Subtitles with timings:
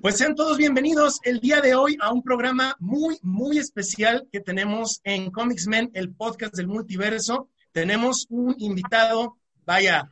[0.00, 4.40] Pues sean todos bienvenidos el día de hoy a un programa muy, muy especial que
[4.40, 7.50] tenemos en Comics Men, el podcast del multiverso.
[7.70, 9.36] Tenemos un invitado,
[9.66, 10.10] vaya,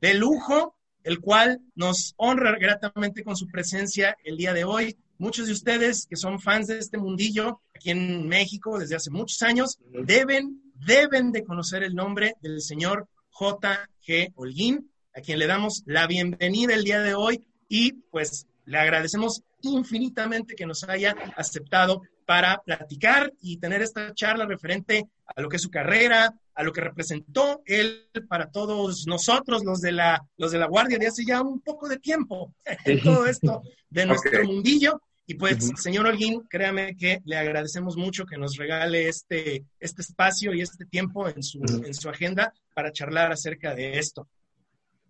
[0.00, 0.74] de lujo,
[1.04, 4.96] el cual nos honra gratamente con su presencia el día de hoy.
[5.18, 9.40] Muchos de ustedes que son fans de este mundillo aquí en México desde hace muchos
[9.42, 14.32] años deben, deben de conocer el nombre del señor J.G.
[14.34, 19.42] Holguín, a quien le damos la bienvenida el día de hoy y pues le agradecemos
[19.62, 25.56] infinitamente que nos haya aceptado para platicar y tener esta charla referente a lo que
[25.56, 30.52] es su carrera, a lo que representó él para todos nosotros, los de la, los
[30.52, 34.44] de la Guardia, de hace ya un poco de tiempo, en todo esto de nuestro
[34.44, 35.00] mundillo.
[35.26, 40.52] Y pues, señor Holguín, créame que le agradecemos mucho que nos regale este, este espacio
[40.52, 44.28] y este tiempo en su, en su agenda para charlar acerca de esto.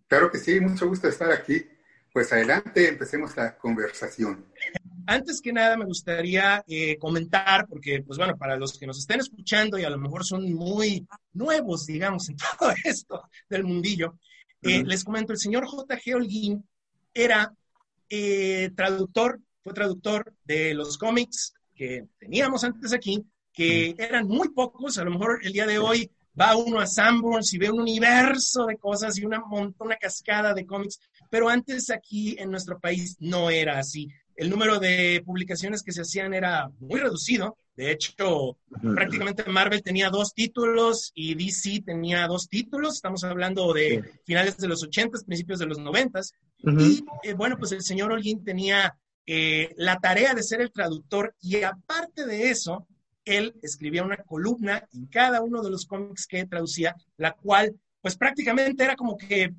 [0.06, 1.65] Claro que sí, mucho gusto estar aquí.
[2.12, 4.47] Pues adelante, empecemos la conversación.
[5.06, 9.20] Antes que nada me gustaría eh, comentar, porque pues bueno, para los que nos estén
[9.20, 14.19] escuchando y a lo mejor son muy nuevos, digamos, en todo esto del mundillo,
[14.62, 16.15] eh, les comento, el señor J.G.
[16.15, 16.65] Holguín
[17.15, 17.55] era
[18.09, 24.98] eh, traductor, fue traductor de los cómics que teníamos antes aquí, que eran muy pocos,
[24.98, 28.67] a lo mejor el día de hoy va uno a Sanborns y ve un universo
[28.67, 31.00] de cosas y una, una cascada de cómics,
[31.31, 34.09] pero antes aquí en nuestro país no era así.
[34.37, 37.59] El número de publicaciones que se hacían era muy reducido.
[37.77, 38.57] De hecho,
[38.95, 42.94] prácticamente Marvel tenía dos títulos y DC tenía dos títulos.
[42.94, 46.21] Estamos hablando de finales de los 80, principios de los 90.
[46.59, 48.97] Y eh, bueno, pues el señor Holguín tenía
[49.27, 52.87] eh, la tarea de ser el traductor y aparte de eso,
[53.25, 58.17] él escribía una columna en cada uno de los cómics que traducía, la cual pues
[58.17, 59.53] prácticamente era como que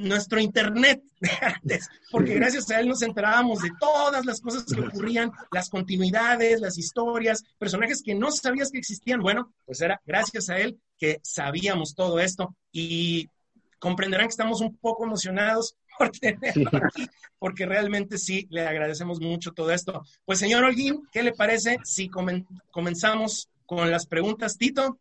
[0.00, 4.80] nuestro internet de antes, porque gracias a él nos enterábamos de todas las cosas que
[4.80, 9.20] ocurrían, las continuidades, las historias, personajes que no sabías que existían.
[9.20, 13.28] Bueno, pues era gracias a él que sabíamos todo esto y
[13.78, 17.06] comprenderán que estamos un poco emocionados por tenerlo aquí,
[17.38, 20.02] porque realmente sí, le agradecemos mucho todo esto.
[20.24, 24.98] Pues señor Holguín, ¿qué le parece si comenzamos con las preguntas, Tito?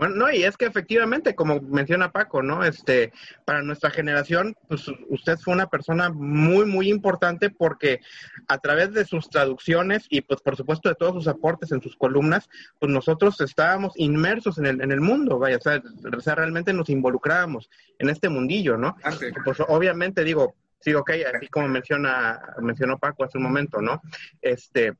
[0.00, 2.64] Bueno, no, y es que efectivamente, como menciona Paco, ¿no?
[2.64, 3.12] Este,
[3.44, 8.00] para nuestra generación, pues usted fue una persona muy, muy importante porque
[8.48, 11.96] a través de sus traducciones y pues por supuesto de todos sus aportes en sus
[11.96, 15.82] columnas, pues nosotros estábamos inmersos en el, en el mundo, vaya, o sea,
[16.16, 17.68] o sea, realmente nos involucrábamos
[17.98, 18.96] en este mundillo, ¿no?
[19.44, 24.00] Pues obviamente digo, sí, ok, así como menciona, mencionó Paco hace un momento, ¿no?
[24.40, 24.94] Este,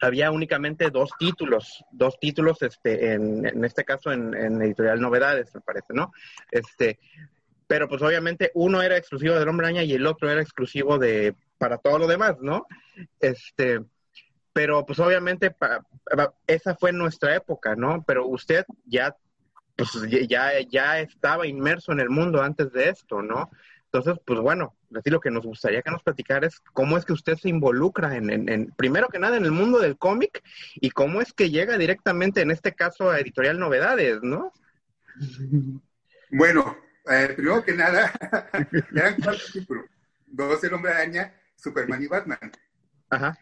[0.00, 5.60] había únicamente dos títulos, dos títulos, este, en, en este caso en, Editorial Novedades, me
[5.60, 6.12] parece, ¿no?
[6.50, 6.98] Este,
[7.66, 11.34] pero pues obviamente uno era exclusivo del Hombre Araña y el otro era exclusivo de,
[11.58, 12.66] para todo lo demás, ¿no?
[13.20, 13.80] Este,
[14.52, 15.54] pero pues obviamente
[16.46, 18.02] esa fue nuestra época, ¿no?
[18.06, 19.14] Pero usted ya,
[19.76, 19.90] pues
[20.28, 23.50] ya, ya estaba inmerso en el mundo antes de esto, ¿no?
[23.90, 27.14] Entonces, pues bueno, así lo que nos gustaría que nos platicara es cómo es que
[27.14, 30.42] usted se involucra en, primero que nada, en el mundo del cómic
[30.74, 34.52] y cómo es que llega directamente, en este caso, a Editorial Novedades, ¿no?
[36.30, 36.76] Bueno,
[37.10, 38.12] eh, primero que nada,
[38.94, 39.86] eran cuatro títulos.
[40.26, 42.52] Dos El Hombre Araña, Superman y Batman.
[43.08, 43.38] Ajá.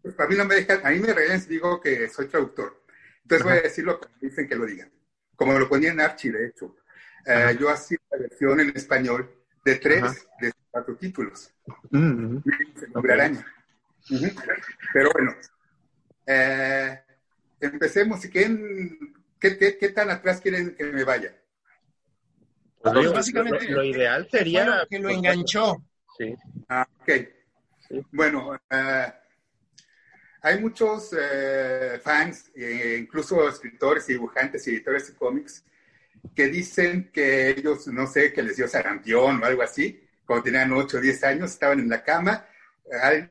[0.00, 2.84] Pues a mí no me dejan, a mí me regalan si digo que soy traductor.
[3.22, 4.92] Entonces voy a decirlo como dicen que lo digan.
[5.34, 6.76] Como lo ponía en Archie, de hecho.
[7.26, 11.52] Eh, yo hacía la versión en español de tres de cuatro títulos.
[11.90, 12.38] Mm
[13.12, 13.46] araña.
[14.92, 15.34] Pero bueno,
[16.26, 17.00] eh,
[17.60, 18.20] empecemos.
[18.26, 18.98] ¿Qué,
[19.40, 21.36] qué, qué, tan atrás quieren que me vaya?
[22.80, 25.82] Pues básicamente lo, ideal sería que lo enganchó.
[26.16, 26.34] Sí.
[26.68, 27.12] Ah, ok.
[28.12, 29.12] Bueno, eh,
[30.42, 32.50] hay muchos eh, fans,
[32.98, 35.64] incluso escritores y dibujantes y editores de cómics,
[36.34, 40.72] que dicen que ellos, no sé, que les dio sarampión o algo así, cuando tenían
[40.72, 42.46] 8 o 10 años, estaban en la cama,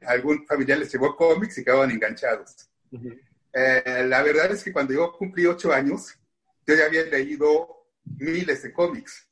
[0.06, 2.70] algún familiar les llevó cómics y quedaban enganchados.
[3.54, 6.18] Eh, la verdad es que cuando yo cumplí 8 años,
[6.66, 7.88] yo ya había leído
[8.18, 9.28] miles de cómics.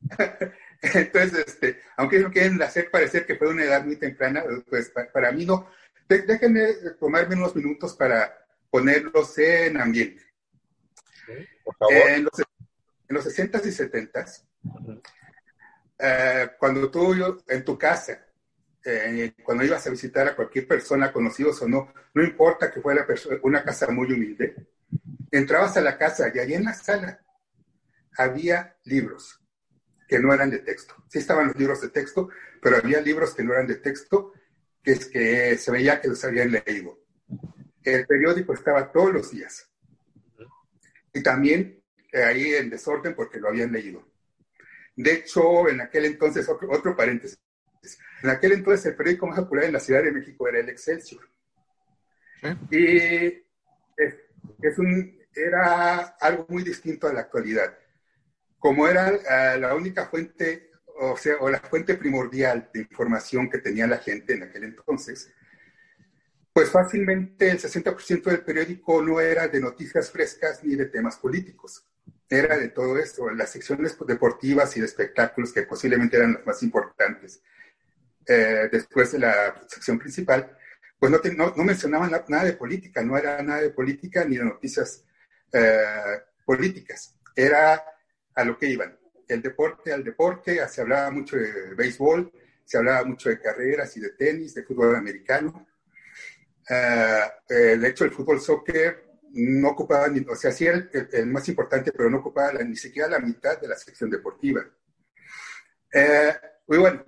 [0.82, 5.32] Entonces, este, aunque no quieren hacer parecer que fue una edad muy temprana, pues para
[5.32, 5.68] mí no.
[6.08, 8.36] déjenme tomarme unos minutos para
[8.70, 10.22] ponerlos en ambiente.
[11.90, 12.32] En, los,
[13.08, 14.42] en los 60s y 70s,
[15.98, 18.26] eh, cuando tú en tu casa,
[18.84, 23.06] eh, cuando ibas a visitar a cualquier persona, conocidos o no, no importa que fuera
[23.42, 24.54] una casa muy humilde,
[25.30, 27.20] entrabas a la casa y allí en la sala
[28.16, 29.40] había libros
[30.08, 30.94] que no eran de texto.
[31.08, 32.28] Sí estaban los libros de texto,
[32.62, 34.32] pero había libros que no eran de texto,
[34.82, 36.98] que es que se veía que los habían leído.
[37.82, 39.68] El periódico estaba todos los días.
[41.16, 41.82] Y también
[42.12, 44.06] eh, ahí en desorden porque lo habían leído.
[44.94, 47.38] De hecho, en aquel entonces, otro, paréntesis,
[48.22, 51.26] en aquel entonces el periódico más popular en la Ciudad de México era el Excelsior.
[52.70, 57.74] Y es, un, era algo muy distinto a la actualidad
[58.58, 63.58] como era eh, la única fuente, o sea, o la fuente primordial de información que
[63.58, 65.32] tenía la gente en aquel entonces,
[66.56, 71.84] pues fácilmente el 60% del periódico no era de noticias frescas ni de temas políticos.
[72.30, 76.62] Era de todo esto, las secciones deportivas y de espectáculos que posiblemente eran las más
[76.62, 77.42] importantes.
[78.26, 80.56] Eh, después de la sección principal,
[80.98, 81.20] pues no,
[81.54, 85.04] no, mencionaban nada de política, no era nada de política ni de noticias
[85.52, 87.18] eh, políticas.
[87.34, 87.84] Era
[88.34, 88.98] a lo que iban.
[89.28, 92.32] El deporte al deporte, se hablaba mucho de béisbol,
[92.64, 95.66] se hablaba mucho de carreras y de tenis, de fútbol americano.
[96.68, 101.26] Ah, eh, de hecho, el fútbol soccer no ocupaba, ni, o sea, sí era el,
[101.26, 104.64] más importante, pero no ocupaba ni siquiera la mitad de la sección deportiva.
[105.92, 106.34] Eh,
[106.66, 107.04] muy bueno,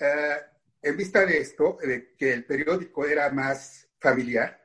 [0.00, 0.36] eh,
[0.82, 4.58] en vista de esto, de que el periódico era más familiar,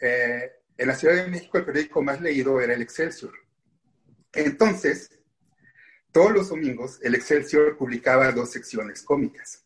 [0.00, 3.32] en la Ciudad de México el periódico más leído era el Excelsior.
[4.34, 5.18] Entonces,
[6.12, 9.63] todos los domingos el Excelsior publicaba dos secciones cómicas.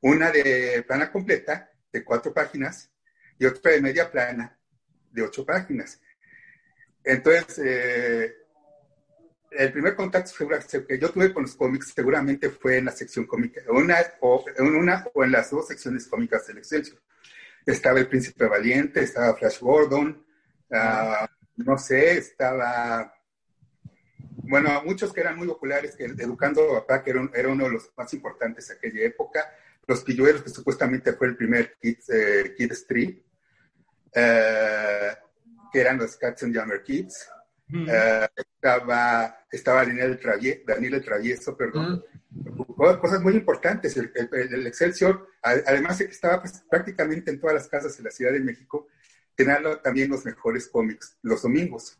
[0.00, 2.90] Una de plana completa, de cuatro páginas,
[3.38, 4.58] y otra de media plana,
[5.10, 6.00] de ocho páginas.
[7.04, 8.34] Entonces, eh,
[9.50, 10.32] el primer contacto
[10.86, 15.06] que yo tuve con los cómics seguramente fue en la sección cómica, una en una
[15.14, 17.00] o en las dos secciones cómicas del Excelsior.
[17.64, 20.24] Estaba El Príncipe Valiente, estaba Flash Gordon,
[20.70, 23.14] ah, no sé, estaba
[24.48, 27.92] bueno, muchos que eran muy populares, que Educando a Papá, que era, uno de los
[27.96, 29.46] más importantes de aquella época,
[29.88, 33.22] Los Pilluelos, que supuestamente fue el primer Kids, eh, Kid Street,
[34.12, 35.16] eh,
[35.72, 37.26] que eran los Cats and Jammer Kids.
[37.70, 42.04] Eh, estaba, estaba Daniel, el Travieso, Daniel el Travieso, perdón.
[42.76, 43.96] Cosas muy importantes.
[43.96, 48.10] El, el, Excelsior, además de que estaba pues, prácticamente en todas las casas de la
[48.10, 48.88] Ciudad de México,
[49.34, 51.98] tenía también los mejores cómics los domingos.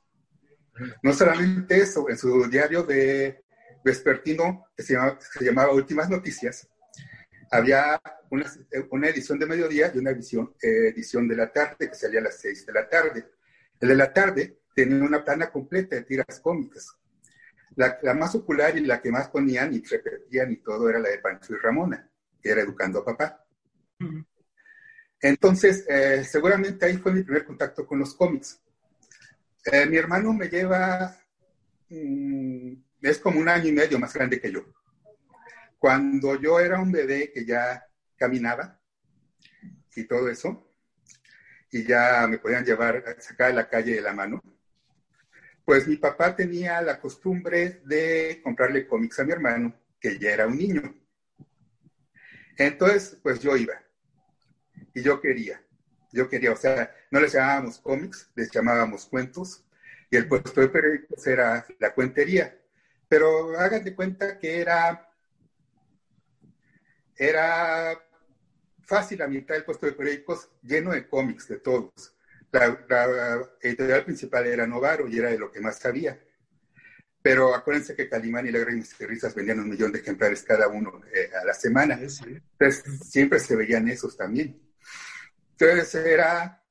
[1.03, 3.43] No solamente eso, en su diario de
[3.83, 4.95] vespertino, que se
[5.41, 6.69] llamaba, Últimas Noticias,
[7.51, 8.01] había
[8.31, 12.25] una, edición de mediodía y una edición, eh, edición de la tarde que salía a
[12.25, 13.27] las seis de la tarde.
[13.81, 16.95] El de la tarde tenía una plana completa de tiras cómicas.
[17.77, 21.19] La, más popular y la que más ponían y repetían y todo era la de
[21.19, 22.11] Pancho y Ramona,
[22.43, 23.45] que era Educando a Papá.
[25.21, 28.61] Entonces, eh, seguramente ahí fue mi primer contacto con los cómics.
[29.65, 31.17] Eh, mi hermano me lleva,
[31.89, 32.73] mm,
[33.03, 34.65] es como un año y medio más grande que yo.
[35.79, 37.87] Cuando yo era un bebé que ya
[38.17, 38.81] caminaba
[39.95, 40.75] y todo eso,
[41.71, 44.43] y ya me podían llevar, sacar de la calle de la mano,
[45.65, 50.47] pues mi papá tenía la costumbre de comprarle cómics a mi hermano, que ya era
[50.47, 50.83] un niño.
[52.57, 53.75] Entonces, pues yo iba
[54.95, 55.63] y yo quería
[56.13, 59.65] yo quería, o sea, no les llamábamos cómics, les llamábamos cuentos,
[60.11, 62.59] y el puesto de periódicos era la cuentería.
[63.09, 65.08] Pero hagan de cuenta que era,
[67.19, 68.01] era
[68.89, 72.15] fácil a mitad del puesto de periódicos lleno de cómics, de todos.
[72.51, 76.19] La, editorial principal era Novaro y era de lo que más sabía.
[77.21, 81.03] Pero acuérdense que Calimán y Lágrimas y Risas vendían un millón de ejemplares cada uno
[81.13, 81.99] eh, a la semana.
[82.01, 84.59] Entonces siempre se veían esos también.
[85.51, 86.63] Entonces era,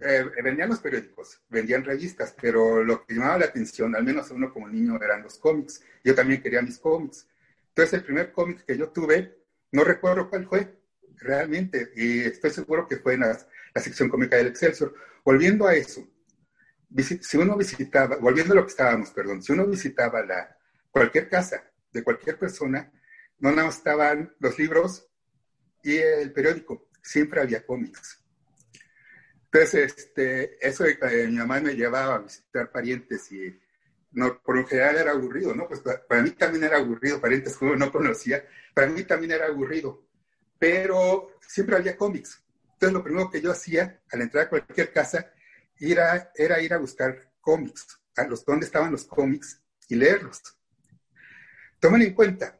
[0.00, 4.50] eh, vendían los periódicos, vendían revistas, pero lo que llamaba la atención, al menos uno
[4.52, 5.82] como niño, eran los cómics.
[6.02, 7.26] Yo también quería mis cómics.
[7.76, 9.36] Entonces el primer cómic que yo tuve,
[9.72, 10.80] no recuerdo cuál fue
[11.16, 13.38] realmente, y estoy seguro que fue en la,
[13.74, 14.94] sección cómica del Excelsior.
[15.22, 16.08] Volviendo a eso,
[17.20, 20.56] si uno visitaba, volviendo a lo que estábamos, perdón, si uno visitaba la,
[20.90, 22.90] cualquier casa de cualquier persona,
[23.40, 25.06] no nada más estaban los libros
[25.82, 28.24] y el periódico, siempre había cómics.
[29.52, 30.84] Entonces, este, eso
[31.28, 33.60] mi mamá me llevaba a visitar parientes y
[34.16, 35.68] no, por lo general era aburrido, ¿no?
[35.68, 38.42] Pues para, mí también era aburrido, parientes que no conocía,
[38.72, 40.06] para mí también era aburrido,
[40.58, 42.42] pero siempre había cómics.
[42.72, 45.30] Entonces lo primero que yo hacía al entrar a cualquier casa
[45.78, 50.40] era, era ir a buscar cómics, a los dónde estaban los cómics y leerlos.
[51.78, 52.58] Tomen en cuenta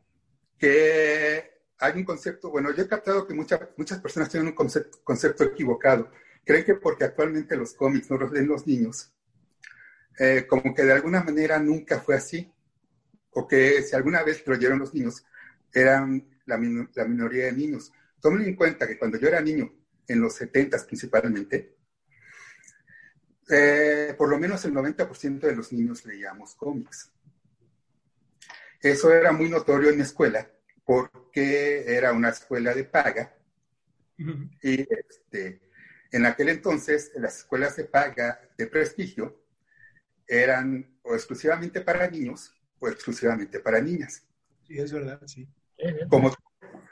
[0.59, 4.99] que hay un concepto, bueno, yo he captado que muchas muchas personas tienen un concepto,
[5.03, 6.11] concepto equivocado.
[6.45, 9.16] Creen que porque actualmente los cómics no los leen los niños,
[10.19, 12.53] eh, como que de alguna manera nunca fue así,
[13.31, 15.25] o que si alguna vez lo oyeron los niños,
[15.73, 16.57] eran la,
[16.95, 17.93] la minoría de niños.
[18.21, 19.73] Tomen en cuenta que cuando yo era niño,
[20.09, 21.77] en los 70 principalmente,
[23.49, 27.13] eh, por lo menos el 90% de los niños leíamos cómics.
[28.81, 30.51] Eso era muy notorio en mi escuela
[30.85, 33.37] porque era una escuela de paga
[34.63, 35.61] y este,
[36.13, 39.43] en aquel entonces las escuelas de paga de prestigio
[40.27, 44.23] eran o exclusivamente para niños o exclusivamente para niñas.
[44.67, 45.49] Sí, es verdad, sí.
[46.09, 46.35] Como,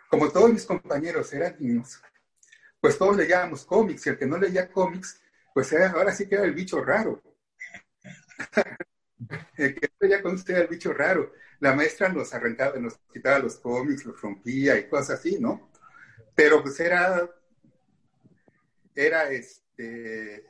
[0.08, 2.00] como todos mis compañeros eran niños,
[2.80, 5.20] pues todos leíamos cómics y el que no leía cómics,
[5.52, 7.22] pues ahora sí que era el bicho raro.
[9.56, 11.32] el que no leía cómics era el bicho raro.
[11.60, 15.70] La maestra nos arrancaba, nos quitaba los cómics, los rompía y cosas así, ¿no?
[16.34, 17.28] Pero pues era,
[18.94, 20.44] era este,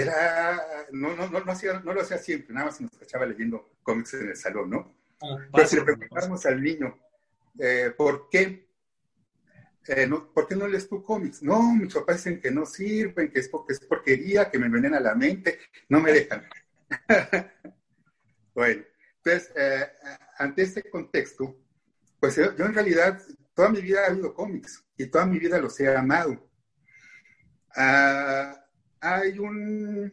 [0.00, 3.70] era, no, no, no, no, hacía, no lo hacía siempre, nada más nos cachaba leyendo
[3.82, 4.94] cómics en el salón, ¿no?
[5.22, 6.98] Ah, Pero si le preguntáramos al niño,
[7.58, 8.68] eh, ¿por qué?
[9.88, 11.42] Eh, no, ¿Por qué no lees tú cómics?
[11.42, 15.00] No, mis papás dicen que no sirven, que es porque es porquería, que me envenena
[15.00, 16.46] la mente, no me dejan.
[18.54, 18.84] bueno,
[19.16, 19.86] entonces, eh,
[20.38, 21.56] ante este contexto,
[22.20, 23.20] pues yo, en realidad
[23.54, 26.48] toda mi vida he habido cómics y toda mi vida los he amado.
[27.74, 28.67] Ah,
[29.00, 30.12] hay un,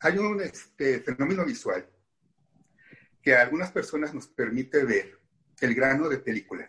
[0.00, 1.88] hay un este, fenómeno visual
[3.22, 5.18] que a algunas personas nos permite ver
[5.60, 6.68] el grano de película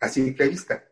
[0.00, 0.84] a simple vista.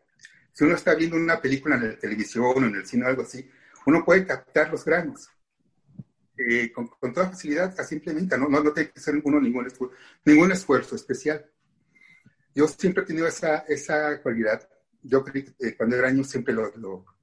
[0.51, 3.21] Si uno está viendo una película en la televisión o en el cine o algo
[3.21, 3.49] así,
[3.85, 5.29] uno puede captar los granos
[6.37, 9.95] eh, con, toda facilidad, a simplemente, no, no, no tiene que hacer uno ningún, esfuerzo,
[10.25, 11.49] ningún esfuerzo especial.
[12.53, 14.67] Yo siempre he tenido esa, esa cualidad.
[15.01, 17.14] Yo eh, cuando era niño siempre lo, lo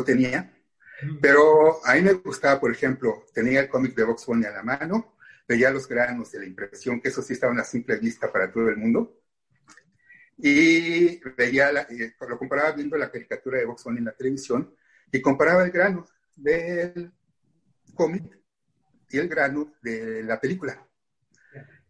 [0.00, 0.52] tenía.
[1.20, 4.62] Pero a mí me gustaba, por ejemplo, tenía el cómic de Box Bunny a la
[4.62, 5.16] mano,
[5.48, 8.68] veía los granos de la impresión, que eso sí estaba a simple vista para todo
[8.68, 9.20] el mundo.
[10.38, 11.86] Y veía, la,
[12.28, 14.74] lo comparaba viendo la caricatura de Box Bunny en la televisión
[15.10, 16.06] y comparaba el grano
[16.36, 17.12] del
[17.94, 18.38] cómic
[19.10, 20.86] y el grano de la película.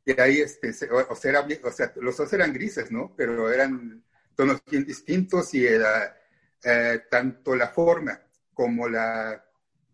[0.04, 3.14] Y ahí, este, o, sea, o sea, los dos eran grises, ¿no?
[3.16, 4.02] Pero eran
[4.35, 6.16] tonos bien distintos y era
[6.64, 8.21] eh, tanto la forma
[8.54, 9.45] como la,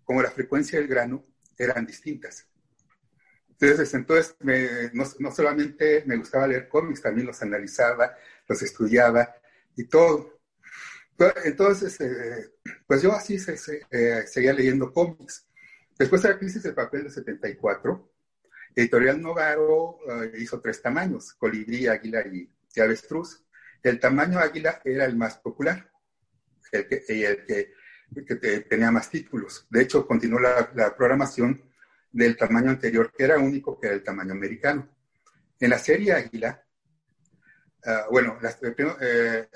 [0.04, 1.24] como la frecuencia del grano
[1.56, 2.46] eran distintas.
[3.50, 4.36] Entonces, entonces
[4.92, 8.14] no, solamente me gustaba leer cómics, también los analizaba,
[8.46, 9.34] los estudiaba
[9.76, 10.40] y todo.
[11.44, 12.52] Entonces, eh,
[12.86, 13.36] pues yo así
[13.90, 15.46] eh, seguía leyendo cómics.
[15.98, 18.12] Después de la crisis del papel de 74,
[18.76, 19.98] Editorial Novaro
[20.38, 23.44] hizo tres tamaños, colibrí, águila y, y avestruz.
[23.82, 25.90] El tamaño águila era el más popular
[26.72, 27.74] el que, y el que,
[28.68, 29.66] tenía más títulos.
[29.70, 31.62] De hecho, continuó la, programación
[32.10, 34.88] del tamaño anterior, que era único, que era el tamaño americano.
[35.60, 36.64] En la serie Águila,
[37.84, 38.38] ah, bueno,
[39.00, 39.48] eh,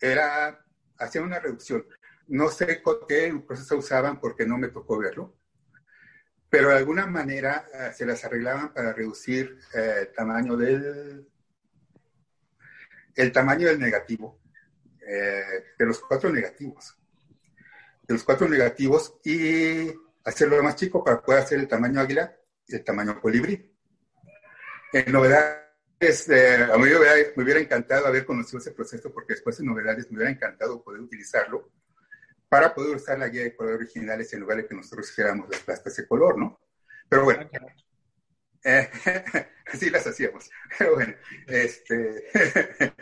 [0.00, 0.64] era,
[0.98, 1.86] hacía una reducción.
[2.28, 5.36] No sé qué proceso usaban porque no me tocó verlo,
[6.48, 11.28] pero de alguna manera ah, se las arreglaban para reducir eh, el tamaño del
[13.14, 14.41] el tamaño del negativo
[15.06, 16.96] eh, de los cuatro negativos.
[18.02, 19.92] De los cuatro negativos y
[20.24, 23.70] hacerlo más chico para poder hacer el tamaño águila y el tamaño colibrí.
[24.92, 29.66] En novedades, eh, a mí me hubiera, encantado haber conocido ese proceso porque después en
[29.66, 31.70] novedades me hubiera encantado poder utilizarlo
[32.48, 35.60] para poder usar la guía de color originales en lugar de que nosotros hiciéramos las
[35.60, 36.60] plastas de color, ¿no?
[37.08, 37.48] Pero bueno,
[38.64, 38.90] eh,
[39.72, 40.50] así las hacíamos.
[40.78, 41.14] Pero bueno,
[41.46, 42.28] este,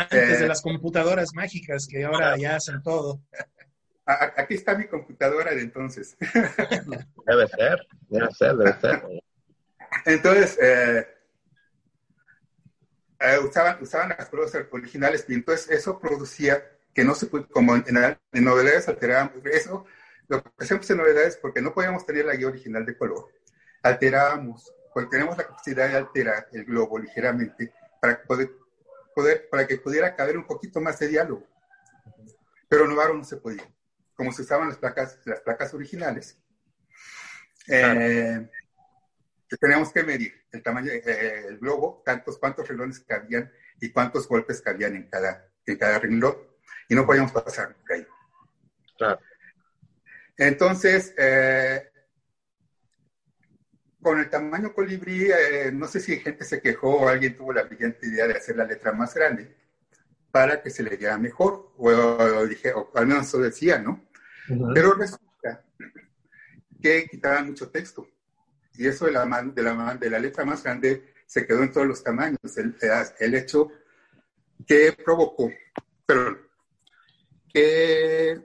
[0.00, 3.20] Antes de eh, las computadoras mágicas que ahora ya hacen todo.
[4.06, 6.16] Aquí está mi computadora de entonces.
[7.26, 9.02] Debe ser, debe ser, debe ser.
[10.06, 11.06] Entonces, eh,
[13.20, 16.64] eh, usaban, usaban las pruebas originales y entonces eso producía
[16.94, 19.84] que no se puede, como en, en novedades alterábamos, eso,
[20.28, 23.28] lo que hacemos en novedades porque no podíamos tener la guía original de color,
[23.82, 28.50] alterábamos, porque tenemos la capacidad de alterar el globo ligeramente para poder
[29.20, 31.46] poder, para que pudiera caber un poquito más de diálogo.
[32.68, 33.66] Pero Novaro no se podía.
[34.14, 36.38] Como se usaban las placas, las placas originales,
[37.68, 38.48] Eh,
[39.60, 44.96] tenemos que medir el tamaño del globo, tantos cuántos renglones cabían y cuántos golpes cabían
[44.96, 46.36] en cada, en cada renglón.
[46.88, 48.06] Y no podíamos pasar por ahí.
[48.98, 49.20] Claro.
[50.36, 51.89] Entonces, eh,
[54.02, 57.64] con el tamaño colibrí, eh, no sé si gente se quejó o alguien tuvo la
[57.64, 59.54] brillante idea de hacer la letra más grande
[60.30, 64.08] para que se le viera mejor, o, dije, o al menos eso decía, ¿no?
[64.74, 65.64] Pero resulta
[66.80, 68.08] que quitaban mucho texto.
[68.74, 71.86] Y eso de la, de la, de la letra más grande se quedó en todos
[71.86, 72.38] los tamaños.
[72.56, 72.76] El,
[73.18, 73.70] el hecho
[74.66, 75.50] que provocó,
[76.06, 76.38] perdón,
[77.52, 78.40] que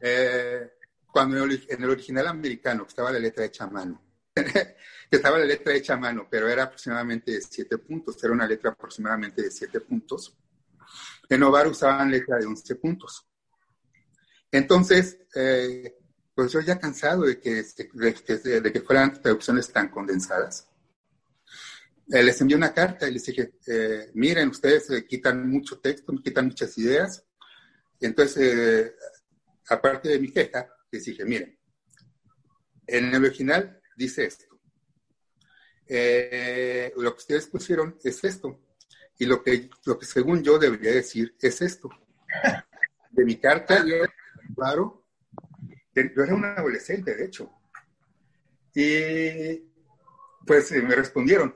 [0.00, 0.70] eh,
[1.16, 4.02] cuando en el original americano estaba la letra hecha a mano,
[4.34, 4.76] que
[5.16, 8.72] estaba la letra hecha a mano, pero era aproximadamente de siete puntos, era una letra
[8.72, 10.36] aproximadamente de siete puntos.
[11.26, 13.26] En Ovar usaban letra de 11 puntos.
[14.52, 15.96] Entonces, eh,
[16.34, 20.68] pues yo ya cansado de que, de, que fueran traducciones tan condensadas,
[22.12, 26.48] eh, les envié una carta y les dije, eh, miren, ustedes quitan mucho texto, quitan
[26.48, 27.24] muchas ideas.
[28.00, 28.92] Entonces,
[29.66, 31.58] aparte de mi queja, les dije, miren,
[32.86, 34.44] en el original dice esto.
[35.88, 38.60] Eh, lo que ustedes pusieron es esto.
[39.18, 41.88] Y lo que, lo que según yo debería decir es esto.
[43.10, 43.82] De mi carta,
[44.54, 45.06] claro,
[45.94, 47.50] yo era un adolescente, de hecho.
[48.74, 49.64] Y
[50.46, 51.54] pues eh, me respondieron.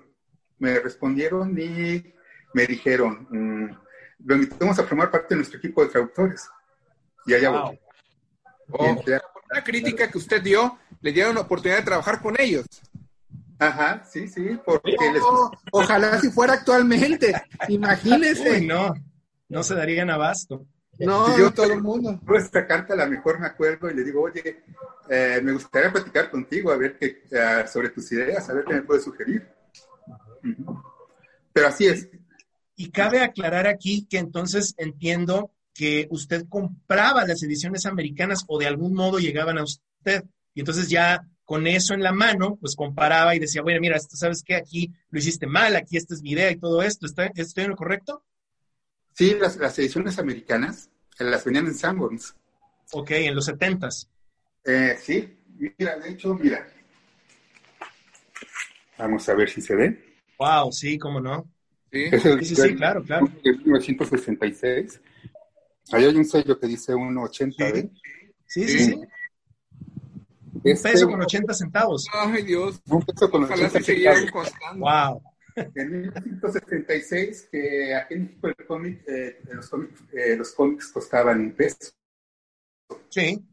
[0.58, 2.14] Me respondieron y
[2.54, 3.70] me dijeron, mm,
[4.24, 6.48] lo invitamos a formar parte de nuestro equipo de traductores.
[7.26, 7.80] Y allá voy.
[8.72, 9.02] Oh,
[9.52, 12.66] la crítica que usted dio, le dieron la oportunidad de trabajar con ellos.
[13.58, 17.34] Ajá, sí, sí, porque oh, Ojalá si fuera actualmente,
[17.68, 18.62] imagínese.
[18.62, 18.94] no,
[19.48, 20.66] no se darían abasto.
[20.98, 22.20] No, yo todo el mundo.
[22.34, 24.62] Esta carta a la mejor me acuerdo y le digo, oye,
[25.08, 28.74] eh, me gustaría platicar contigo a ver qué, eh, sobre tus ideas, a ver qué
[28.74, 29.46] me puedes sugerir.
[31.52, 32.08] Pero así es.
[32.76, 38.66] Y cabe aclarar aquí que entonces entiendo que usted compraba las ediciones americanas o de
[38.66, 40.24] algún modo llegaban a usted.
[40.52, 44.14] Y entonces ya con eso en la mano, pues comparaba y decía, bueno, mira, esto
[44.14, 47.06] sabes que aquí lo hiciste mal, aquí esta es mi idea y todo esto.
[47.06, 48.22] ¿Está, ¿Estoy en lo correcto?
[49.14, 52.34] Sí, las, ediciones americanas eh, las venían en Sanborns.
[52.92, 54.06] Ok, en los setentas.
[54.66, 56.70] Eh, sí, mira, de hecho, mira.
[58.98, 60.18] Vamos a ver si se ve.
[60.38, 61.50] Wow, sí, cómo no.
[61.90, 62.10] Sí,
[62.42, 63.32] sí, sí, claro, claro.
[63.42, 65.00] 1966.
[65.92, 67.90] Ahí hay un sello que dice 1.80, ¿eh?
[68.46, 68.94] Sí, sí, sí.
[68.94, 72.06] Un este peso con 80 centavos.
[72.12, 72.80] Ay, Dios.
[72.88, 74.52] Un peso con 80 centavos.
[74.76, 75.22] Wow.
[75.56, 81.40] En 1976, que aquí en México el cómic, eh, los, cómics, eh, los cómics costaban
[81.40, 81.90] un peso.
[83.08, 83.44] Sí.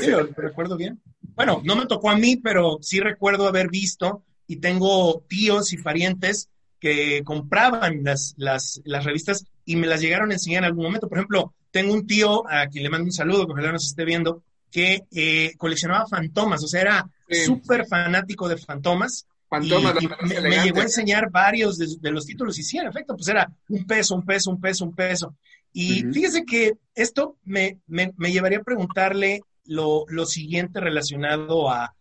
[0.00, 1.00] sí lo, recuerdo bien.
[1.34, 5.78] Bueno, no me tocó a mí, pero sí recuerdo haber visto y tengo tíos y
[5.78, 6.48] parientes
[6.80, 11.08] que compraban las, las, las revistas y me las llegaron a enseñar en algún momento.
[11.08, 14.04] Por ejemplo, tengo un tío a quien le mando un saludo, que ojalá nos esté
[14.04, 17.10] viendo, que eh, coleccionaba fantomas, o sea, era
[17.44, 19.26] súper fanático de fantomas.
[19.48, 23.50] Fantomas, me, llegó a enseñar varios de, los títulos y sí, en efecto, pues era
[23.68, 25.34] un peso, un peso, un peso, un peso.
[25.72, 27.78] Y fíjese que esto me,
[28.18, 31.94] llevaría a preguntarle lo, siguiente relacionado a,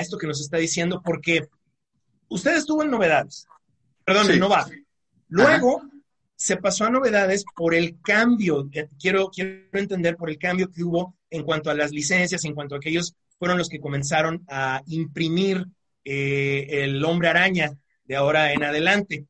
[0.00, 1.48] esto que nos está diciendo, porque
[2.28, 3.46] usted estuvo en novedades,
[4.06, 4.66] perdón, en Nova.
[5.28, 5.82] Luego,
[6.34, 10.84] se pasó a novedades por el cambio, eh, quiero, quiero entender por el cambio que
[10.84, 14.44] hubo en cuanto a las licencias, en cuanto a que ellos fueron los que comenzaron
[14.48, 15.66] a imprimir
[16.04, 17.72] eh, el hombre araña
[18.04, 19.26] de ahora en adelante.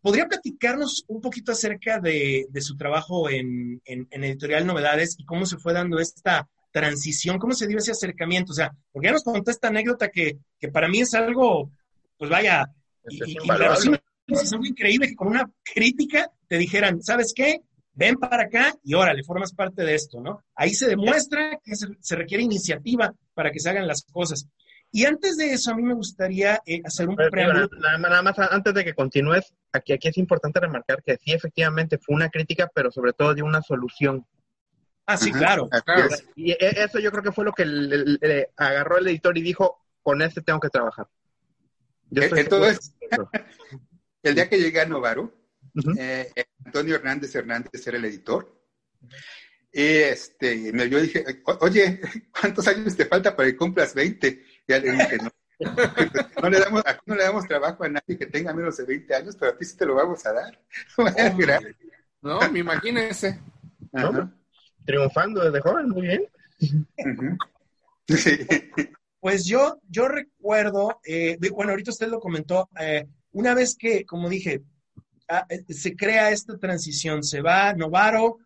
[0.00, 5.72] ¿Podría platicarnos un poquito acerca de, su trabajo en, Editorial Novedades y cómo se fue
[5.72, 8.50] dando esta transición, cómo se dio ese acercamiento?
[8.50, 10.38] O sea, porque ya nos contó esta anécdota que,
[10.72, 11.70] para mí es algo,
[12.18, 12.66] pues vaya,
[13.04, 17.62] es algo increíble que con una crítica te dijeran, ¿sabes qué?
[17.94, 20.42] Ven para acá y órale, formas parte de esto, ¿no?
[20.54, 24.46] Ahí se demuestra que se, requiere iniciativa para que se hagan las cosas.
[24.90, 27.68] Y antes de eso, a mí me gustaría eh, hacer un preámbulo.
[27.98, 32.14] Nada, más, antes de que continúes, aquí, aquí es importante remarcar que sí, efectivamente, fue
[32.14, 34.26] una crítica, pero sobre todo de una solución.
[35.06, 35.68] Ah, sí, claro,
[36.36, 39.82] Y e, eso yo creo que fue lo que le, agarró el editor y dijo,
[40.02, 41.08] con este tengo que trabajar.
[42.12, 42.94] Yo Entonces,
[44.22, 45.32] el día que llegué a Novaro,
[45.98, 46.30] eh,
[46.62, 48.54] Antonio Hernández Hernández era el editor.
[49.72, 51.24] Y este, me, yo dije,
[51.60, 52.00] oye,
[52.40, 54.44] ¿cuántos años te falta para que cumplas 20?
[54.68, 55.30] Ya le dije, no.
[56.42, 59.14] no le damos, aquí no le damos trabajo a nadie que tenga menos de 20
[59.14, 60.60] años, pero a ti sí te lo vamos a dar.
[62.20, 63.40] no, me imagínese.
[64.84, 66.28] Triunfando desde joven, muy bien.
[69.22, 74.28] Pues yo, yo recuerdo, eh, bueno, ahorita usted lo comentó, eh, una vez que, como
[74.28, 74.62] dije,
[75.28, 78.38] ah, eh, se crea esta transición, se va Novaro,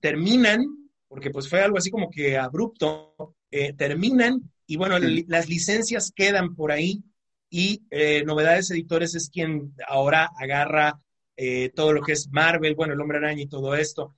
[0.00, 0.64] terminan,
[1.06, 3.36] porque pues fue algo así como que abrupto,
[3.76, 7.02] terminan y bueno, las licencias quedan por ahí
[7.50, 7.82] y
[8.24, 10.98] Novedades Editores es quien ahora agarra
[11.74, 14.14] todo lo que es Marvel, bueno, el hombre araña y todo esto.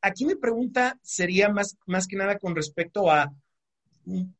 [0.00, 3.32] aquí mi pregunta sería más, más que nada con respecto a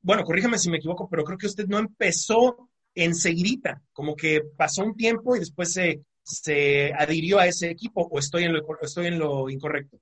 [0.02, 4.84] bueno, corríjame si me equivoco, pero creo que usted no empezó enseguidita, como que pasó
[4.84, 9.06] un tiempo y después se, se adhirió a ese equipo, o estoy en lo, estoy
[9.06, 10.00] en lo incorrecto.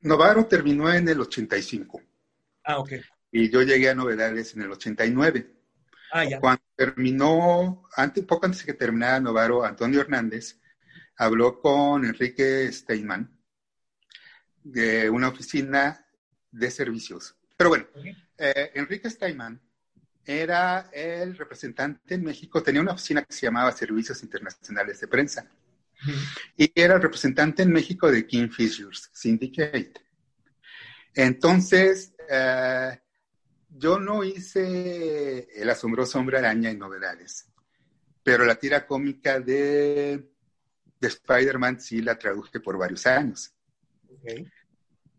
[0.00, 2.02] Novaro terminó en el 85.
[2.64, 2.92] Ah, ok.
[3.30, 5.50] Y yo llegué a Novedades en el 89.
[6.12, 6.40] Ah, ya.
[6.40, 10.60] Cuando terminó, antes, poco antes de que terminara Novaro, Antonio Hernández
[11.16, 13.38] habló con Enrique Steinman
[14.62, 16.04] de una oficina
[16.50, 17.36] de servicios.
[17.56, 17.86] Pero bueno,
[18.42, 19.60] eh, Enrique Steinman
[20.24, 25.48] era el representante en México, tenía una oficina que se llamaba Servicios Internacionales de Prensa.
[26.56, 29.92] Y era el representante en México de Kingfishers Syndicate.
[31.14, 32.98] Entonces, eh,
[33.68, 37.46] yo no hice El asombroso hombre araña y novedades,
[38.24, 40.32] pero la tira cómica de,
[41.00, 43.54] de Spider-Man sí la traduje por varios años.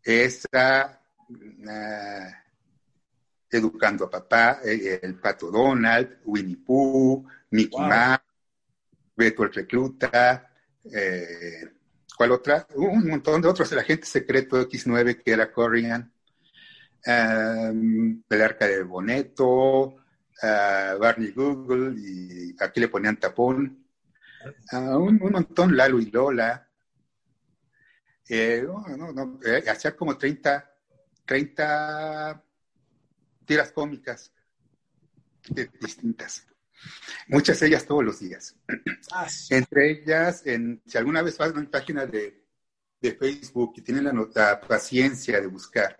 [0.04, 2.43] Esa uh,
[3.58, 8.20] Educando a Papá, eh, el Pato Donald, Winnie Pooh, Mickey Mouse,
[9.16, 10.50] Beto el Recluta,
[10.92, 11.72] eh,
[12.18, 12.68] ¿cuál otra?
[12.76, 16.12] Un montón de otros, el agente secreto X9 que era Corrigan,
[17.06, 19.98] um, el arca de Boneto,
[20.42, 23.84] Barney Google, y aquí le ponían tapón,
[24.72, 26.68] un, montón, Lalo y Lola.
[28.28, 28.66] Eh,
[28.98, 29.40] no, no,
[29.70, 30.72] hacía como 30,
[31.26, 32.44] 30
[33.46, 34.32] tiras cómicas
[35.80, 36.46] distintas.
[37.28, 38.56] Muchas de ellas todos los días.
[39.12, 42.42] Ah, Entre ellas, en, si alguna vez vas a una página de,
[43.02, 45.98] Facebook y tienen la, paciencia de buscar,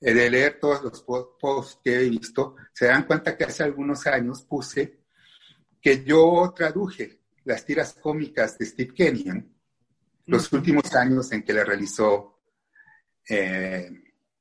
[0.00, 4.06] eh, de leer todos los posts que he visto, se dan cuenta que hace algunos
[4.06, 5.00] años puse
[5.80, 9.52] que yo traduje las tiras cómicas de Steve Kenyon,
[10.26, 12.40] los últimos años en que la realizó
[13.28, 13.90] eh,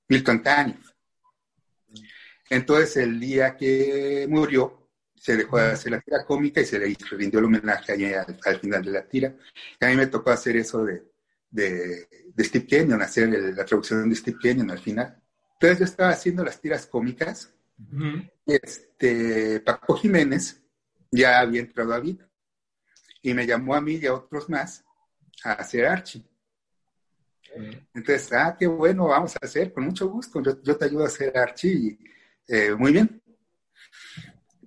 [0.08, 0.85] Milton Caniff.
[2.50, 6.96] Entonces, el día que murió, se dejó de hacer la tira cómica y se le
[7.12, 9.36] rindió el homenaje al, final de la tira.
[9.80, 11.04] a mí me tocó hacer eso de,
[11.50, 12.08] de,
[12.40, 15.20] Steve Kenyon, hacer la traducción de Steve Kenyon al final.
[15.54, 17.52] Entonces, yo estaba haciendo las tiras cómicas.
[18.46, 20.62] y este, Paco Jiménez
[21.12, 22.30] ya había entrado a vida
[23.22, 24.84] y me llamó a mí y a otros más
[25.44, 26.24] a hacer Archie.
[27.94, 30.42] Entonces, ah, qué bueno, vamos a hacer, con mucho gusto.
[30.44, 32.00] Yo, yo te ayudo a hacer Archie y,
[32.48, 33.22] eh, muy bien.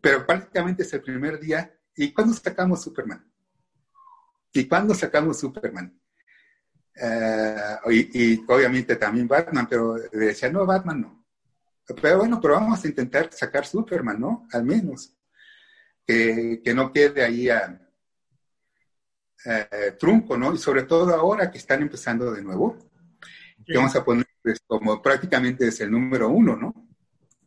[0.00, 1.74] Pero prácticamente es el primer día.
[1.96, 3.24] ¿Y cuándo sacamos Superman?
[4.52, 5.98] ¿Y cuándo sacamos Superman?
[6.94, 7.56] Eh,
[7.90, 11.24] y, obviamente también Batman, pero decía, no, Batman no.
[12.00, 14.48] Pero bueno, pero vamos a intentar sacar Superman, ¿no?
[14.52, 15.14] Al menos.
[16.04, 17.80] Que, no quede ahí a,
[19.98, 20.54] trunco, ¿no?
[20.54, 22.76] Y sobre todo ahora que están empezando de nuevo,
[23.64, 26.87] que vamos a poner pues, como prácticamente es el número uno, ¿no?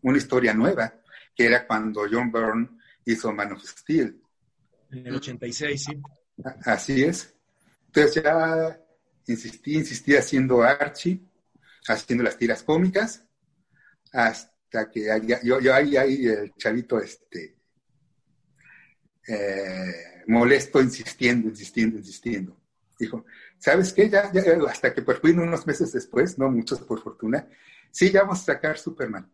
[0.04, 0.94] Una historia nueva,
[1.36, 2.70] que era cuando John Byrne
[3.06, 4.22] hizo Man of Steel.
[4.92, 6.02] En el 86, sí.
[6.66, 7.34] Así es.
[7.88, 8.80] Entonces ya
[9.28, 11.22] insistí, insistí haciendo Archie,
[11.88, 13.26] haciendo las tiras cómicas,
[14.12, 15.08] hasta que
[15.44, 17.58] yo, yo ahí, ahí el chavito este,
[19.28, 22.58] eh, molesto, insistiendo, insistiendo, insistiendo.
[22.98, 23.26] Dijo,
[23.58, 24.10] ¿sabes qué?
[24.10, 27.48] Ya, ya, hasta que por fin unos meses después, no muchos por fortuna,
[27.90, 29.30] sí, ya vamos a sacar Superman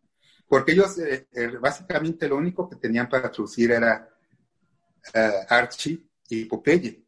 [0.48, 4.10] porque ellos eh, eh, básicamente lo único que tenían para traducir era
[5.14, 7.04] eh, Archie y Popeye.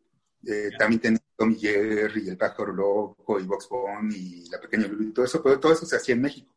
[0.78, 5.14] También tenían Tommy Jerry, El Pájaro Loco, y Box Bone, y La Pequeña Lulu, y
[5.14, 6.54] todo eso, pero todo eso se hacía en México.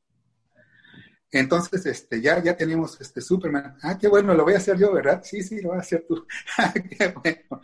[1.33, 3.77] Entonces, este, ya, ya tenemos este Superman.
[3.83, 5.23] Ah, qué bueno, lo voy a hacer yo, ¿verdad?
[5.25, 6.27] Sí, sí, lo vas a hacer tú.
[6.59, 7.63] Ah, qué bueno.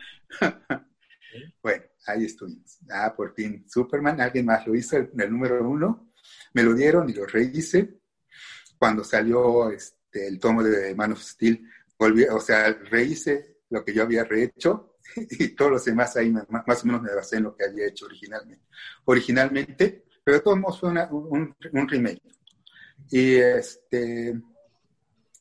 [1.62, 2.78] bueno, ahí estuvimos.
[2.90, 6.10] Ah, por fin, Superman, alguien más lo hizo en el número uno.
[6.54, 7.97] Me lo dieron y lo rehice
[8.78, 13.92] cuando salió este, el tomo de Man of Steel, volví, o sea, rehice lo que
[13.92, 17.56] yo había rehecho y todos los demás ahí más o menos me basé en lo
[17.56, 18.64] que había hecho originalmente.
[19.04, 22.22] Originalmente, pero de todos modos fue un, un, remake.
[23.10, 24.40] Y este,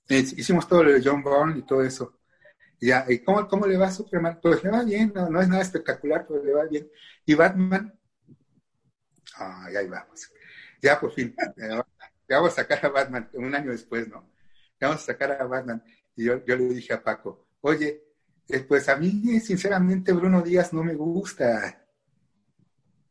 [0.09, 2.19] hicimos todo lo de John Byrne y todo eso.
[2.79, 4.39] Ya, ¿y cómo, cómo, le va a Superman?
[4.41, 6.87] Pues le va bien, no, es nada espectacular, pero le va bien.
[7.25, 7.93] ¿Y Batman?
[9.35, 10.31] Ay, ahí vamos.
[10.81, 11.35] Ya por fin.
[12.35, 14.29] vamos a sacar a Batman un año después, ¿no?
[14.79, 15.83] Vamos a sacar a Batman.
[16.15, 18.03] Y yo, yo le dije a Paco, oye,
[18.49, 21.85] eh, pues a mí, sinceramente, Bruno Díaz no me gusta.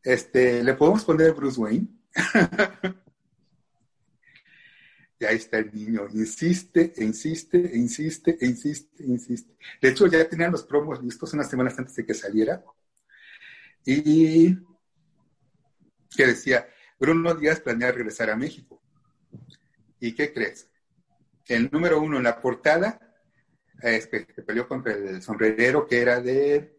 [0.02, 1.88] Este, ¿le podemos poner Bruce Wayne?
[5.18, 9.56] y ahí está el niño, insiste, insiste, insiste, insiste, insiste.
[9.80, 12.64] De hecho, ya tenían los promos listos unas semanas antes de que saliera.
[13.84, 14.54] Y
[16.16, 18.75] que decía, Bruno Díaz planea regresar a México.
[20.00, 20.68] ¿Y qué crees?
[21.46, 23.00] El número uno en la portada
[23.82, 26.76] es que, peleó contra el sombrerero que era de...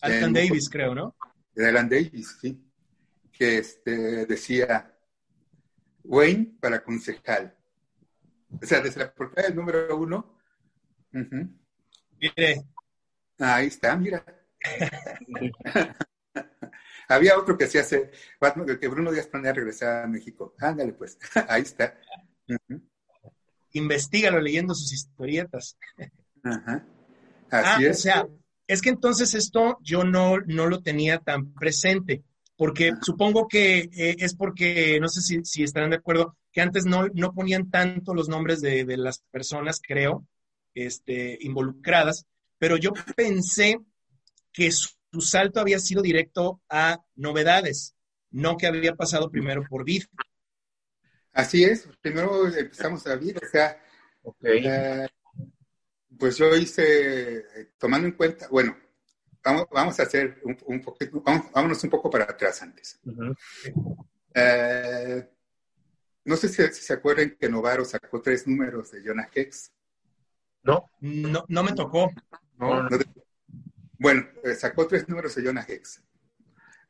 [0.00, 1.16] Alan Davis, creo, ¿no?
[1.54, 2.64] De Alan Davis, sí.
[3.32, 4.94] Que este, decía,
[6.04, 7.54] Wayne para concejal.
[8.62, 10.38] O sea, desde la portada del número uno.
[11.12, 12.64] Mire.
[13.38, 14.24] Ahí está, mira.
[17.08, 18.10] Había otro que se hace,
[18.80, 20.54] que Bruno Díaz planea regresar a México.
[20.58, 21.98] Ándale, pues, ahí está.
[23.72, 25.76] Investígalo leyendo sus historietas.
[26.42, 26.86] Ajá.
[27.50, 27.98] Ah, Así es.
[27.98, 28.28] O sea,
[28.66, 32.22] es que entonces esto yo no, no lo tenía tan presente,
[32.56, 36.84] porque supongo que eh, es porque, no sé si, si, estarán de acuerdo, que antes
[36.84, 40.26] no, no ponían tanto los nombres de, de las personas, creo,
[40.74, 42.26] este, involucradas,
[42.58, 43.80] pero yo pensé
[44.52, 47.94] que su tu salto había sido directo a novedades,
[48.30, 50.04] no que había pasado primero por vid.
[51.38, 53.80] Así es, primero empezamos a vid, o sea,
[54.42, 55.06] eh,
[56.18, 58.76] pues yo hice, tomando en cuenta, bueno,
[59.44, 62.98] vamos, vamos a hacer un, poquito, vamos, vámonos un poco para atrás antes.
[64.34, 65.30] Eh,
[66.24, 69.70] no sé si, se acuerdan que Novaro sacó tres números de Jonah Hex.
[70.64, 72.10] No, no, no me tocó.
[72.56, 72.98] No, no,
[73.96, 76.02] bueno, eh, sacó tres números de Jonah Hex.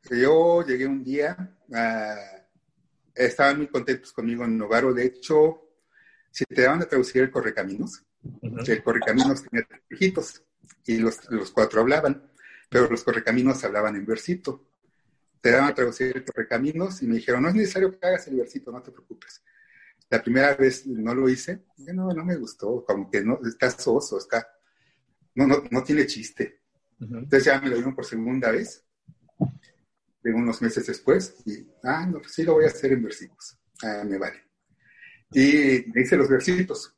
[0.09, 2.39] Yo llegué un día, uh,
[3.25, 4.93] estaban muy contentos conmigo en Novaro.
[4.93, 5.61] De hecho,
[6.31, 8.03] si te daban a traducir el Correcaminos,
[8.41, 10.43] el Correcaminos tenía tres
[10.85, 12.31] y los, los cuatro hablaban,
[12.69, 14.65] pero los Correcaminos hablaban en versito.
[15.41, 18.37] Te daban a traducir el Correcaminos y me dijeron, no es necesario que hagas el
[18.37, 19.41] versito, no te preocupes.
[20.09, 24.17] La primera vez no lo hice, no, no me gustó, como que no, está soso,
[24.17, 24.47] está,
[25.35, 26.61] no, no, no tiene chiste.
[26.99, 28.83] Entonces ya me lo dieron por segunda vez,
[30.21, 33.57] de unos meses después, y, ah, no, pues sí lo voy a hacer en versículos.
[33.81, 34.43] Ah, me vale.
[35.31, 36.95] Y hice los versitos.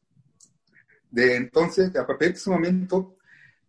[1.10, 3.18] De entonces, a partir de ese momento,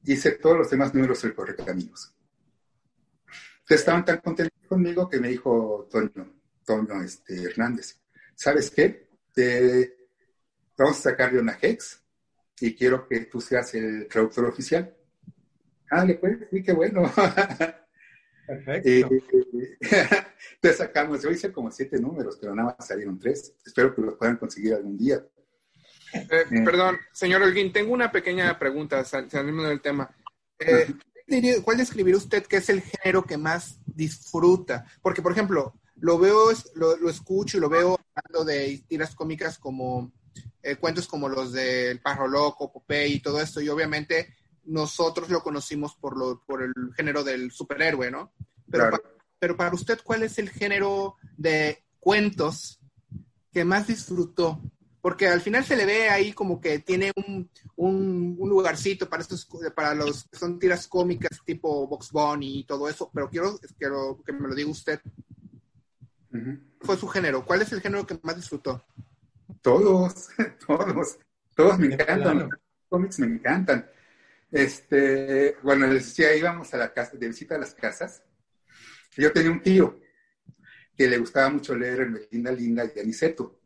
[0.04, 2.14] hice todos los demás números del Correcaminos.
[3.68, 7.98] Estaban tan contentos conmigo que me dijo Toño, Toño este, Hernández,
[8.34, 9.08] ¿sabes qué?
[10.76, 12.02] vamos a sacarle una Hex
[12.60, 14.94] y quiero que tú seas el traductor oficial.
[15.90, 17.10] Ah, pues, sí, qué bueno.
[18.52, 19.08] Perfecto.
[19.80, 23.54] entonces sacamos, yo hice como siete números, pero nada más salieron tres.
[23.64, 25.24] Espero que los puedan conseguir algún día.
[26.12, 30.14] Eh, eh, perdón, señor Holguín, tengo una pequeña pregunta, saliendo del tema.
[30.58, 34.84] Eh, ¿Cuál describiría usted que es el género que más disfruta?
[35.00, 39.58] Porque, por ejemplo, lo veo, lo, lo escucho y lo veo hablando de tiras cómicas
[39.58, 40.12] como
[40.78, 44.32] cuentos como los del Pájaro Loco, Popeye y todo esto, y obviamente
[44.64, 48.32] nosotros lo conocimos por, lo, por el género del superhéroe, ¿no?
[48.70, 49.02] Pero, para,
[49.38, 52.80] pero para usted, ¿cuál es el género de cuentos
[53.52, 54.60] que más disfrutó?
[55.00, 59.48] Porque al final se le ve ahí como que tiene un, un, lugarcito para estos,
[59.74, 64.22] para los que son tiras cómicas tipo Box Bunny y todo eso, pero quiero, quiero
[64.24, 65.00] que me lo diga usted.
[66.80, 67.44] Fue su género.
[67.44, 68.84] ¿Cuál es el género que más disfrutó?
[69.60, 70.28] Todos,
[70.66, 71.18] todos,
[71.56, 72.38] todos me encantan.
[72.38, 72.50] Los
[72.88, 73.90] cómics me encantan.
[74.52, 78.22] Este, bueno, les decía, íbamos a la casa, de visita a las casas.
[79.16, 79.98] Yo tenía un tío
[80.94, 83.58] que le gustaba mucho leer el Melinda Linda y Aniceto.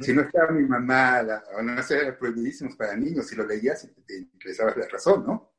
[0.00, 4.54] Si no estaba mi mamá, la, no sé, prohibidísimos para niños, si lo leías, te,
[4.56, 5.52] dabas la razón, ¿no?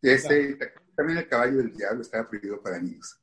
[0.00, 0.56] Ese,
[0.94, 3.20] También el caballo del diablo estaba prohibido para niños.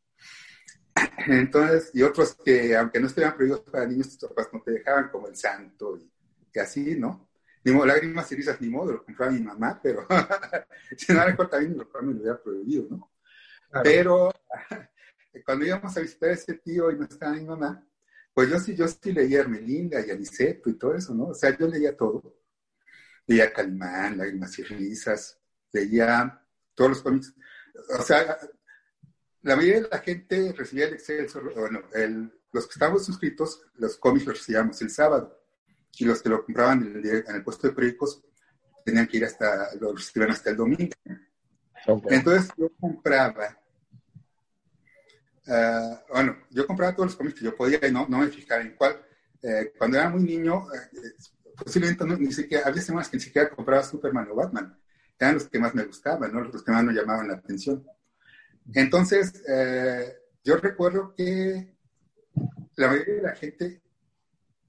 [1.27, 5.07] Entonces, y otros que, aunque no estuvieran prohibidos para niños, tus papás no te dejaban,
[5.09, 6.11] como el santo y,
[6.53, 7.30] y así, ¿no?
[7.63, 10.07] Ni modo, lágrimas y risas, ni modo, lo compraba mi mamá, pero
[10.97, 13.11] si no le corta bien, mi papá me lo hubiera prohibido, ¿no?
[13.83, 14.33] Pero
[15.45, 17.85] cuando íbamos a visitar a ese tío y no estaba mi mamá,
[18.33, 21.27] pues yo sí, yo sí leía Ermelinda y Aniceto y todo eso, ¿no?
[21.27, 22.37] O sea, yo leía todo.
[23.27, 25.37] Leía Calimán, Lágrimas y Risas,
[25.71, 26.41] leía
[26.73, 27.33] todos los cómics.
[27.99, 28.39] O sea,
[29.43, 33.97] la mayoría de la gente recibía el exceso, bueno, el, los que estábamos suscritos, los
[33.97, 35.40] cómics los recibíamos el sábado
[35.97, 38.23] y los que lo compraban en el, en el puesto de periódicos
[38.83, 40.93] tenían que ir hasta, lo recibían hasta el domingo.
[42.09, 43.57] Entonces yo compraba,
[45.47, 48.61] uh, bueno, yo compraba todos los cómics que yo podía y no, no me fijaba
[48.61, 49.01] en cuál,
[49.41, 51.13] eh, cuando era muy niño, eh,
[51.55, 54.77] posiblemente ni siquiera, había semanas que ni siquiera compraba Superman o Batman.
[55.19, 56.41] Eran los que más me gustaban, ¿no?
[56.41, 57.85] los que más me llamaban la atención.
[58.73, 61.75] Entonces, eh, yo recuerdo que
[62.75, 63.80] la mayoría de la gente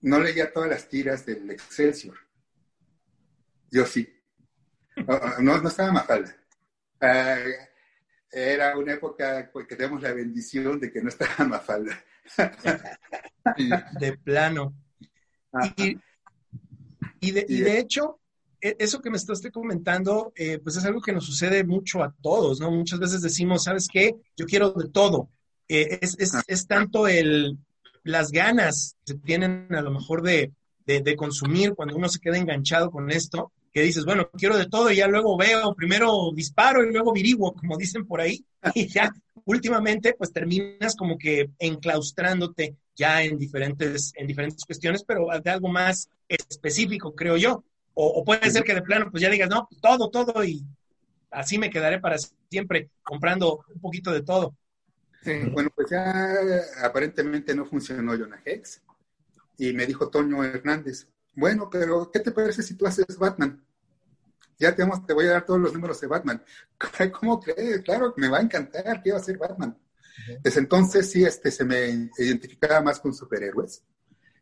[0.02, 2.16] no leía todas las tiras del Excelsior.
[3.70, 4.08] Yo sí.
[5.40, 6.36] No, no estaba Mafalda.
[7.00, 7.50] Uh,
[8.30, 12.02] era una época que tenemos la bendición de que no estaba Mafalda.
[14.00, 14.74] de plano.
[15.76, 15.98] Y,
[17.20, 18.20] y, de, y, de, hecho,
[18.60, 22.14] e, eso que me estás comentando, eh, pues es algo que nos sucede mucho a
[22.22, 22.70] todos, ¿no?
[22.70, 24.16] Muchas veces decimos, ¿sabes qué?
[24.36, 25.30] Yo quiero de todo.
[25.68, 27.58] Eh, es, es, es, tanto el,
[28.04, 30.52] las ganas que se tienen a lo mejor de,
[30.86, 34.90] de, consumir cuando uno se queda enganchado con esto, que dices, bueno, quiero de todo
[34.90, 39.12] y ya luego veo, primero disparo y luego viriguo, como dicen por ahí, y ya
[39.44, 45.68] últimamente pues terminas como que enclaustrándote ya en diferentes, en diferentes cuestiones, pero de algo
[45.68, 47.64] más específico, creo yo.
[47.94, 50.64] O, puede ser que de plano pues ya digas, no, pues, todo, todo y
[51.30, 52.16] así me quedaré para
[52.50, 54.54] siempre comprando un poquito de todo.
[55.52, 56.44] Bueno, pues ya
[56.82, 58.82] aparentemente no funcionó Jonah Hex.
[59.58, 63.62] Y me dijo Toño Hernández, bueno, pero ¿qué te parece si tú haces Batman?
[64.58, 66.42] Ya te, te voy a dar todos los números de Batman.
[67.20, 67.82] ¿Cómo crees?
[67.82, 69.76] Claro, me va a encantar, quiero hacer Batman.
[70.42, 73.82] Desde entonces sí este, se me identificaba más con superhéroes.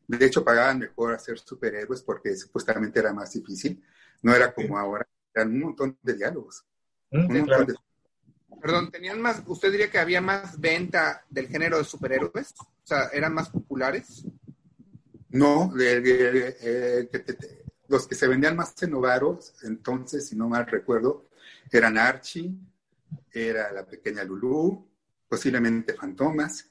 [0.07, 3.83] De hecho, pagaban mejor hacer superhéroes porque supuestamente era más difícil.
[4.23, 6.65] No era como ahora, eran un montón de diálogos.
[7.13, 7.75] un montón de
[8.61, 12.55] Perdón, ¿tenían más, usted diría que había más venta del género de superhéroes?
[12.59, 14.25] O sea, ¿eran más populares?
[15.31, 15.73] No,
[17.89, 21.29] los que se vendían más en Novaros, entonces, si no mal recuerdo,
[21.71, 22.53] eran Archie,
[23.33, 24.89] era la pequeña Lulu,
[25.29, 26.69] posiblemente Fantomas,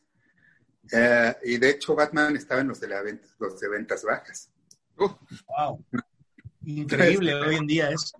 [0.92, 3.04] eh, y de hecho Batman estaba en los de, la
[3.40, 4.50] los de ventas bajas.
[4.98, 5.84] ¡Wow!
[6.66, 8.18] Increíble hoy en día eso.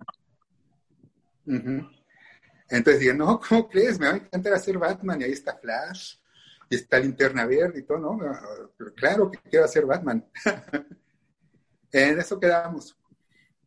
[2.70, 3.98] Entonces dije, no, ¿cómo crees?
[3.98, 6.16] Me va a encantar hacer Batman y ahí está Flash
[6.68, 8.18] y está Linterna Verde y todo, ¿no?
[8.94, 10.24] claro que quiero hacer Batman.
[11.92, 12.96] en eso quedamos.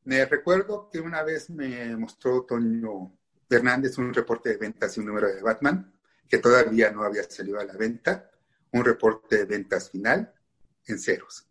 [0.06, 3.12] Me recuerdo que una vez me mostró Toño
[3.50, 5.94] Hernández un reporte de ventas y un número de Batman
[6.28, 8.32] que todavía no había salido a la venta,
[8.72, 10.34] un reporte de ventas final
[10.88, 11.48] en ceros.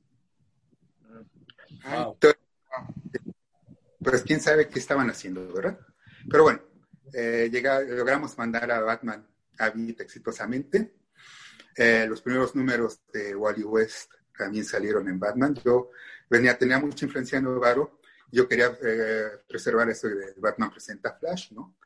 [4.03, 5.79] pues quién sabe qué estaban haciendo, ¿verdad?
[6.29, 6.61] Pero bueno,
[7.13, 7.51] eh,
[7.89, 9.27] logramos mandar a Batman
[9.59, 10.95] a Beat exitosamente.
[11.77, 15.55] Eh, los primeros números de Wally West también salieron en Batman.
[15.65, 15.91] Yo
[16.29, 18.01] venía, tenía mucha influencia en Novaro.
[18.31, 21.77] Yo quería eh, preservar eso de Batman presenta Flash, ¿no?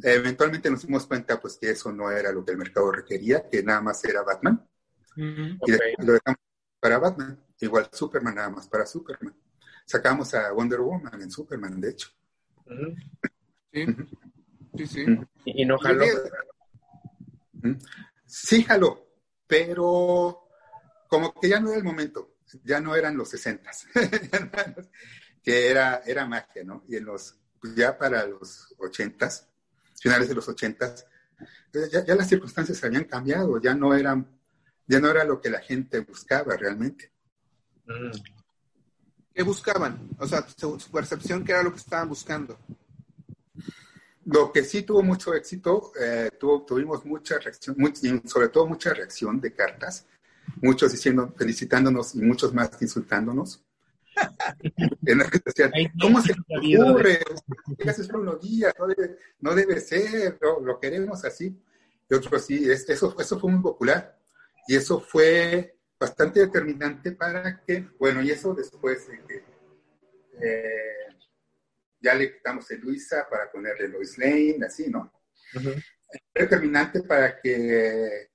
[0.00, 3.64] eventualmente nos dimos cuenta pues que eso no era lo que el mercado requería, que
[3.64, 4.64] nada más era Batman.
[5.16, 5.72] Y
[6.04, 6.40] lo dejamos
[6.78, 7.44] para Batman.
[7.60, 9.34] Igual Superman nada más para Superman.
[9.84, 12.10] Sacamos a Wonder Woman en Superman, de hecho.
[13.72, 13.86] Sí.
[14.78, 15.06] Sí, sí.
[15.44, 16.04] ¿Y no jaló?
[18.24, 19.08] Sí jaló,
[19.46, 20.48] pero
[21.08, 23.86] como que ya no era el momento, ya no eran los sesentas,
[25.42, 26.84] que era, era magia, ¿no?
[26.88, 29.48] Y en los, pues ya para los ochentas,
[30.00, 31.06] finales de los ochentas,
[31.72, 34.38] pues ya, las circunstancias habían cambiado, ya no eran,
[34.86, 37.10] ya no era lo que la gente buscaba realmente.
[37.86, 38.10] Mm.
[39.34, 40.10] ¿Qué buscaban?
[40.18, 42.58] O sea, su, su percepción, ¿qué era lo que estaban buscando?
[44.30, 47.76] Lo que sí tuvo mucho éxito, eh, tuvimos mucha reacción,
[48.26, 50.06] sobre todo mucha reacción de cartas,
[50.60, 53.64] muchos diciendo, felicitándonos y muchos más insultándonos.
[56.00, 57.20] ¿Cómo se ocurre?
[57.88, 58.74] Hace solo unos días,
[59.40, 61.58] no debe, ser, lo, queremos así.
[62.10, 64.18] Y otros sí, eso, eso fue muy popular.
[64.66, 69.44] Y eso fue bastante determinante para que, bueno, y eso después de que
[70.42, 71.07] eh,
[72.00, 75.12] ya le quitamos el Luisa para ponerle Lois Lane, así, ¿no?
[75.54, 78.28] Es determinante para que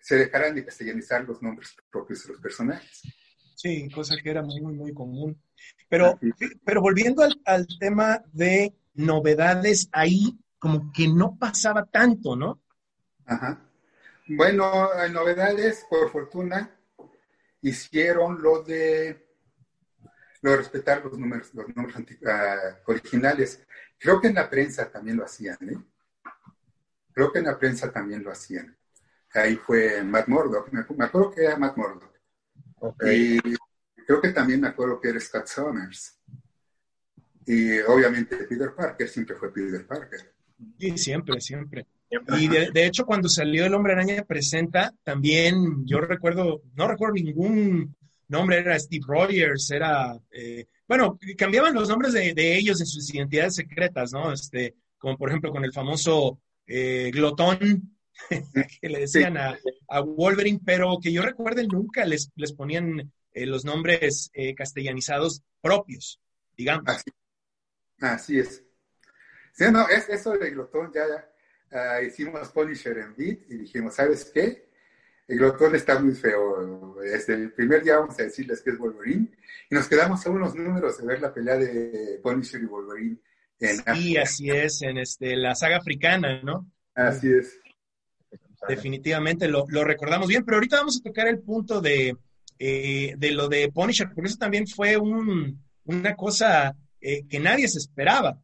[0.00, 3.02] se dejaran de castellanizar los nombres propios de los personajes.
[3.56, 5.40] Sí, cosa que era muy, muy, común.
[5.88, 6.18] Pero,
[6.64, 12.60] pero volviendo al, tema de novedades, ahí como que no pasaba tanto, ¿no?
[13.24, 13.64] Ajá.
[14.26, 16.76] Bueno, novedades, por fortuna,
[17.60, 19.21] hicieron lo de
[20.42, 21.94] lo respetar los números, los números
[22.26, 23.64] ah, originales.
[23.98, 25.78] Creo que en la prensa también lo hacían, ¿eh?
[27.12, 28.76] Creo que en la prensa también lo hacían.
[29.34, 32.12] Ahí fue Matt Murdock, me, acuerdo que era Matt Murdock.
[33.06, 33.38] Y
[34.06, 36.18] creo que también me acuerdo que era Scott Summers.
[37.46, 40.34] Y obviamente Peter Parker siempre fue Peter Parker.
[40.78, 41.86] Sí, siempre, siempre.
[42.38, 47.14] Y de, de, hecho, cuando salió El Hombre Araña Presenta, también yo recuerdo, no recuerdo
[47.14, 47.96] ningún
[48.32, 53.54] nombre era Steve Rogers, era, eh, bueno, cambiaban los nombres de, ellos en sus identidades
[53.54, 54.32] secretas, ¿no?
[54.32, 57.96] Este, como por ejemplo con el famoso eh, glotón
[58.80, 63.64] que le decían a, Wolverine, pero que yo recuerde nunca les, les ponían eh, los
[63.64, 66.20] nombres castellanizados propios,
[66.56, 66.84] digamos.
[68.00, 68.64] Así, es.
[69.52, 71.28] Sí, no, es, eso de glotón ya, ya
[71.70, 74.71] ah, hicimos Punisher en Beat y dijimos, ¿sabes qué?
[75.28, 76.96] El glotón está muy feo.
[77.00, 79.28] Desde el primer día vamos a decirles que es Wolverine.
[79.70, 83.18] Y nos quedamos a unos números de ver la pelea de Punisher y Wolverine.
[83.60, 86.68] En sí, así es, en este, la saga africana, ¿no?
[86.94, 87.58] Así es.
[88.68, 92.16] Definitivamente lo, recordamos bien, pero ahorita vamos a tocar el punto de,
[92.58, 97.78] eh, de lo de Punisher, porque eso también fue una cosa eh, que nadie se
[97.78, 98.40] esperaba.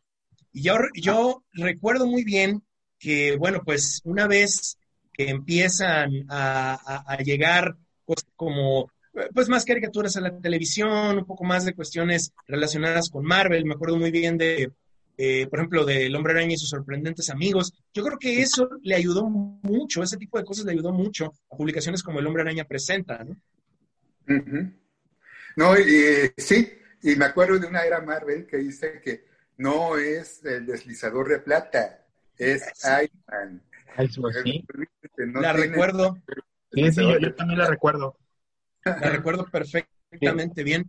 [0.53, 2.62] Y yo, yo recuerdo muy bien
[2.99, 4.78] que, bueno, pues una vez
[5.18, 8.88] que empiezan a, llegar cosas como
[9.34, 13.64] pues más caricaturas a la televisión, un poco más de cuestiones relacionadas con Marvel.
[13.64, 14.70] Me acuerdo muy bien de,
[15.16, 17.74] eh, por ejemplo, de El Hombre Araña y sus sorprendentes amigos.
[17.92, 21.56] Yo creo que eso le ayudó mucho, ese tipo de cosas le ayudó mucho a
[21.56, 23.36] publicaciones como El Hombre Araña Presenta, ¿no?
[25.56, 26.70] No, y, sí,
[27.02, 29.24] y me acuerdo de una era Marvel que dice que
[29.56, 32.04] no es el deslizador de plata,
[32.36, 33.67] es Iron Man.
[35.16, 36.16] La recuerdo.
[36.72, 38.16] Sí, sí, yo, también la recuerdo.
[38.84, 40.89] La recuerdo perfectamente bien.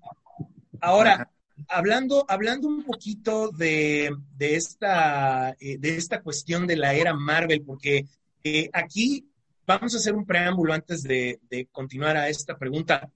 [0.82, 1.30] Ahora,
[1.68, 8.06] hablando, hablando un poquito de, esta, eh, de esta cuestión de la era Marvel, porque
[8.44, 9.30] eh, aquí
[9.66, 11.40] vamos a hacer un preámbulo antes de,
[11.72, 13.10] continuar a esta pregunta.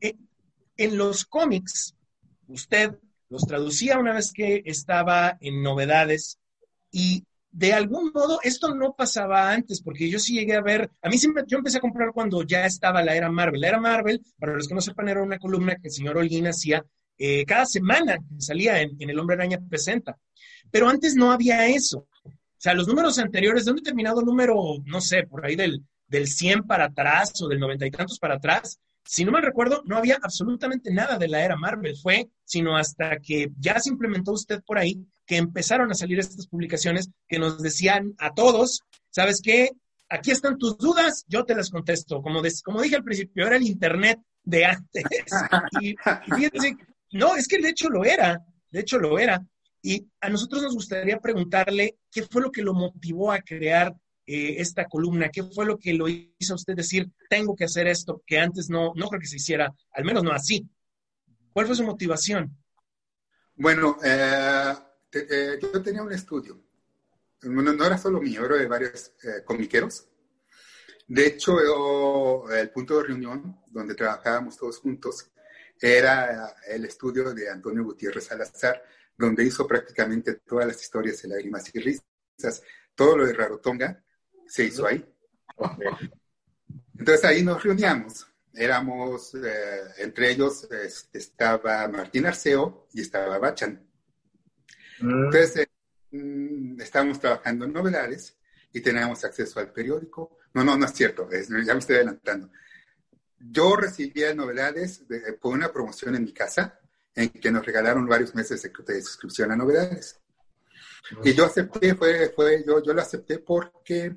[0.00, 0.14] Eh,
[0.76, 1.94] en los cómics,
[2.48, 2.96] usted
[3.28, 6.38] los traducía una vez que estaba en novedades
[6.90, 7.24] y
[7.56, 11.16] de algún modo, esto no pasaba antes, porque yo sí llegué a ver, a mí
[11.16, 13.62] sí yo empecé a comprar cuando ya estaba la era Marvel.
[13.62, 16.46] La era Marvel, para los que no sepan, era una columna que el señor Holguín
[16.48, 16.84] hacía
[17.16, 20.18] eh, cada semana, salía en, El Hombre Araña Presenta.
[20.70, 22.06] Pero antes no había eso.
[22.24, 24.54] O sea, los números anteriores, de un determinado número,
[24.84, 28.34] no sé, por ahí del, del 100 para atrás o del 90 y tantos para
[28.34, 31.96] atrás, si no me recuerdo, no había absolutamente nada de la era Marvel.
[31.96, 36.46] Fue sino hasta que ya se implementó usted por ahí que empezaron a salir estas
[36.46, 39.70] publicaciones que nos decían a todos, ¿sabes qué?
[40.08, 42.22] Aquí están tus dudas, yo te las contesto.
[42.22, 45.04] Como, como dije al principio, era el Internet de antes.
[45.82, 45.96] Y,
[46.34, 46.76] fíjense,
[47.12, 49.44] no, es que de hecho lo era, de hecho lo era.
[49.82, 53.94] Y a nosotros nos gustaría preguntarle qué fue lo que lo motivó a crear
[54.28, 55.28] eh, esta columna?
[55.28, 58.68] ¿Qué fue lo que lo hizo a usted decir, tengo que hacer esto, que antes
[58.68, 60.68] no, no creo que se hiciera, al menos no así?
[61.52, 62.56] ¿Cuál fue su motivación?
[63.54, 64.74] Bueno, eh,
[65.28, 66.60] eh, yo tenía un estudio.
[67.42, 69.12] No, era solo mío, era de varios
[69.44, 70.08] comiqueros.
[71.06, 75.30] De hecho, el punto de reunión donde trabajábamos todos juntos
[75.80, 78.82] era el estudio de Antonio Gutiérrez Salazar,
[79.16, 82.62] donde hizo prácticamente todas las historias de lágrimas y risas,
[82.94, 84.02] todo lo de Rarotonga,
[84.46, 85.04] se hizo ahí.
[86.98, 88.26] Entonces ahí nos reuníamos.
[88.54, 90.66] Éramos, eh, entre ellos
[91.12, 93.86] estaba Martín Arceo y estaba Bachan.
[95.00, 95.24] Mm.
[95.24, 95.68] Entonces eh,
[96.16, 98.36] mm, estábamos trabajando en novedades
[98.72, 100.38] y teníamos acceso al periódico.
[100.54, 102.50] No, no, no es cierto, ya me estoy adelantando.
[103.38, 105.04] Yo recibía novedades
[105.40, 106.80] por una promoción en mi casa
[107.14, 110.18] en que nos regalaron varios meses de, de suscripción a novedades.
[111.22, 114.16] Y yo acepté, fue, fue, yo, yo lo acepté porque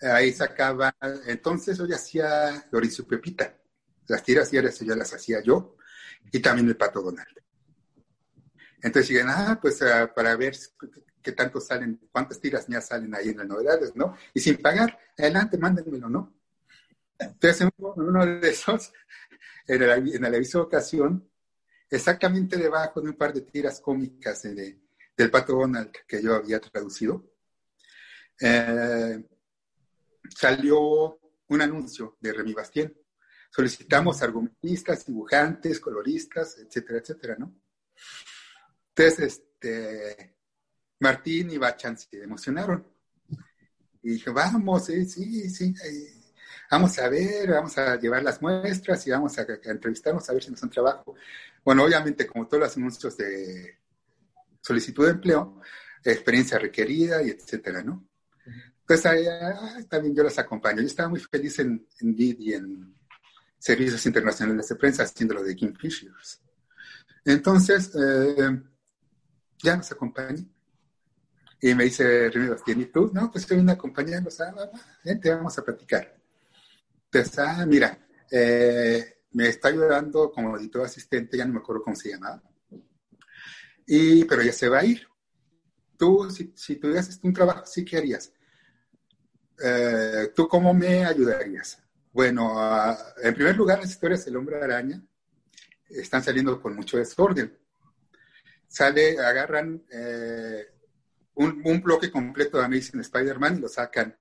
[0.00, 0.94] ahí sacaba,
[1.26, 3.54] entonces yo ya hacía Lorenzo Pepita,
[4.06, 5.76] las tiras diarias ya las hacía yo,
[6.32, 7.28] y también el Pato Donald.
[8.82, 10.56] Entonces dije, ah, pues ah, para ver
[11.22, 14.16] qué tanto salen, cuántas tiras ya salen ahí en las novedades, ¿no?
[14.32, 16.34] Y sin pagar, adelante, mándenmelo, ¿no?
[17.18, 18.92] Entonces, en uno de esos,
[19.66, 21.30] en el, en aviso de ocasión,
[21.90, 24.80] exactamente debajo de un par de tiras cómicas de,
[25.16, 27.34] del Pato Donald que yo había traducido,
[28.40, 29.22] eh,
[30.34, 31.18] salió
[31.48, 32.96] un anuncio de Remy Bastien.
[33.50, 37.54] Solicitamos argumentistas, dibujantes, coloristas, etcétera, etcétera, ¿no?
[38.94, 40.36] Entonces, este,
[41.00, 42.86] Martín y Bachan se emocionaron.
[44.02, 45.74] Y dije, vamos, sí, sí, sí,
[46.70, 50.50] vamos a ver, vamos a llevar las muestras y vamos a, entrevistarnos a ver si
[50.50, 51.14] nos dan trabajo.
[51.64, 53.78] Bueno, obviamente, como todos los anuncios de
[54.62, 55.60] solicitud de empleo,
[56.02, 58.06] experiencia requerida y etcétera, ¿no?
[58.86, 60.80] Pues ahí, ah, también yo las acompaño.
[60.80, 62.94] Yo estaba muy feliz en, en DID y en
[63.58, 66.40] servicios internacionales de prensa haciendo lo de Kingfishers.
[67.24, 68.62] Entonces, eh,
[69.62, 70.46] ya nos acompañé.
[71.62, 73.10] Y me dice Bastien, ¿y tú?
[73.12, 74.70] No, pues estoy una compañía, ah,
[75.04, 76.16] vente, vamos a platicar.
[77.04, 77.98] Entonces, ah, mira,
[78.30, 82.42] eh, me está ayudando como editor asistente, ya no me acuerdo cómo se llamaba.
[83.86, 85.06] Y, pero ya se va a ir.
[85.98, 88.32] Tú, si, si tuvieras un trabajo sí, ¿qué harías?
[89.62, 91.82] Eh, ¿Tú cómo me ayudarías?
[92.12, 92.56] Bueno,
[93.22, 95.02] en primer lugar, las historias del hombre araña
[95.88, 97.59] están saliendo con mucho desorden.
[98.70, 100.64] Sale, agarran eh,
[101.34, 104.16] un, bloque completo de Amazing Spider-Man y lo sacan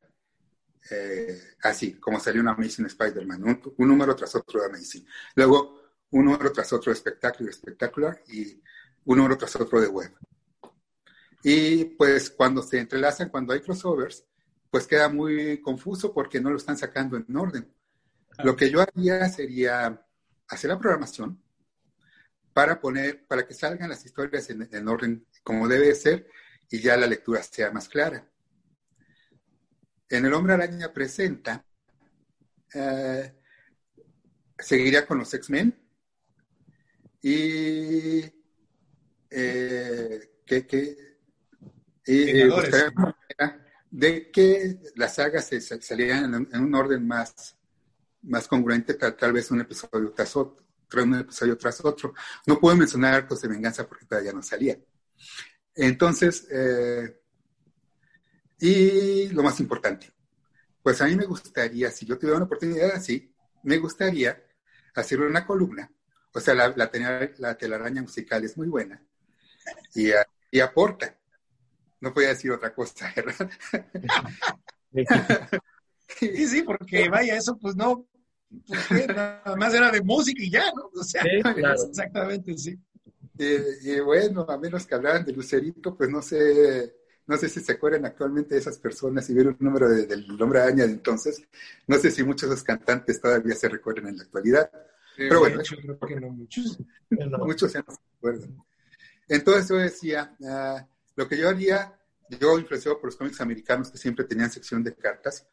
[0.89, 3.43] eh, así, como salió un Amazing Spider-Man,
[3.77, 5.05] un, número tras otro de Amazing.
[5.35, 8.59] Luego, un número tras otro de Spectacular, Spectacular y
[9.05, 10.17] un número tras otro de Web.
[11.43, 14.25] Y pues cuando se entrelazan, cuando hay crossovers,
[14.71, 17.71] pues queda muy confuso porque no lo están sacando en orden.
[18.43, 20.03] Lo que yo haría sería
[20.47, 21.39] hacer la programación
[22.59, 26.27] para poner, para que salgan las historias en, orden como debe ser
[26.69, 28.29] y ya la lectura sea más clara.
[30.09, 31.65] En El Hombre Araña presenta,
[32.73, 33.33] eh,
[34.57, 35.73] seguiría con los X-Men
[37.21, 38.25] y
[39.29, 40.97] eh, que,
[43.89, 47.55] de que las sagas se, salieran en, un orden más,
[48.23, 52.13] más congruente, tal, vez un episodio tras otro, un episodio tras otro.
[52.45, 54.77] No puedo mencionar Arcos de Venganza porque todavía no salía.
[55.75, 57.21] Entonces, eh,
[58.59, 60.11] y lo más importante,
[60.83, 63.33] pues a mí me gustaría, si yo tuviera una oportunidad así,
[63.63, 64.43] me gustaría
[64.95, 65.91] hacer una columna.
[66.33, 66.89] O sea, la, la,
[67.37, 69.01] la telaraña musical es muy buena
[69.95, 70.09] y,
[70.51, 71.19] y aporta
[72.01, 73.49] no podía decir otra cosa, ¿verdad?
[76.17, 78.08] Sí, sí, porque vaya, eso pues no,
[78.67, 80.89] pues, nada más era de música y ya, ¿no?
[80.93, 81.21] O sea,
[81.89, 82.77] exactamente, sí.
[83.37, 86.93] Y, bueno, a menos que hablaran de Lucerito, pues no sé,
[87.25, 90.59] no sé si se acuerdan actualmente de esas personas y vieron un número del nombre
[90.59, 91.41] de de entonces,
[91.87, 94.69] no sé si muchos de los cantantes todavía se recuerdan en la actualidad.
[95.15, 96.79] Pero bueno, creo que no muchos.
[97.09, 98.63] muchos ya no se acuerdan.
[99.27, 100.79] Entonces yo decía, uh,
[101.15, 101.97] lo que yo haría,
[102.41, 105.47] yo influenciado por los cómics americanos que siempre tenían sección de cartas,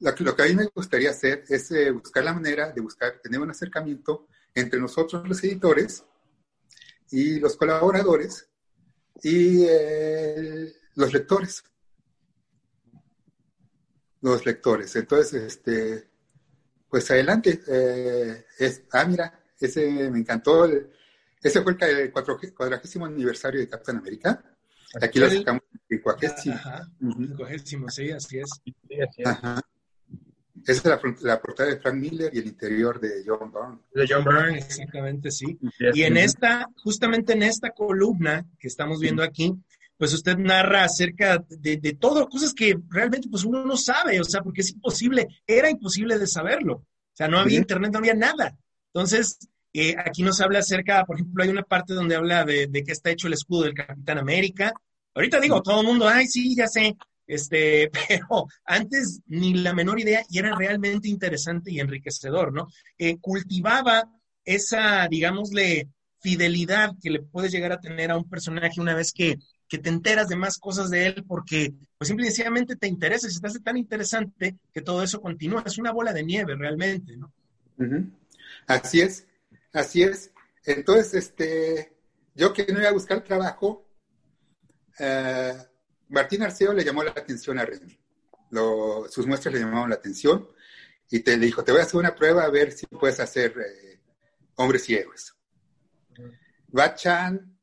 [0.00, 2.80] lo que, lo que a mí me gustaría hacer es eh, buscar la manera de
[2.80, 6.04] buscar, tener un acercamiento entre nosotros los editores
[7.10, 8.48] y los colaboradores
[9.22, 11.64] y eh, los lectores.
[14.20, 14.96] Los lectores.
[14.96, 16.08] Entonces, este,
[16.88, 17.60] pues adelante.
[17.66, 20.66] Eh, es, ah, mira, ese me encantó.
[21.42, 24.42] ese fue el, cuadragésimo aniversario de Captain America.
[25.00, 26.56] Aquí lo sacamos en cuagésimo.
[26.56, 26.88] Ajá,
[27.88, 28.50] sí, así es.
[30.66, 33.78] Esa es la, la, portada de Frank Miller y el interior de John Byrne.
[33.94, 35.58] De John Byrne, exactamente, sí.
[35.94, 39.54] Y en esta, justamente en esta columna que estamos viendo aquí,
[39.96, 44.24] pues usted narra acerca de, de, todo, cosas que realmente pues uno no sabe, o
[44.24, 46.74] sea, porque es imposible, era imposible de saberlo.
[46.74, 48.58] O sea, no había internet, no había nada.
[48.92, 49.38] Entonces,
[49.72, 52.92] eh, aquí nos habla acerca, por ejemplo, hay una parte donde habla de, de qué
[52.92, 54.72] está hecho el escudo del Capitán América.
[55.14, 56.96] Ahorita digo, todo el mundo, ay, sí, ya sé,
[57.26, 62.68] este, pero antes ni la menor idea y era realmente interesante y enriquecedor, ¿no?
[62.98, 64.10] Eh, cultivaba
[64.44, 65.88] esa, digámosle,
[66.20, 69.90] fidelidad que le puedes llegar a tener a un personaje una vez que, que te
[69.90, 73.46] enteras de más cosas de él porque, pues simple y sencillamente te interesa se te
[73.46, 75.62] hace tan interesante que todo eso continúa.
[75.66, 77.32] Es una bola de nieve realmente, ¿no?
[78.66, 79.26] Así es.
[79.72, 80.30] Así es.
[80.64, 81.92] Entonces, este,
[82.34, 83.86] yo que no iba a buscar trabajo,
[84.98, 85.54] eh,
[86.08, 87.98] Martín Arceo le llamó la atención a Remy.
[89.10, 90.48] sus muestras le llamaron la atención
[91.10, 93.54] y te le dijo, te voy a hacer una prueba a ver si puedes hacer
[93.58, 94.00] eh,
[94.56, 95.34] hombres y héroes.
[96.68, 97.58] Bachan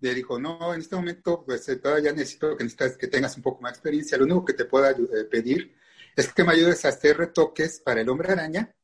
[0.00, 3.42] le dijo, no, en este momento pues eh, todavía necesito que, necesitas que tengas un
[3.42, 4.18] poco más experiencia.
[4.18, 4.86] Lo único que te puedo
[5.30, 5.74] pedir
[6.16, 8.74] es que me ayudes a hacer retoques para el hombre araña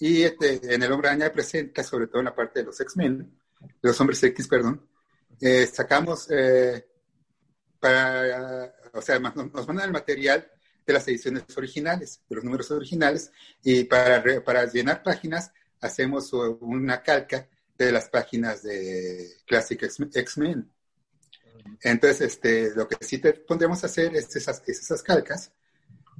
[0.00, 3.18] y este, en el Hombre Araña presenta, sobre todo en la parte de los X-Men,
[3.60, 4.88] de los Hombres X, perdón,
[5.38, 6.86] eh, sacamos eh,
[7.80, 10.48] para, o sea, nos, mandan el material
[10.86, 17.02] de las ediciones originales, de los números originales, y para, para llenar páginas hacemos una
[17.02, 20.70] calca de las páginas de Classic X-Men.
[21.82, 25.52] Entonces, este, lo que sí te pondremos a hacer es esas, esas calcas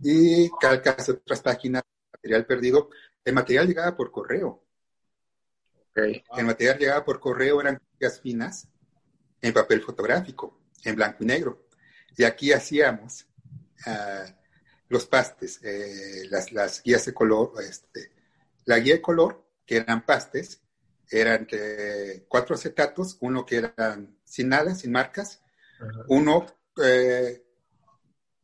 [0.02, 1.82] y calcas otras páginas,
[2.12, 2.90] material perdido,
[3.24, 4.64] el material llegaba por correo.
[5.94, 8.68] El material llegaba por correo, eran copias finas
[9.42, 11.66] en papel fotográfico, en blanco y negro.
[12.16, 13.26] Y aquí hacíamos
[13.86, 14.26] ah,
[14.88, 18.12] los pastes, eh, las, guías de color, este,
[18.64, 20.60] la guía de color, que eran pastes,
[21.08, 21.46] eran
[22.28, 25.40] cuatro acetatos, uno que eran sin nada, sin marcas,
[26.08, 26.46] uno
[26.84, 27.42] eh,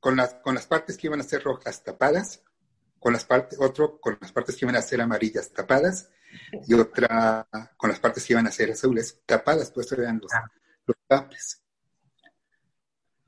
[0.01, 2.43] con, las, con las partes que iban a ser rojas tapadas,
[2.99, 6.11] con las partes, otro con las partes que iban a ser amarillas tapadas
[6.67, 10.51] y otra con las partes que iban a ser azules, tapadas, pues eran los, ah.
[10.87, 11.63] los tapes.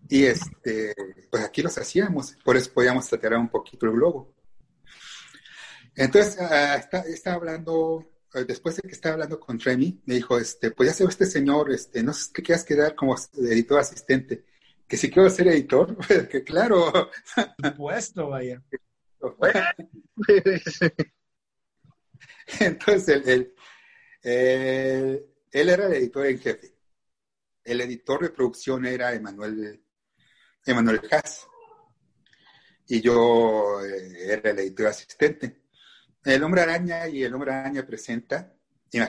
[0.09, 0.95] Y este,
[1.31, 4.35] pues aquí los hacíamos, por eso podíamos tratar un poquito el globo.
[5.95, 10.71] Entonces, uh, está, hablando, eh, después de que estaba hablando con Remy, me dijo, este,
[10.71, 14.45] pues ya se ve este señor, este, no sé qué quieras quedar como editor asistente.
[14.87, 15.97] Que si quiero ser editor,
[16.31, 17.11] que claro.
[17.63, 18.63] Supuesto, vaya.
[22.61, 23.53] Entonces, él,
[24.23, 26.75] él, era el editor en jefe.
[27.65, 29.83] El editor de producción era Emanuel,
[30.65, 31.47] Emanuel Haas.
[32.87, 35.63] Y yo eh, era el editor asistente.
[36.25, 38.55] El Hombre Araña y El Hombre Araña presenta.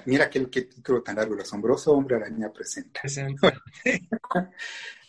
[0.06, 3.02] Mira aquel qué título tan largo, el asombroso Hombre Araña presenta.
[3.02, 3.62] presenta.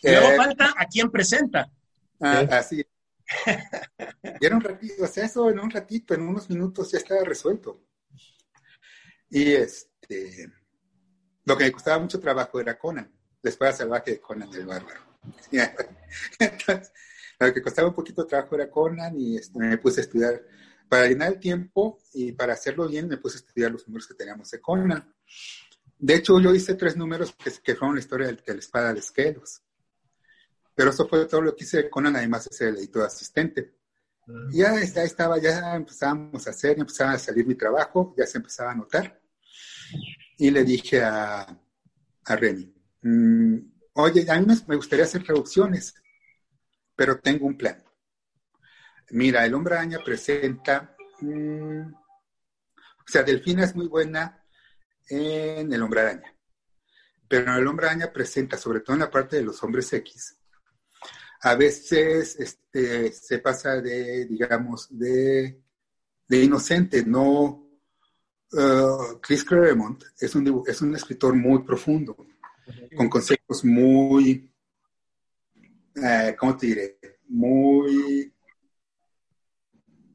[0.03, 1.69] Luego eh, falta a quién presenta.
[2.19, 2.85] Ah, así.
[4.39, 7.23] y era un ratito, o sea, eso en un ratito, en unos minutos ya estaba
[7.23, 7.83] resuelto.
[9.29, 10.51] Y este,
[11.45, 13.11] lo que me costaba mucho trabajo era Conan,
[13.41, 15.10] la espada salvaje de Conan el Bárbaro.
[16.39, 16.91] Entonces,
[17.39, 20.41] lo que costaba un poquito de trabajo era Conan y este, me puse a estudiar,
[20.89, 24.13] para llenar el tiempo y para hacerlo bien, me puse a estudiar los números que
[24.13, 25.13] teníamos de Conan.
[25.97, 28.99] De hecho, yo hice tres números que, que fueron la historia de, la espada de
[28.99, 29.61] Esquelos.
[30.73, 33.75] Pero eso fue todo lo que hice de Conan, además de ser el editor asistente.
[34.51, 38.25] Y ya, ya estaba, ya empezábamos a hacer, ya empezaba a salir mi trabajo, ya
[38.25, 39.21] se empezaba a notar
[40.37, 41.41] y le dije a,
[42.25, 43.57] a Remy, mm,
[43.93, 45.93] oye, a mí me gustaría hacer traducciones,
[46.95, 47.83] pero tengo un plan.
[49.11, 54.43] Mira, el hombre araña presenta, mm, o sea, Delfina es muy buena
[55.09, 56.35] en el hombre araña,
[57.27, 60.37] pero el hombre araña presenta, sobre todo en la parte de los hombres X,
[61.41, 65.61] a veces este, se pasa de, digamos, de,
[66.27, 67.71] de inocente, no,
[68.53, 72.17] Uh, Chris Claremont es un, es un escritor muy profundo,
[72.95, 74.51] con conceptos muy,
[75.95, 76.99] eh, ¿cómo te diré?
[77.27, 78.33] Muy,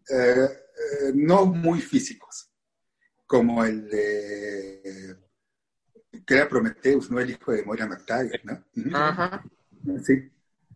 [0.08, 2.50] eh, eh, no muy físicos,
[3.26, 5.16] como el de,
[6.26, 8.64] que era Prometheus, no el hijo de Moira McTaggart, ¿no?
[8.96, 9.44] Ajá.
[10.04, 10.30] Sí.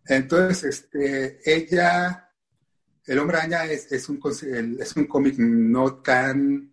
[0.05, 2.29] Entonces, este, ella,
[3.05, 4.19] El Hombre Araña es, es un,
[4.79, 6.71] es un cómic no tan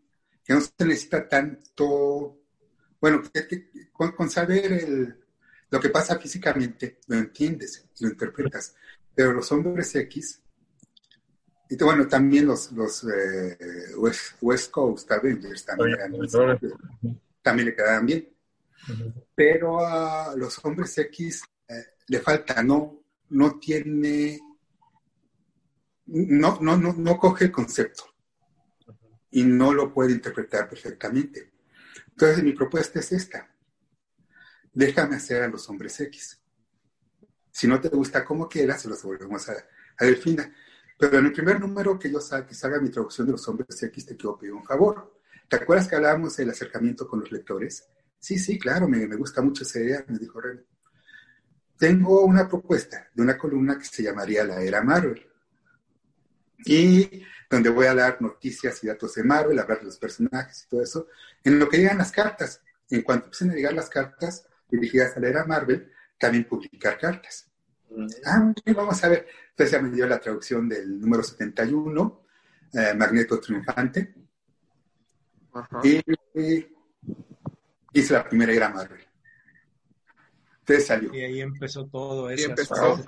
[0.49, 2.38] que no se necesita tanto,
[3.01, 3.23] bueno,
[3.93, 5.17] con, saber
[5.71, 8.75] lo que pasa físicamente, lo entiendes, lo interpretas,
[9.15, 10.41] pero los hombres X,
[11.71, 13.95] y bueno, también los, los eh,
[14.41, 15.99] West, Coast Avengers también,
[17.43, 18.29] también le quedaban bien,
[19.35, 21.75] pero a los hombres X eh,
[22.07, 24.41] le falta, no, no tiene,
[26.07, 28.05] no, no, no, no coge el concepto.
[29.31, 31.53] Y no lo puede interpretar perfectamente.
[32.21, 33.49] Entonces mi propuesta es esta.
[34.73, 36.43] Déjame hacer a los hombres X.
[37.53, 40.53] Si no te gusta como quieras, se los volvemos a, a Delfina.
[40.99, 43.81] Pero en el primer número que yo salga, que salga mi traducción de los hombres
[43.81, 45.21] X, te quiero pedir un favor.
[45.49, 47.87] ¿Te acuerdas que hablábamos del acercamiento con los lectores?
[48.19, 50.65] Sí, sí, claro, me, me gusta mucho esa idea, me dijo René.
[51.79, 55.25] Tengo una propuesta de una columna que se llamaría La Era Marvel.
[56.65, 60.69] Y donde voy a dar noticias y datos de Marvel, hablar de los personajes y
[60.69, 61.07] todo eso,
[61.43, 62.63] en lo que llegan las cartas.
[62.91, 67.51] En cuanto empiecen a llegar las cartas dirigidas a la era Marvel, también publicar cartas.
[68.25, 69.27] Ah, vamos a ver.
[69.51, 72.25] Entonces ya me dio la traducción del número 71,
[72.75, 74.15] eh, Magneto Triunfante.
[75.83, 76.03] Y,
[77.93, 79.05] hice la primera era Marvel.
[80.61, 81.15] Entonces salió.
[81.15, 82.43] Y ahí empezó todo eso.
[82.43, 83.05] Y empezó.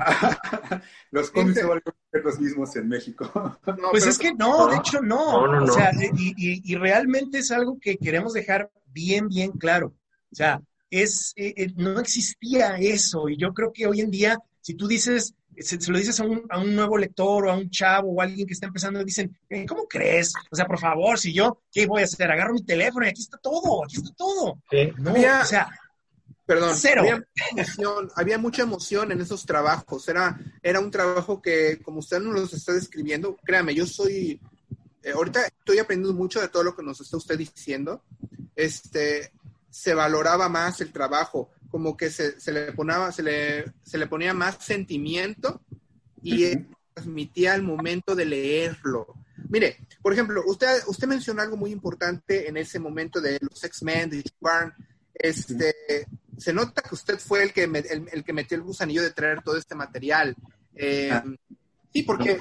[1.10, 1.82] los cómics se vuelven
[2.24, 3.58] los mismos en México.
[3.90, 5.42] pues es que no, de hecho no.
[5.62, 9.94] o sea, y, realmente es algo que queremos dejar bien, bien claro.
[10.32, 13.28] O sea, es, eh, eh, no existía eso.
[13.28, 16.44] Y yo creo que hoy en día, si tú dices, se, lo dices a un,
[16.48, 19.36] a un, nuevo lector o a un chavo o a alguien que está empezando, dicen,
[19.48, 20.32] eh, ¿cómo crees?
[20.50, 22.30] O sea, por favor, si yo, ¿qué voy a hacer?
[22.30, 24.58] Agarro mi teléfono y aquí está todo, aquí está todo.
[24.98, 25.68] No, o sea,
[26.50, 26.74] Perdón,
[28.16, 30.08] Había, mucha emoción en esos trabajos.
[30.08, 34.40] Era, era un trabajo que, como usted nos lo está describiendo, créame, yo soy,
[35.04, 38.02] eh, ahorita estoy aprendiendo mucho de todo lo que nos está usted diciendo.
[38.56, 39.30] Este,
[39.70, 44.08] se valoraba más el trabajo, como que se, se le, ponía, se, le, se le
[44.08, 45.60] ponía más sentimiento
[46.20, 46.50] y
[46.92, 49.14] transmitía al momento de leerlo.
[49.48, 54.10] Mire, por ejemplo, usted, usted mencionó algo muy importante en ese momento de los X-Men,
[54.10, 54.74] de Barn.
[55.22, 55.74] Este,
[56.38, 59.56] se nota que usted fue el que, el, que metió el gusanillo de traer todo
[59.56, 60.34] este material.
[60.74, 61.22] Eh, ah.
[61.92, 62.40] Sí, porque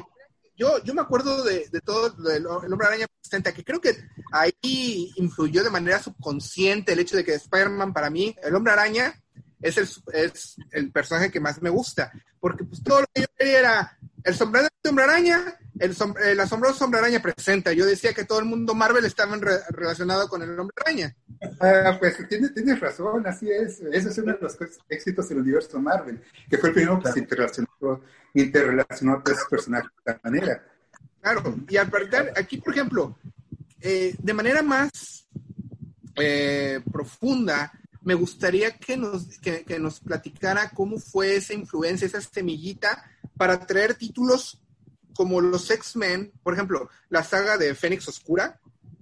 [0.55, 3.95] yo, yo me acuerdo de, de todo el Hombre Araña presenta, que creo que
[4.31, 9.21] ahí influyó de manera subconsciente el hecho de que Spider-Man para mí, el Hombre Araña,
[9.61, 13.27] es el, es el personaje que más me gusta, porque pues todo lo que yo
[13.37, 15.95] quería era el sombrero de Hombre Araña, el,
[16.25, 17.73] el asombroso Hombre Araña presenta.
[17.73, 19.37] Yo decía que todo el mundo Marvel estaba
[19.69, 21.15] relacionado con el Hombre Araña.
[21.59, 23.79] Ah, pues tienes, tienes, razón, así es.
[23.91, 24.57] Ese es uno de los
[24.89, 28.01] éxitos del universo Marvel, que fue el primero que se interrelacionó,
[28.33, 30.63] interrelacionó a tres personajes de esta manera.
[31.21, 33.17] Claro, y al parecer, aquí, por ejemplo,
[33.81, 35.27] eh, de manera más
[36.15, 42.21] eh, profunda, me gustaría que nos, que, que nos platicara cómo fue esa influencia, esa
[42.21, 43.03] semillita
[43.39, 44.61] para traer títulos
[45.15, 48.59] como los X-Men, por ejemplo, la saga de Fénix Oscura,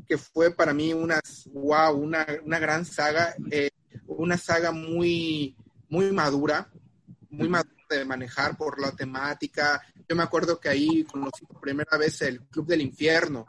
[0.07, 1.19] que fue para mí una,
[1.53, 3.71] wow, una, una gran saga, eh,
[4.05, 5.57] una saga muy,
[5.89, 6.69] muy madura,
[7.31, 9.81] muy madura de manejar por la temática.
[10.07, 13.43] Yo me acuerdo que ahí conocí por primera vez el Club del Infierno,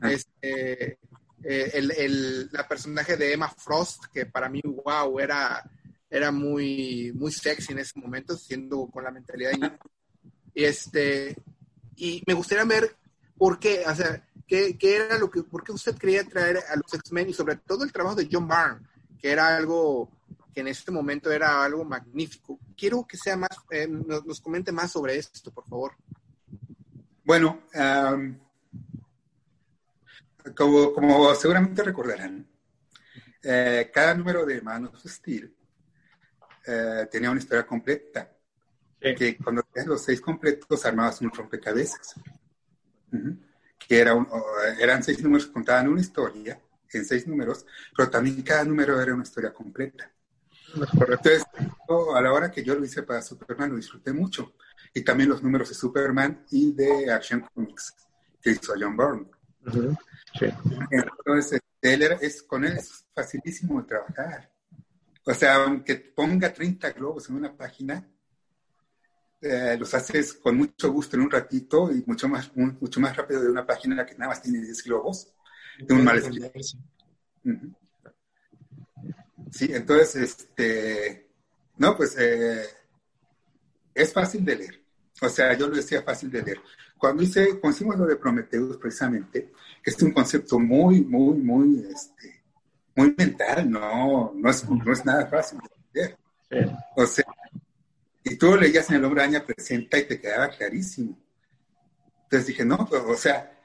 [0.00, 0.10] ah.
[0.10, 0.98] este,
[1.44, 5.62] eh, el, la personaje de Emma Frost, que para mí, wow, era,
[6.08, 9.58] era muy, muy sexy en ese momento, siendo con la mentalidad de
[10.54, 11.36] este
[11.96, 12.96] y me gustaría ver
[13.36, 16.76] por qué, o sea, qué, qué era lo que, por qué usted quería traer a
[16.76, 18.86] los X-Men y sobre todo el trabajo de John Byrne,
[19.18, 20.10] que era algo
[20.52, 22.58] que en este momento era algo magnífico.
[22.76, 25.92] Quiero que sea más, eh, nos, comente más sobre esto, por favor.
[27.24, 28.38] Bueno, um,
[30.54, 32.46] como, como, seguramente recordarán,
[33.42, 35.54] eh, cada número de Man of Steel
[36.66, 38.31] eh, tenía una historia completa.
[39.02, 42.14] Que cuando tenías los seis completos armabas un rompecabezas.
[43.78, 44.14] Que era
[44.80, 46.60] eran seis números que contaban una historia
[46.98, 50.10] en seis números, pero también cada número era una historia completa.
[50.74, 51.44] Entonces,
[52.14, 54.54] a la hora que yo lo hice para Superman, lo disfruté mucho.
[54.94, 57.94] Y también los números de Superman y de Action Comics
[58.40, 59.26] que hizo John Byrne.
[60.90, 64.50] Entonces, él es, con él es facilísimo de trabajar.
[65.24, 68.06] O sea, aunque ponga 30 globos en una página,
[69.42, 73.42] eh, los haces con mucho gusto en un ratito y mucho más, mucho más rápido
[73.42, 75.34] de una página que nada más tiene 10 globos,
[75.80, 76.22] de un mal
[79.50, 81.28] Sí, entonces, este,
[81.76, 82.64] no, pues eh,
[83.92, 84.80] es fácil de leer.
[85.20, 86.60] O sea, yo lo decía fácil de leer.
[86.96, 91.84] Cuando hice, cuando hicimos lo de Prometheus precisamente, que es un concepto muy, muy, muy,
[91.92, 92.42] este,
[92.94, 95.58] muy mental, no, no es, no es nada fácil
[95.92, 96.76] de leer.
[96.96, 97.24] O sea,
[98.24, 101.18] y tú lo leías en el hombre araña presenta y te quedaba clarísimo.
[102.24, 103.58] Entonces dije, no, pues, o sea,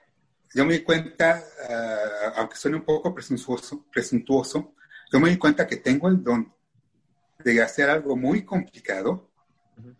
[0.53, 4.75] yo me di cuenta, ah, aunque suene un poco presuntuoso, presuntuoso,
[5.11, 6.53] yo me di cuenta que tengo el don
[7.43, 9.29] de hacer algo muy complicado,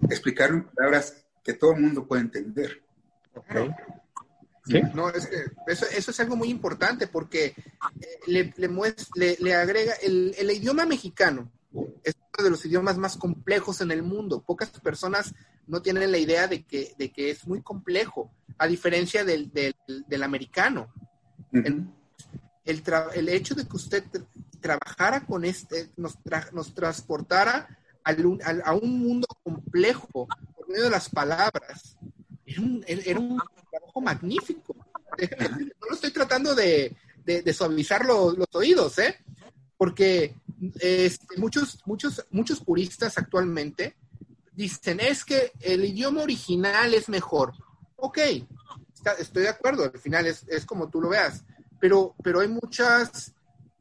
[0.09, 2.83] explicarlo en palabras que todo el mundo puede entender.
[4.65, 4.81] ¿Sí?
[4.93, 7.55] No, es que eso, eso, es algo muy importante porque eh,
[8.25, 11.49] le, le, le, agrega el, el, idioma mexicano
[12.03, 14.41] es uno de los idiomas más complejos en el mundo.
[14.41, 15.33] Pocas personas
[15.67, 20.23] no tienen la idea de que, de que es muy complejo, a diferencia del, del,
[20.23, 20.91] americano.
[21.51, 21.87] el,
[22.65, 24.03] el, hecho de que usted
[24.59, 26.17] trabajara con este, nos,
[26.53, 31.97] nos transportara al, a un mundo complejo por medio de las palabras,
[32.45, 34.75] era un, era un trabajo magnífico.
[35.17, 39.15] No lo estoy tratando de, de, suavizar los, los oídos, ¿eh?
[39.75, 40.35] Porque
[40.79, 43.95] este, muchos, muchos, muchos puristas actualmente
[44.53, 47.53] dicen, es que el idioma original es mejor.
[47.95, 48.19] Ok,
[49.19, 51.43] estoy de acuerdo, al final es, como tú lo veas,
[51.79, 53.33] pero, pero hay muchas,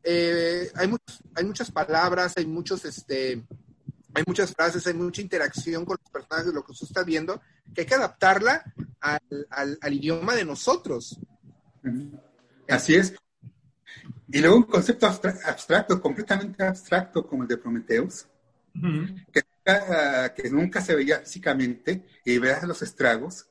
[0.02, 0.94] eh, hay,
[1.34, 3.44] hay muchas palabras, hay muchos, este,
[4.14, 7.40] hay muchas frases, hay mucha interacción con los personajes de lo que usted está viendo,
[7.74, 8.62] que hay que adaptarla
[9.00, 11.18] al, al idioma de nosotros.
[12.68, 13.14] Así es.
[14.28, 18.26] Y luego un concepto abstracto, completamente abstracto como el de Prometheus,
[19.32, 23.48] que, nunca se veía físicamente y veas los estragos,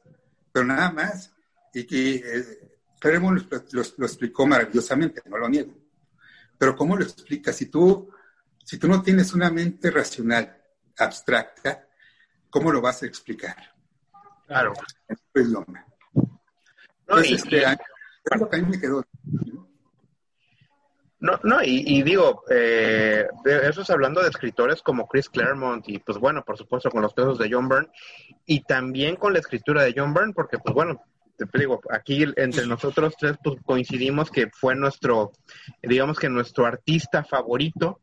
[0.51, 1.33] pero nada más.
[1.73, 5.73] Y que eh, lo, explicó maravillosamente, no lo niego.
[6.57, 7.51] Pero ¿cómo lo explica?
[7.51, 8.09] Si tú,
[8.63, 10.57] si tú no tienes una mente racional
[10.97, 11.87] abstracta,
[12.49, 13.75] ¿cómo lo vas a explicar?
[14.47, 14.73] Claro.
[15.07, 15.85] Es idioma.
[17.07, 19.05] Entonces, este, es lo que a mí me quedó.
[21.25, 23.25] No, no, y, digo, eh,
[23.63, 27.15] eso es hablando de escritores como Chris Claremont y pues bueno, por supuesto con los
[27.15, 27.89] pesos de John Byrne
[28.45, 31.01] y también con la escritura de John Byrne, porque pues bueno,
[31.35, 35.31] te digo, aquí entre nosotros tres pues coincidimos que fue nuestro,
[35.81, 38.01] digamos que nuestro artista favorito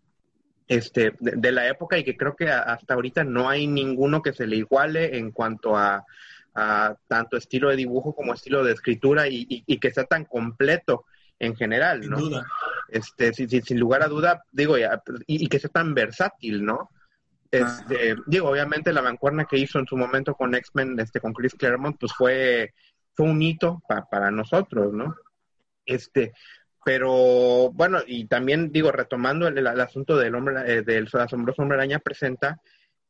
[0.66, 4.48] este, de, la época y que creo que hasta ahorita no hay ninguno que se
[4.48, 6.04] le iguale en cuanto a
[7.06, 11.04] tanto estilo de dibujo como estilo de escritura y, que sea tan completo
[11.38, 12.18] en general, ¿no?
[12.18, 12.46] Sin duda.
[12.92, 14.76] Este, sin, lugar a duda, digo,
[15.26, 16.90] y, que sea tan versátil, ¿no?
[17.50, 21.54] Este, digo, obviamente la mancuerna que hizo en su momento con X-Men, este, con Chris
[21.54, 22.74] Claremont, pues fue,
[23.14, 25.14] fue un hito para nosotros, ¿no?
[25.86, 26.34] Este,
[26.84, 31.98] pero bueno, y también digo, retomando el, asunto del hombre, eh, del asombroso hombre araña
[31.98, 32.60] presenta,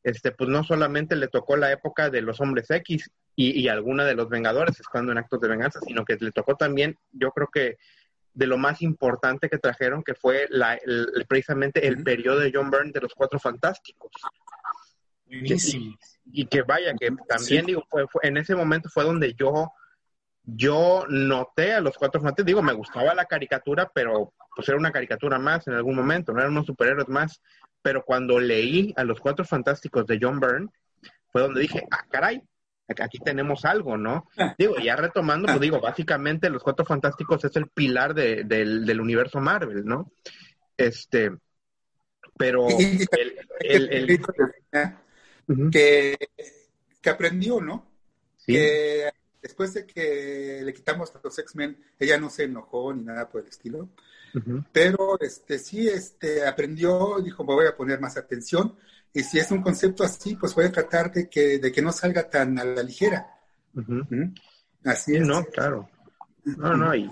[0.04, 4.04] este, pues no solamente le tocó la época de los hombres X y, y alguna
[4.04, 7.48] de los Vengadores estando en actos de venganza, sino que le tocó también, yo creo
[7.52, 7.78] que
[8.34, 10.78] de lo más importante que trajeron, que fue la,
[11.28, 14.10] precisamente el periodo de John Byrne de los Cuatro Fantásticos.
[15.26, 19.72] Y, que vaya, que también digo, fue, en ese momento fue donde yo
[20.44, 24.90] yo noté a los cuatro fantásticos, digo, me gustaba la caricatura, pero pues era una
[24.90, 27.40] caricatura más en algún momento, no eran unos superhéroes más,
[27.80, 30.68] pero cuando leí a los cuatro fantásticos de John Byrne,
[31.30, 32.42] fue donde dije, ah, caray,
[33.00, 34.28] aquí tenemos algo, ¿no?
[34.58, 39.40] Digo, ya retomando, pues digo, básicamente los cuatro fantásticos es el pilar de, del, universo
[39.40, 40.12] Marvel, ¿no?
[40.76, 41.30] Este,
[42.36, 44.20] pero el,
[45.70, 46.16] que,
[47.00, 47.86] que aprendió, ¿no?
[48.36, 48.56] Sí
[49.42, 53.42] después de que le quitamos a los X-Men, ella no se enojó ni nada por
[53.42, 53.88] el estilo.
[54.72, 58.76] Pero este sí este aprendió, dijo, me voy a poner más atención.
[59.14, 61.92] Y si es un concepto así, pues voy a tratar de que, de que no
[61.92, 63.26] salga tan a la ligera.
[64.84, 65.26] Así es.
[65.26, 65.88] No, claro.
[66.44, 67.10] No, no, y,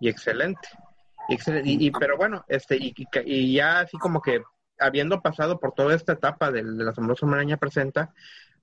[0.00, 0.68] excelente.
[1.28, 4.42] Y, pero bueno, este, y, ya así como que
[4.78, 8.12] habiendo pasado por toda esta etapa de, de la asombrosa maraña presenta,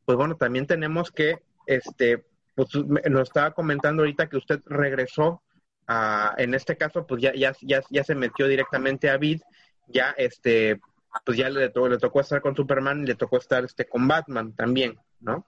[0.06, 2.26] pues bueno, también tenemos que este
[2.58, 5.44] pues nos estaba comentando ahorita que usted regresó
[5.86, 9.42] a, en este caso, pues ya, ya, ya, ya se metió directamente a Vid,
[9.88, 10.80] ya este,
[11.26, 14.54] pues ya le, le tocó estar con Superman y le tocó estar este con Batman
[14.54, 15.46] también, ¿no?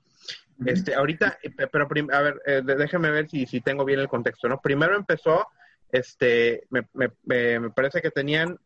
[0.65, 4.49] Este, ahorita, eh, pero a ver, eh, déjeme ver si, si tengo bien el contexto,
[4.49, 4.59] ¿no?
[4.59, 5.47] Primero empezó,
[5.89, 7.11] este, me, me,
[7.59, 8.59] me parece que tenían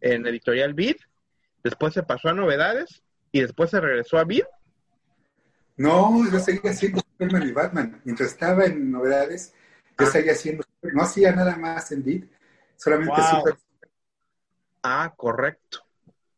[0.00, 0.96] en editorial Vid,
[1.64, 4.44] después se pasó a novedades y después se regresó a Vid.
[5.76, 8.00] No, yo seguía haciendo Superman y Batman.
[8.04, 9.54] Mientras estaba en novedades,
[9.98, 10.10] yo ah.
[10.10, 12.24] seguía haciendo, no hacía nada más en Beat,
[12.76, 13.60] solamente Superman.
[14.82, 15.84] Ah, correcto.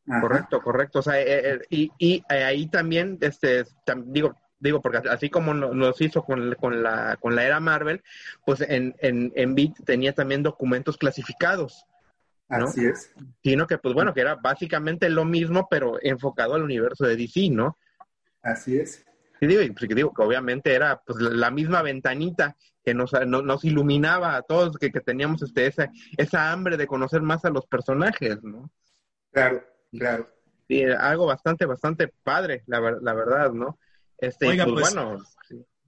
[0.07, 0.99] Correcto, correcto.
[0.99, 3.65] O sea, eh, eh, y, y eh, ahí también, este,
[4.07, 8.03] digo, digo, porque así como nos hizo con, con, la, con la era Marvel,
[8.45, 11.87] pues en, en, en Beat tenía también documentos clasificados.
[12.49, 12.67] ¿no?
[12.67, 13.13] Así es.
[13.43, 17.49] Sino que, pues bueno, que era básicamente lo mismo, pero enfocado al universo de DC,
[17.51, 17.79] ¿no?
[18.43, 19.05] Así es.
[19.41, 24.37] Y digo, pues, digo que obviamente era pues la misma ventanita que nos, nos iluminaba
[24.37, 28.43] a todos, que, que teníamos este, esa, esa hambre de conocer más a los personajes,
[28.43, 28.71] ¿no?
[29.33, 29.65] Claro,
[29.99, 30.29] claro.
[30.69, 33.79] Sí, algo bastante, bastante padre, la, la verdad, ¿no?
[34.19, 35.25] Este, Oiga, pues, pues bueno,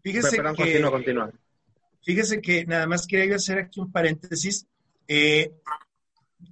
[0.03, 1.33] fíjese que,
[2.03, 4.67] fíjese que nada más quería hacer aquí un paréntesis.
[5.07, 5.53] Eh,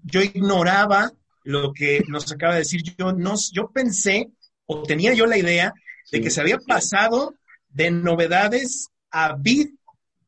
[0.05, 1.13] yo ignoraba
[1.45, 2.83] lo que nos acaba de decir.
[2.97, 4.31] Yo, no, yo pensé,
[4.67, 5.75] o tenía yo la idea,
[6.11, 7.35] de que se había pasado
[7.69, 9.71] de novedades a vid,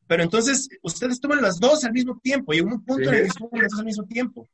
[0.07, 3.27] pero entonces ustedes toman las dos al mismo tiempo y un punto en el que
[3.27, 4.47] estuvo las dos al mismo tiempo.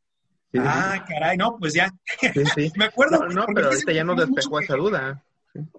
[0.60, 1.92] Ah, caray, no, pues ya.
[2.76, 3.28] Me acuerdo.
[3.28, 5.24] No, pero ahorita ya nos despejó esa duda.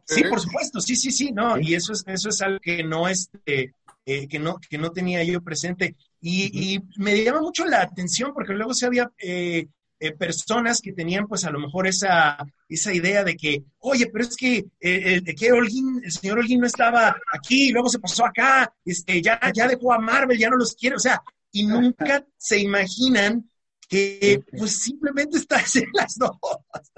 [0.05, 3.09] Sí, por supuesto, sí, sí, sí, no, y eso es, eso es algo que no,
[3.09, 5.97] este, eh, que no, que no tenía yo presente.
[6.21, 9.67] Y, y, me llama mucho la atención porque luego se había eh,
[10.05, 12.37] eh, personas que tenían pues a lo mejor esa,
[12.69, 17.17] esa idea de que, oye, pero es que, eh, que el señor Holguín no estaba
[17.33, 20.97] aquí, luego se pasó acá, este, ya, ya dejó a Marvel, ya no los quiere,
[20.97, 23.49] o sea, y nunca se imaginan
[23.93, 26.31] que pues simplemente está en las dos.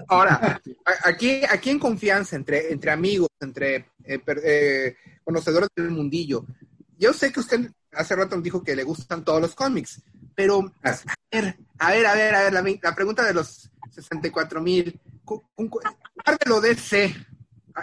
[0.07, 0.61] Ahora,
[1.03, 6.45] aquí, aquí en confianza, entre, entre amigos, entre eh, conocedores del mundillo,
[6.97, 10.01] yo sé que usted hace rato dijo que le gustan todos los cómics,
[10.35, 10.91] pero a
[11.31, 14.97] ver, a ver, a ver, a ver, la, pregunta de los 64 mil,
[15.57, 17.13] Marvel o DC,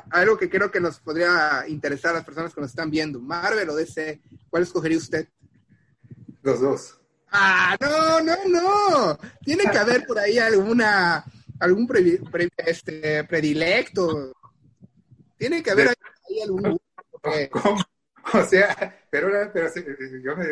[0.08, 3.68] algo que creo que nos podría interesar a las personas que nos están viendo, Marvel
[3.68, 5.28] o DC, ¿cuál escogería usted?
[6.42, 7.01] Los dos.
[7.32, 9.18] Ah, no, no, no.
[9.42, 11.24] Tiene que haber por ahí alguna,
[11.58, 11.88] algún
[12.58, 14.32] este, predilecto.
[15.38, 16.78] Tiene que haber ahí algún...
[18.34, 19.68] O sea, pero, pero
[20.22, 20.46] yo, me,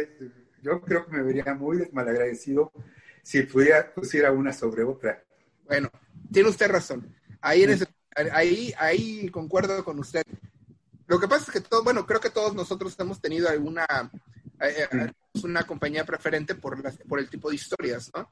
[0.60, 2.72] yo creo que me vería muy malagradecido
[3.22, 5.22] si pudiera pusiera una sobre otra.
[5.66, 5.88] Bueno,
[6.32, 7.14] tiene usted razón.
[7.40, 7.78] Ahí, en
[8.32, 10.24] ahí, ahí concuerdo con usted.
[11.06, 13.86] Lo que pasa es que todo, bueno, creo que todos nosotros hemos tenido alguna
[14.61, 18.30] eh, eh, una compañía preferente por, por el tipo de historias, ¿no?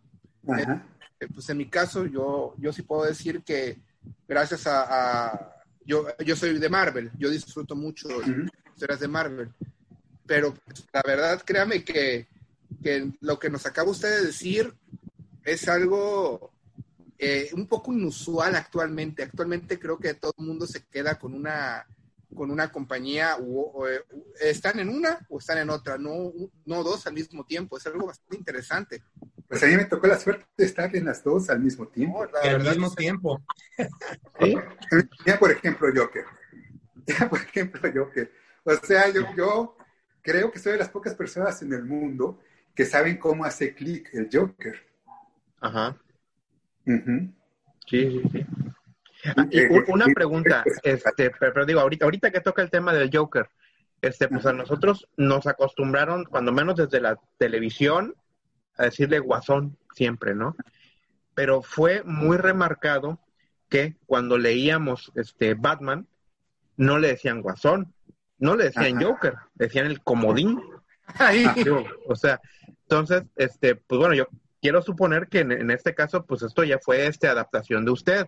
[0.57, 3.81] Eh, pues en mi caso, yo, yo sí puedo decir que
[4.27, 8.09] gracias a, yo, yo soy de Marvel, yo disfruto mucho
[8.75, 9.51] historias de Marvel.
[10.27, 10.55] Pero
[10.93, 12.29] la verdad, créame que,
[13.21, 14.75] lo que nos acaba usted de decir
[15.43, 16.53] es algo
[17.19, 19.23] eh, un poco inusual actualmente.
[19.23, 21.87] Actualmente creo que todo el mundo se queda con una
[22.35, 23.87] con una compañía o,
[24.41, 26.33] están en una o están en otra, no,
[26.67, 27.79] no dos al mismo tiempo.
[27.79, 29.03] Es algo bastante interesante.
[29.49, 32.27] Pues a mí me tocó la suerte de estar en las dos al mismo tiempo.
[32.43, 33.43] al mismo tiempo.
[35.27, 36.25] Ya, por ejemplo, Joker.
[37.07, 38.31] Ya, por ejemplo, Joker.
[38.65, 39.77] O sea, yo, yo
[40.23, 42.41] creo que soy de las pocas personas en el mundo
[42.75, 44.87] que saben cómo hace clic el Joker.
[45.61, 45.97] Ajá.
[46.85, 47.03] Sí,
[47.87, 48.47] sí, sí.
[49.25, 49.47] Ah,
[49.89, 53.49] una pregunta, este, pero digo, ahorita, ahorita que toca el tema del Joker,
[54.01, 58.15] este, pues a nosotros nos acostumbraron, cuando menos desde la televisión,
[58.77, 60.57] a decirle guasón siempre, ¿no?
[61.35, 63.21] Pero fue muy remarcado
[63.69, 66.07] que cuando leíamos este Batman,
[66.77, 67.93] no le decían guasón,
[68.39, 70.61] no le decían Joker, decían el comodín.
[72.07, 72.41] o sea,
[72.83, 74.29] entonces, este, pues bueno, yo
[74.61, 78.27] quiero suponer que en, este caso, pues esto ya fue este adaptación de usted.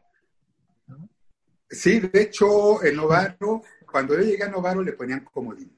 [1.70, 5.70] Sí, de hecho, en Novaro, cuando yo llegué a Novaro le ponían comodín.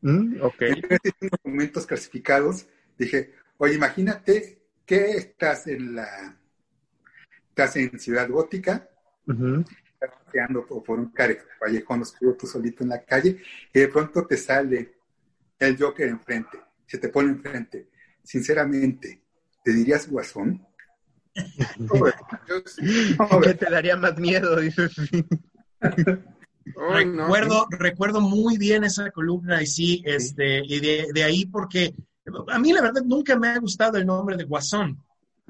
[0.00, 0.62] Mm, ok.
[0.62, 2.66] En documentos clasificados,
[2.96, 6.38] dije, oye, imagínate que estás en la,
[7.48, 8.88] estás en Ciudad Gótica,
[9.26, 13.40] estás paseando por, un callejón oscuro tú solito en la calle,
[13.72, 14.94] y de pronto te sale
[15.58, 17.88] el Joker enfrente, se te pone enfrente.
[18.22, 19.20] Sinceramente,
[19.64, 20.64] ¿te dirías guasón?
[23.42, 24.60] ¿Qué te daría más miedo?
[24.60, 24.92] Dices.
[26.90, 31.94] recuerdo, recuerdo muy bien esa columna y sí, este, y de, ahí porque
[32.48, 35.02] a mí la verdad nunca me ha gustado el nombre de Guasón.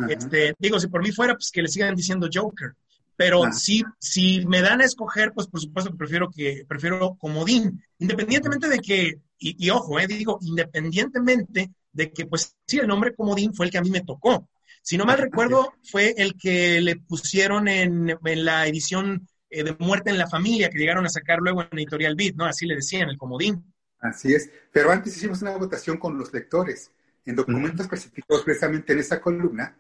[0.09, 2.74] Este, digo, si por mí fuera, pues que le sigan diciendo Joker.
[3.16, 7.82] Pero si, si me dan a escoger, pues por supuesto que prefiero que prefiero comodín,
[7.99, 13.55] independientemente de que, y, ojo, eh, digo, independientemente de que, pues sí, el nombre comodín
[13.55, 14.49] fue el que a mí me tocó.
[14.85, 20.11] Si no mal recuerdo, fue el que le pusieron en, la edición eh, de Muerte
[20.11, 22.45] en la Familia, que llegaron a sacar luego en Editorial Beat, ¿no?
[22.45, 23.64] Así le decían, el comodín.
[24.01, 24.51] Así es.
[24.70, 26.91] Pero antes hicimos una votación con los lectores.
[27.24, 29.74] En documentos específicos, precisamente en esa columna,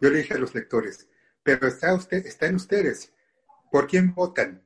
[0.00, 1.06] yo le dije a los lectores,
[1.44, 3.12] pero está, usted, está en ustedes.
[3.70, 4.64] ¿Por quién votan?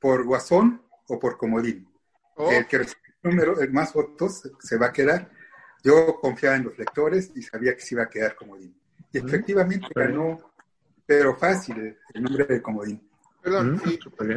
[0.00, 1.86] ¿Por Guasón o por Comodín?
[2.36, 2.50] Oh.
[2.50, 5.30] El que recibe número, más votos se va a quedar.
[5.84, 8.74] Yo confiaba en los lectores y sabía que se iba a quedar Comodín.
[9.16, 10.52] Y efectivamente ganó,
[11.04, 13.08] pero fácil, el nombre de comodín.
[13.42, 13.80] Perdón,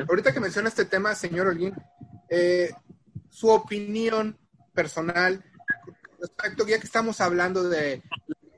[0.07, 1.73] ahorita que menciona este tema, señor Olguín,
[2.29, 2.71] eh,
[3.29, 4.37] su opinión
[4.73, 5.43] personal
[6.19, 8.03] respecto, ya que estamos hablando de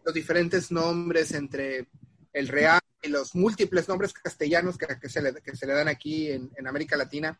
[0.03, 1.87] los diferentes nombres entre
[2.33, 6.31] el real y los múltiples nombres castellanos que, se, le, que se, le, dan aquí
[6.31, 7.39] en, América Latina,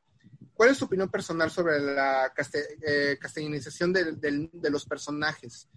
[0.53, 2.32] ¿cuál es su opinión personal sobre la
[2.86, 5.67] eh, castellanización de, de, los personajes?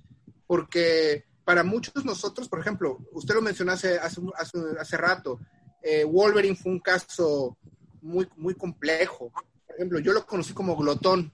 [0.46, 5.40] Porque para muchos nosotros, por ejemplo, usted lo mencionó hace, hace, rato,
[5.82, 7.56] eh, Wolverine fue un caso
[8.00, 9.30] muy, muy complejo.
[9.66, 11.32] Por ejemplo, yo lo conocí como glotón.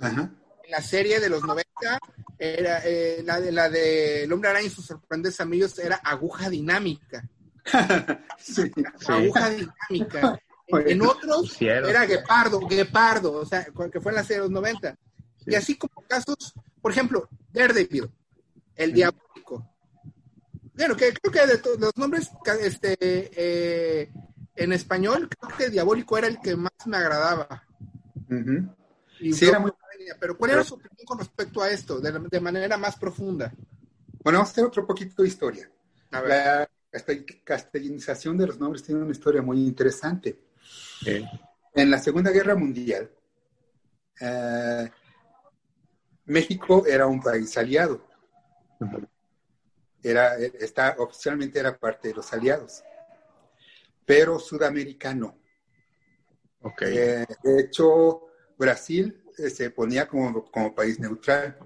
[0.00, 0.30] En
[0.70, 1.68] la serie de los 90,
[2.38, 6.50] era, eh, la, de, la de El hombre araña y sus sorprendentes amigos era aguja
[6.50, 7.28] dinámica.
[9.06, 10.40] Aguja dinámica.
[10.66, 14.96] En, otros era Guepardo, Guepardo, o sea, que fue en la serie de los 90.
[15.46, 18.10] Y así como casos, por ejemplo, Daredevil
[18.76, 19.68] el diabólico.
[20.74, 24.10] Bueno, que creo que de los nombres este, eh,
[24.56, 27.64] en español, creo que el diabólico era el que más me agradaba.
[29.18, 29.72] sí, era muy...
[30.18, 33.52] Pero ¿cuál era su opinión con respecto a esto, de, manera más profunda?
[34.24, 35.70] Bueno, vamos a hacer otro poquito de historia.
[36.10, 36.68] La
[37.44, 40.40] castellanización de los nombres tiene una historia muy interesante.
[41.74, 43.10] En la Segunda Guerra Mundial,
[44.20, 44.90] eh,
[46.26, 48.11] México era un país aliado
[50.02, 52.82] era, está, oficialmente era parte de los aliados,
[54.04, 55.38] pero sudamericano.
[56.60, 56.96] Okay.
[56.96, 58.22] Eh, de hecho,
[58.58, 61.58] Brasil eh, se ponía como, como país neutral.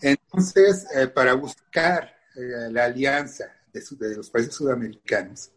[0.00, 5.52] Entonces, eh, para buscar la alianza de, los países sudamericanos,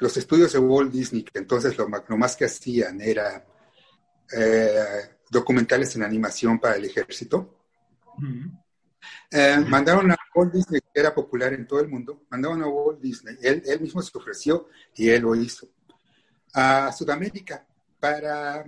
[0.00, 3.44] los estudios de Walt Disney, que entonces lo, lo más que hacían era
[5.30, 7.55] documentales en animación para el ejército,
[9.30, 13.00] eh, mandaron a Walt Disney, que era popular en todo el mundo, mandaron a Walt
[13.00, 15.68] Disney, él, mismo se ofreció y él lo hizo,
[16.54, 17.66] a Sudamérica
[18.00, 18.64] para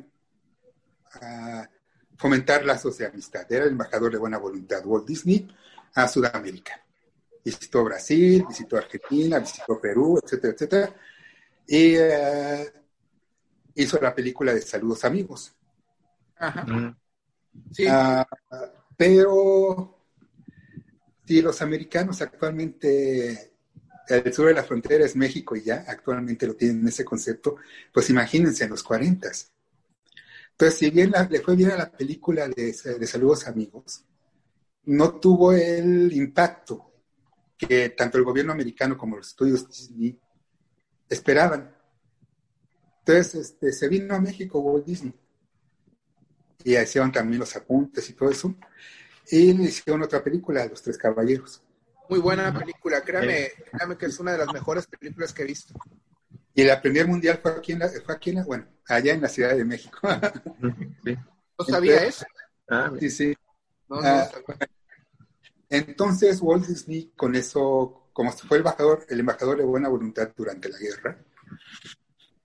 [2.17, 3.51] fomentar lazos de amistad.
[3.51, 5.49] Era el embajador de buena voluntad, Walt Disney,
[5.95, 6.85] a Sudamérica.
[7.45, 10.95] Visitó Brasil, visitó Argentina, visitó Perú, etcétera, etcétera.
[11.67, 12.73] Y, eh,
[13.75, 15.55] hizo la película de Saludos Amigos.
[16.37, 16.67] Ajá.
[17.73, 17.87] Sí.
[17.89, 18.27] Ah,
[18.99, 19.97] pero
[21.25, 23.53] si los americanos actualmente,
[24.09, 27.57] el sur de la frontera es México y ya actualmente lo tienen ese concepto,
[27.93, 29.31] pues imagínense en los 40.
[30.51, 34.05] Entonces, si bien le fue bien a la película de, de Saludos Amigos,
[34.87, 36.93] no tuvo el impacto
[37.57, 40.19] que tanto el gobierno americano como los estudios Disney
[41.09, 41.73] esperaban.
[42.99, 45.15] Entonces, este, se vino a México Walt Disney
[46.65, 48.55] y hicieron también los apuntes y todo eso.
[49.31, 51.63] Y hicieron otra película, Los Tres Caballeros.
[52.09, 55.75] Muy buena película, créame, créame que es una de las mejores películas que he visto.
[56.55, 59.29] Y la premier mundial fue aquí en la, fue aquí en bueno, allá en la
[59.29, 60.01] Ciudad de México.
[61.59, 62.25] ¿No sabía eso?
[62.69, 63.37] Ah, sí, sí.
[63.91, 64.29] Ah,
[65.71, 70.69] entonces Walt Disney con eso, como fue el embajador, el embajador de buena voluntad durante
[70.69, 71.19] la guerra,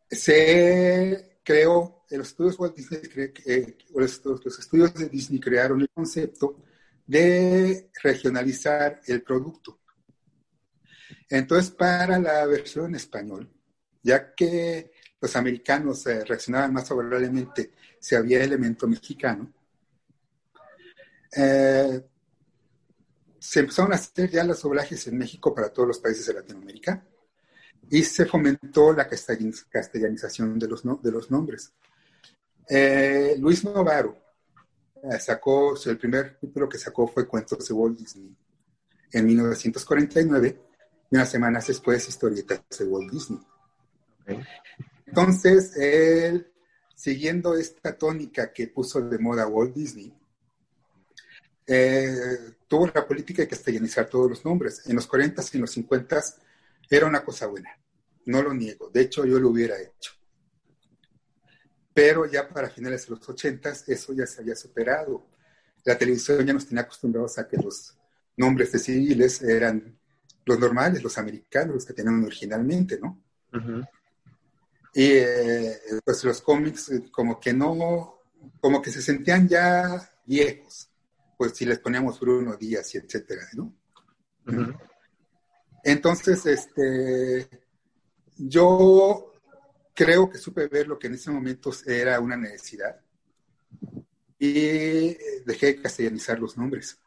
[0.10, 3.02] se creó, los estudios Walt Disney,
[3.46, 6.62] eh, los, estudios de Disney crearon el concepto
[7.06, 9.80] de regionalizar el producto.
[11.30, 13.52] Entonces, para la versión en español,
[14.02, 19.54] ya que los americanos eh, reaccionaban más favorablemente si había elemento mexicano,
[21.36, 22.06] eh,
[23.40, 27.06] se empezaron a hacer ya los doblajes en México para todos los países de Latinoamérica
[27.90, 31.74] y se fomentó la castellanización de los, de los nombres.
[32.68, 34.18] Eh, Luis Novaro
[35.04, 38.36] eh, sacó, el primer título que sacó fue Cuentos de Walt Disney
[39.12, 40.62] en 1949
[41.12, 43.40] y unas semanas después Historietas de Walt Disney.
[45.06, 46.52] Entonces, él,
[46.96, 50.12] siguiendo esta tónica que puso de moda Walt Disney,
[51.68, 54.82] eh, tuvo la política de castellanizar todos los nombres.
[54.88, 56.24] En los 40 y en los 50
[56.90, 57.70] era una cosa buena,
[58.26, 58.90] no lo niego.
[58.90, 60.14] De hecho, yo lo hubiera hecho.
[61.94, 65.28] Pero ya para finales de los 80 eso ya se había superado.
[65.86, 67.96] La televisión ya nos tenía acostumbrados a que los
[68.38, 69.98] nombres de civiles eran
[70.46, 73.22] los normales, los americanos, los que tenían originalmente, ¿no?
[74.96, 78.20] Y eh, pues los cómics eh, como que no,
[78.60, 80.90] como que se sentían ya viejos
[81.38, 83.74] pues si les poníamos Bruno Díaz y etcétera, ¿no?
[85.84, 87.50] Entonces, este,
[88.38, 89.34] yo
[89.94, 93.00] creo que supe ver lo que en ese momento era una necesidad
[94.40, 95.16] y
[95.46, 96.98] dejé de castellanizar los nombres.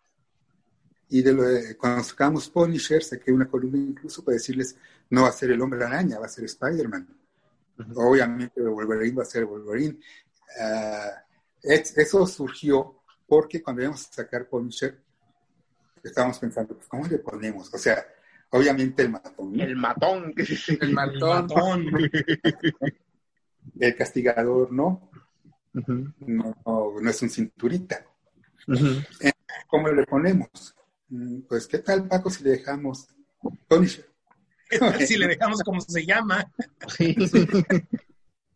[1.09, 4.77] Y de cuando sacamos Punisher, saqué una columna incluso para decirles,
[5.11, 7.07] no va a ser el hombre araña, va a ser Spider-Man.
[7.95, 9.99] Obviamente Wolverine va a ser Wolverine.
[10.61, 11.24] Ah,
[11.62, 14.99] eso surgió porque cuando íbamos a sacar Punisher,
[16.03, 17.72] estábamos pensando, pues, ¿cómo le ponemos?
[17.72, 18.07] O sea,
[18.57, 19.61] obviamente el matón.
[19.61, 20.35] El matón.
[20.81, 21.87] El matón.
[23.79, 25.11] El castigador, ¿no?
[26.21, 28.07] no, no, es un cinturita.
[29.69, 30.75] ¿Cómo le ponemos?
[31.09, 33.09] Mm, pues, ¿qué tal, Paco, si le dejamos
[33.69, 34.09] Punisher?
[35.07, 36.51] si le dejamos como se llama.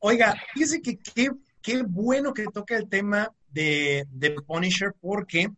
[0.00, 1.30] Oiga, fíjese que qué,
[1.62, 5.50] qué bueno que toca el tema de, de Punisher porque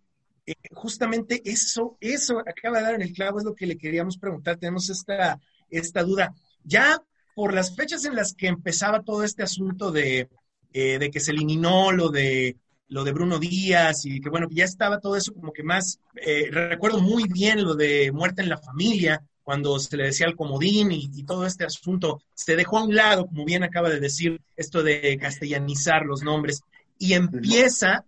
[0.47, 4.19] eh, justamente eso, eso acaba de dar en el clavo, es lo que le queríamos
[4.19, 5.41] preguntar, tenemos esta,
[5.71, 6.35] esta duda.
[6.65, 7.01] Ya
[7.35, 10.29] por las fechas en las que empezaba todo este asunto de,
[10.73, 12.57] eh, de que se eliminó lo de
[12.89, 16.51] lo de Bruno Díaz y que bueno, ya estaba todo eso como que más, eh,
[16.51, 20.93] recuerdo muy bien lo de muerte en la familia, cuando se le decía al comodín
[20.93, 24.43] y, y, todo este asunto, se dejó a un lado, como bien acaba de decir,
[24.57, 26.61] esto de castellanizar los nombres
[26.99, 28.05] y empieza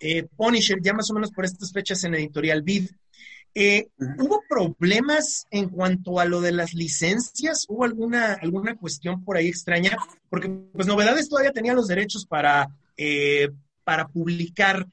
[0.00, 2.90] eh, Punisher ya más o menos por estas fechas en editorial Vid.
[3.54, 7.64] Eh, ¿Hubo problemas en cuanto a lo de las licencias?
[7.68, 9.96] ¿Hubo alguna, alguna cuestión por ahí extraña?
[10.28, 13.48] Porque pues Novedades todavía tenía los derechos para, eh,
[13.84, 14.86] para publicar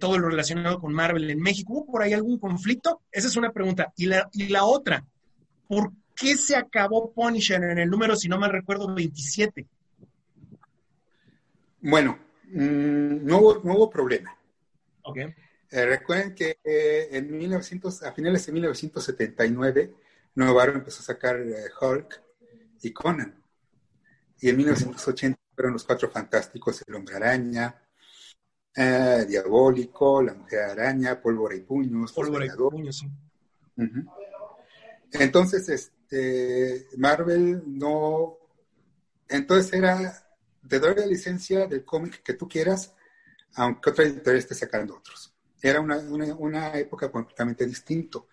[0.00, 1.74] todo lo relacionado con Marvel en México.
[1.74, 3.02] ¿Hubo por ahí algún conflicto?
[3.12, 3.92] Esa es una pregunta.
[3.96, 5.04] Y la, y la otra,
[5.68, 9.64] ¿por qué se acabó Punisher en el número, si no mal recuerdo, 27?
[11.82, 12.18] Bueno,
[12.52, 14.36] Mm, no, hubo, no, hubo, problema.
[15.02, 15.34] Okay.
[15.70, 19.94] Eh, recuerden que eh, en 1900, a finales de 1979,
[20.34, 22.20] Novaro empezó a sacar eh, Hulk
[22.82, 23.40] y Conan.
[24.40, 27.82] Y en 1980 fueron los cuatro fantásticos, el hombre araña,
[28.74, 32.12] Diabólico, la mujer araña, Pólvora y puños.
[32.12, 33.10] Pólvora y puños, sí.
[35.12, 38.38] Entonces, este, Marvel no,
[39.28, 40.29] entonces era
[40.68, 42.94] te doy la licencia del cómic que tú quieras,
[43.54, 45.32] aunque otra editorial esté sacando otros.
[45.62, 48.28] Era una, una, época completamente distinto.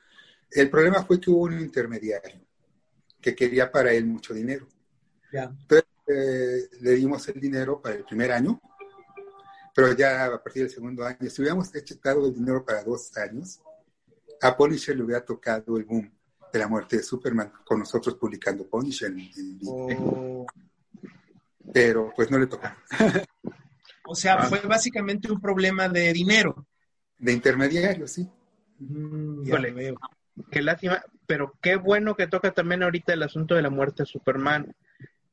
[0.50, 2.40] El problema fue que hubo un intermediario
[3.20, 4.68] que quería para él mucho dinero.
[5.32, 5.44] Yeah.
[5.44, 8.62] Entonces, eh, le dimos el dinero para el primer año,
[9.76, 11.70] pero ya a partir del segundo año, si hubiéramos
[12.02, 13.60] dado el dinero para dos años,
[14.42, 16.10] a Punisher le hubiera tocado el boom
[16.52, 20.46] de la muerte de Superman, con nosotros publicando Punisher en, oh.
[21.74, 22.68] Pero pues no le tocó.
[24.06, 24.44] o sea, ah.
[24.44, 26.68] fue básicamente un problema de dinero.
[27.18, 28.30] De intermediario, sí.
[28.80, 29.98] Mm, veo.
[30.52, 34.08] Qué lástima, pero qué bueno que toca también ahorita el asunto de la muerte de
[34.08, 34.76] Superman.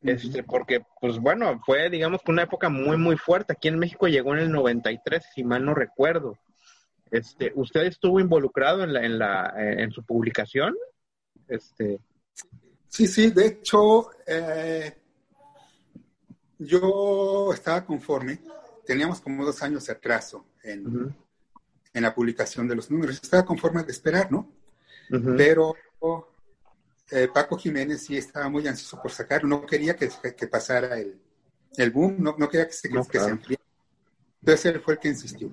[0.03, 3.55] Este, porque, pues bueno, fue, digamos, una época muy, muy fuerte.
[3.55, 6.39] Aquí en México llegó en el 93, si mal no recuerdo.
[7.11, 10.75] Este, ¿Usted estuvo involucrado en, la, en, la, en su publicación?
[11.49, 12.01] Este...
[12.89, 14.95] Sí, sí, de hecho, eh,
[16.59, 18.41] yo estaba conforme.
[18.87, 21.15] Teníamos como dos años de atraso en,
[21.93, 23.21] en la publicación de los números.
[23.23, 24.53] Estaba conforme de esperar, ¿no?
[25.37, 25.75] Pero
[27.11, 31.21] eh, Paco Jiménez sí estaba muy ansioso por sacarlo, no quería que, que pasara el,
[31.77, 33.63] el, boom, no, no quería que se, que se ampliara.
[34.41, 35.51] Entonces él fue el que insistió.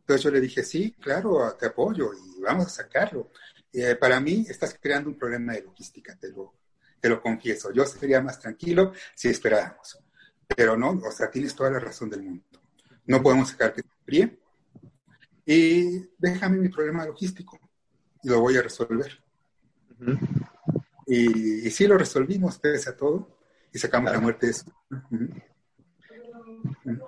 [0.00, 3.30] Entonces yo le dije, sí, claro, te apoyo y vamos a sacarlo.
[3.72, 6.54] Eh, para mí estás creando un problema de logística, te lo,
[7.00, 7.72] te lo confieso.
[7.72, 9.98] Yo sería más tranquilo si esperáramos.
[10.48, 12.44] Pero no, o sea, tienes toda la razón del mundo.
[13.06, 14.38] No podemos sacar que te
[15.46, 17.58] Y déjame mi problema logístico
[18.22, 19.22] y lo voy a resolver.
[21.06, 23.38] y, y, sí lo resolvimos, pese a todo,
[23.72, 24.72] y sacamos la muerte de eso.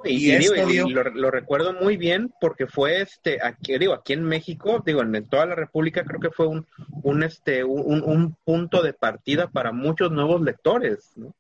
[0.05, 5.29] Y, lo, recuerdo muy bien porque fue este aquí digo aquí en México digo en,
[5.29, 6.67] toda la República creo que fue un
[7.03, 11.35] un este un, un punto de partida para muchos nuevos lectores ¿no?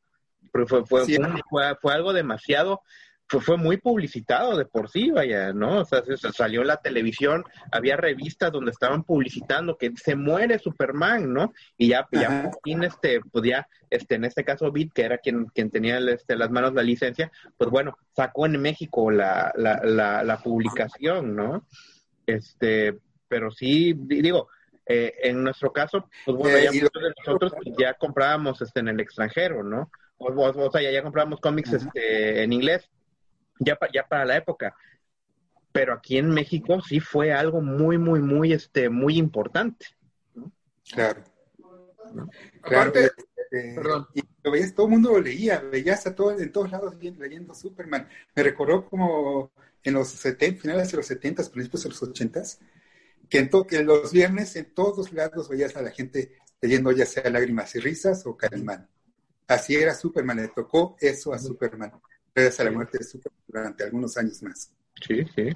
[0.67, 2.83] Fue fue, fue, fue algo demasiado
[3.27, 5.81] fue, fue muy publicitado de por sí, vaya, ¿no?
[5.81, 6.03] O sea,
[6.33, 11.53] salió en la televisión, había revistas donde estaban publicitando que se muere Superman, ¿no?
[11.77, 15.47] Y ya, ya por fin, este, podía, este, en este caso, Bit, que era quien,
[15.47, 20.23] quien tenía este, las manos la licencia, pues bueno, sacó en México la, la, la,
[20.23, 21.67] la publicación, ¿no?
[22.27, 22.99] Este,
[23.29, 24.49] pero sí, digo,
[24.87, 28.89] eh, en nuestro caso, pues bueno, ya muchos de nosotros pues, ya comprábamos este, en
[28.89, 29.91] el extranjero, ¿no?
[30.25, 32.91] O, o, sea, ya, ya comprábamos cómics este, en inglés
[33.59, 34.77] ya, ya para la época.
[35.73, 39.87] Pero aquí en México sí fue algo muy, muy, muy, este, muy importante.
[40.93, 41.23] Claro.
[42.63, 42.93] Claro.
[42.95, 43.77] Este,
[44.15, 47.55] y lo veías, todo el mundo lo leía, veías a todo, en todos lados leyendo
[47.55, 48.09] Superman.
[48.35, 49.53] Me recordó como
[49.83, 52.43] en los 70, finales de los 70, principios de los 80,
[53.29, 57.29] que en, que los viernes en todos lados veías a la gente leyendo ya sea
[57.31, 58.89] Lágrimas y Risas o Calimán.
[59.47, 61.93] Así era Superman, le tocó eso a Superman
[62.35, 64.71] gracias a la muerte de Superman durante algunos años más.
[65.07, 65.51] Sí, sí.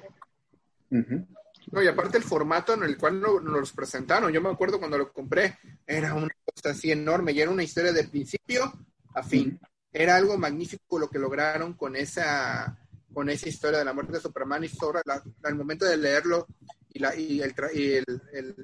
[1.71, 4.97] No, y aparte el formato en el cual nos, nos presentaron, yo me acuerdo cuando
[4.97, 8.71] lo compré, era una cosa así enorme y era una historia de principio
[9.13, 9.59] a fin.
[9.91, 12.79] Era algo magnífico lo que lograron con esa,
[13.13, 15.01] con esa historia de la muerte de Superman y sobre
[15.43, 16.47] al momento de leerlo
[16.91, 17.53] y, la, y, el,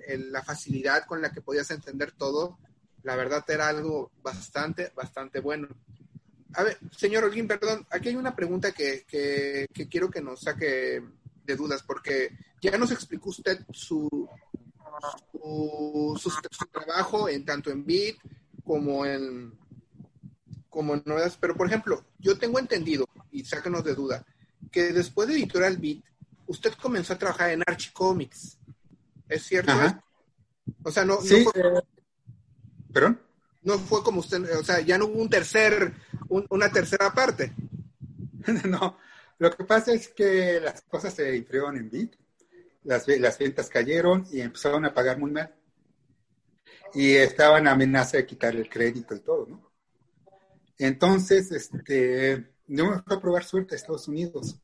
[0.08, 2.58] el, la facilidad con la que podías entender todo,
[3.06, 5.68] la verdad era algo bastante, bastante bueno.
[6.56, 11.04] A ver, señor Olguín, perdón, aquí hay una pregunta que, que, quiero que nos saque
[11.46, 14.28] de dudas, porque ya nos explicó usted su,
[16.18, 16.32] su,
[16.72, 18.18] trabajo en tanto en Bit
[18.64, 19.54] como en
[20.68, 24.26] como en novedades, pero por ejemplo, yo tengo entendido, y sáquenos de duda,
[24.72, 26.04] que después de Editorial Beat,
[26.48, 28.58] usted comenzó a trabajar en Archie Comics.
[29.30, 29.72] ¿Es cierto?
[30.84, 31.82] O sea, no, sí, eh,
[32.96, 33.20] ¿Perdón?
[33.64, 35.92] no fue como usted, o sea, ya no hubo un tercer,
[36.30, 37.52] una tercera parte.
[38.70, 38.98] no,
[39.38, 42.16] lo que pasa es que las cosas se enfriaron en Bit,
[42.84, 45.54] las, las ventas cayeron y empezaron a pagar muy mal.
[46.94, 49.72] Y estaban amenaza de quitar el crédito y todo, ¿no?
[50.78, 54.58] Entonces, este, yo me fui a probar suerte a Estados Unidos.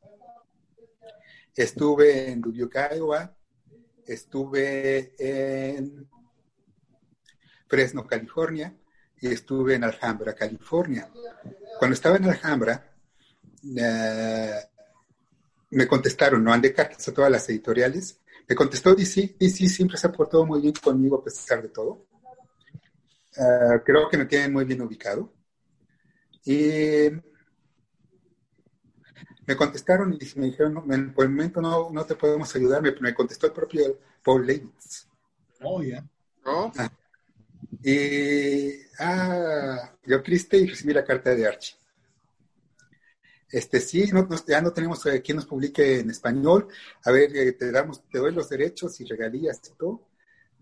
[1.54, 3.36] Estuve en Dubuque, Iowa,
[4.06, 6.08] estuve en
[7.72, 8.76] Fresno, California,
[9.18, 11.10] y estuve en Alhambra, California.
[11.78, 12.92] Cuando estaba en Alhambra,
[13.78, 14.60] eh,
[15.70, 18.20] me contestaron, no mandé cartas a todas las editoriales.
[18.46, 22.04] Me contestó DC, DC siempre se ha portado muy bien conmigo a pesar de todo.
[23.38, 25.32] Eh, creo que me tienen muy bien ubicado.
[26.44, 27.08] Y
[29.46, 30.74] me contestaron y me dijeron,
[31.14, 32.82] por el momento no, no te podemos ayudar.
[32.82, 35.08] Me, me contestó el propio Paul Levitz.
[35.62, 36.04] Oh, ya.
[36.44, 36.70] Ah,
[37.80, 41.76] y, ah, yo triste y recibí la carta de Archie.
[43.50, 44.10] Este, sí,
[44.46, 46.68] ya no tenemos eh, quien nos publique en español.
[47.04, 50.08] A ver, eh, te damos, te doy los derechos y regalías y todo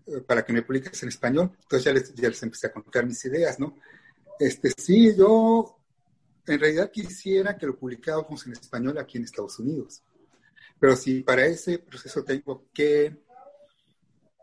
[0.07, 1.51] eh, para que me publiques en español.
[1.61, 3.77] Entonces ya les, ya les empecé a contar mis ideas, ¿no?
[4.37, 5.77] Este, sí, yo
[6.45, 10.03] en realidad quisiera que lo publicáramos en español aquí en Estados Unidos.
[10.77, 13.21] Pero si para ese proceso tengo que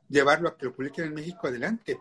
[0.08, 1.98] llevarlo a que lo publiquen en México, adelante.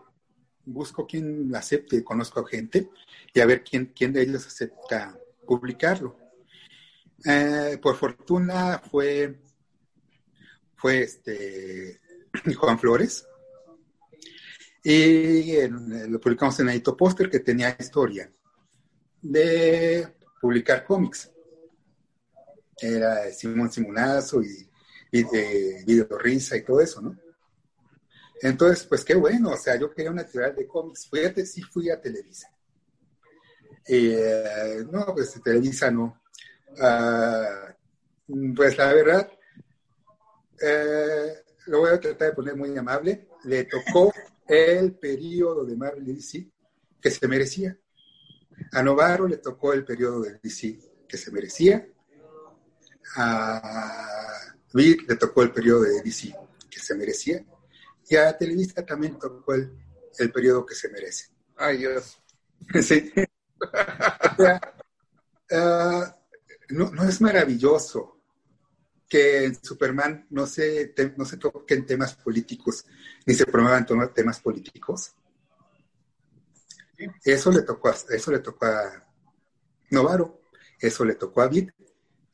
[0.70, 2.90] Busco quien acepte, conozco gente
[3.32, 6.16] y a ver quién, quién de ellos acepta publicarlo.
[7.24, 9.40] Eh, por fortuna fue,
[10.76, 12.00] fue este
[12.56, 13.26] Juan Flores.
[14.84, 18.30] Y lo publicamos en Edito Póster, que tenía historia
[19.20, 20.06] de
[20.40, 21.30] publicar cómics.
[22.80, 24.68] Era Simón Simonazo y,
[25.10, 27.16] y de Video Risa y todo eso, ¿no?
[28.40, 31.08] Entonces, pues qué bueno, o sea, yo quería una actividad de cómics.
[31.10, 32.48] Fíjate, sí fui a Televisa.
[33.86, 36.22] Eh, no, pues Televisa no.
[36.80, 37.74] Ah,
[38.54, 39.30] pues la verdad,
[40.60, 43.28] eh, lo voy a tratar de poner muy amable.
[43.44, 44.12] Le tocó
[44.46, 46.48] el periodo de Marvel DC
[47.00, 47.76] que se merecía.
[48.72, 50.78] A Novaro le tocó el periodo de DC
[51.08, 51.86] que se merecía.
[53.16, 56.34] A Vic le tocó el periodo de DC
[56.70, 57.44] que se merecía
[58.08, 59.72] y a Televisa también tocó el,
[60.32, 61.28] periodo que se merece.
[61.56, 62.20] Ay, Dios.
[62.82, 63.12] Sí.
[65.50, 66.14] Ah,
[66.68, 68.20] no, es maravilloso
[69.08, 72.84] que en Superman no se, no se toquen temas políticos
[73.24, 75.14] ni se promuevan temas políticos.
[77.24, 79.06] Eso le tocó a, eso le tocó a
[79.90, 80.42] Novaro,
[80.78, 81.70] eso le tocó a Vid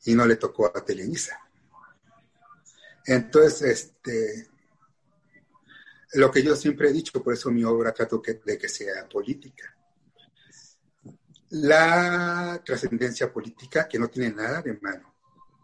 [0.03, 1.39] y no le tocó a Televisa.
[3.05, 4.49] Entonces, este,
[6.13, 9.75] lo que yo siempre he dicho, por eso mi obra trato de que sea política.
[11.49, 15.13] La trascendencia política que no tiene nada de malo.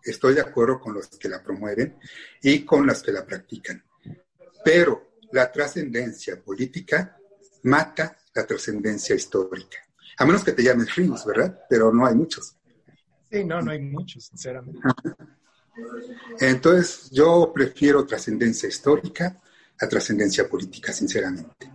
[0.03, 1.97] Estoy de acuerdo con los que la promueven
[2.41, 3.84] y con los que la practican.
[4.63, 7.18] Pero la trascendencia política
[7.63, 9.77] mata la trascendencia histórica.
[10.18, 11.65] A menos que te llames Ríos, ¿verdad?
[11.69, 12.55] Pero no hay muchos.
[13.30, 14.80] Sí, no, no hay muchos, sinceramente.
[16.39, 19.41] Entonces, yo prefiero trascendencia histórica
[19.82, 21.72] a trascendencia política, sinceramente.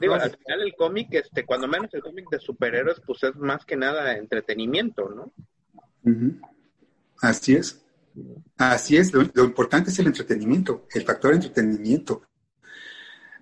[0.00, 3.64] Digo, al final el cómic, este, cuando menos el cómic de superhéroes, pues es más
[3.64, 5.32] que nada entretenimiento, ¿no?
[7.20, 7.80] Así es.
[8.58, 12.22] Así es, lo, importante es el entretenimiento, el factor entretenimiento.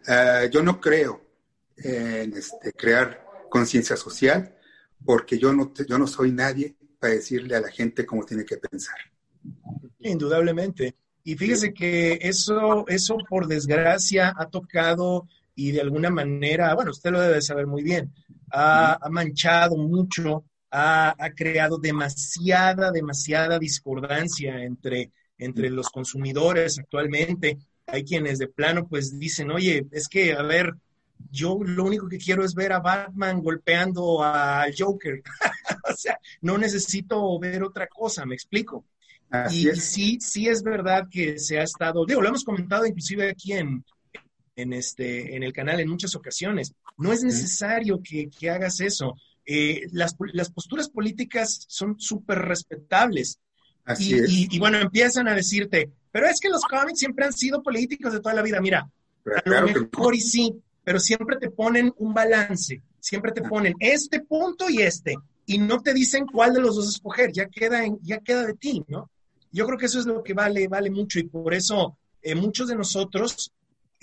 [0.07, 1.21] Ah, yo no creo
[1.77, 4.57] en este, crear conciencia social
[5.05, 8.57] porque yo no, yo no soy nadie para decirle a la gente cómo tiene que
[8.57, 8.97] pensar.
[9.99, 10.95] Indudablemente.
[11.31, 17.13] Y fíjese que eso, eso por desgracia ha tocado y de alguna manera, bueno, usted
[17.13, 18.13] lo debe saber muy bien,
[18.51, 27.59] ha, manchado mucho, ha, creado demasiada, demasiada discordancia entre, entre los consumidores actualmente.
[27.87, 30.75] Hay quienes de plano pues dicen, oye, es que, a ver,
[31.31, 35.23] yo lo único que quiero es ver a Batman golpeando al Joker.
[35.93, 38.85] o sea, no necesito ver otra cosa, me explico
[39.51, 43.53] y, sí, sí es verdad que se ha estado, digo, lo hemos comentado inclusive aquí
[43.53, 43.85] en,
[44.57, 46.73] en, este, en el canal en muchas ocasiones.
[46.99, 49.15] No es necesario que, que hagas eso.
[49.47, 53.39] Eh, las, las, posturas políticas son súper respetables.
[53.85, 54.53] Así y, es.
[54.53, 58.21] Y, bueno, empiezan a decirte, pero es que los cómics siempre han sido políticos de
[58.21, 58.61] toda la vida.
[58.61, 58.91] Mira,
[59.45, 60.55] a lo mejor y sí,
[60.85, 63.49] pero siempre te ponen un balance, siempre te ah.
[63.49, 65.15] ponen este punto y este,
[65.47, 68.55] y no te dicen cuál de los dos escoger, ya queda, en, ya queda de
[68.55, 69.11] ti, ¿no?
[69.53, 72.69] Yo creo que eso es lo que vale, vale mucho y por eso eh, muchos
[72.69, 73.53] de nosotros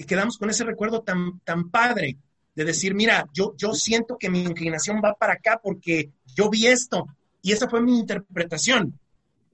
[0.06, 2.18] quedamos con ese recuerdo tan, tan padre
[2.54, 6.68] de decir, mira, yo, yo siento que mi inclinación va para acá porque yo vi
[6.68, 7.08] esto
[7.42, 9.00] y esa fue mi interpretación,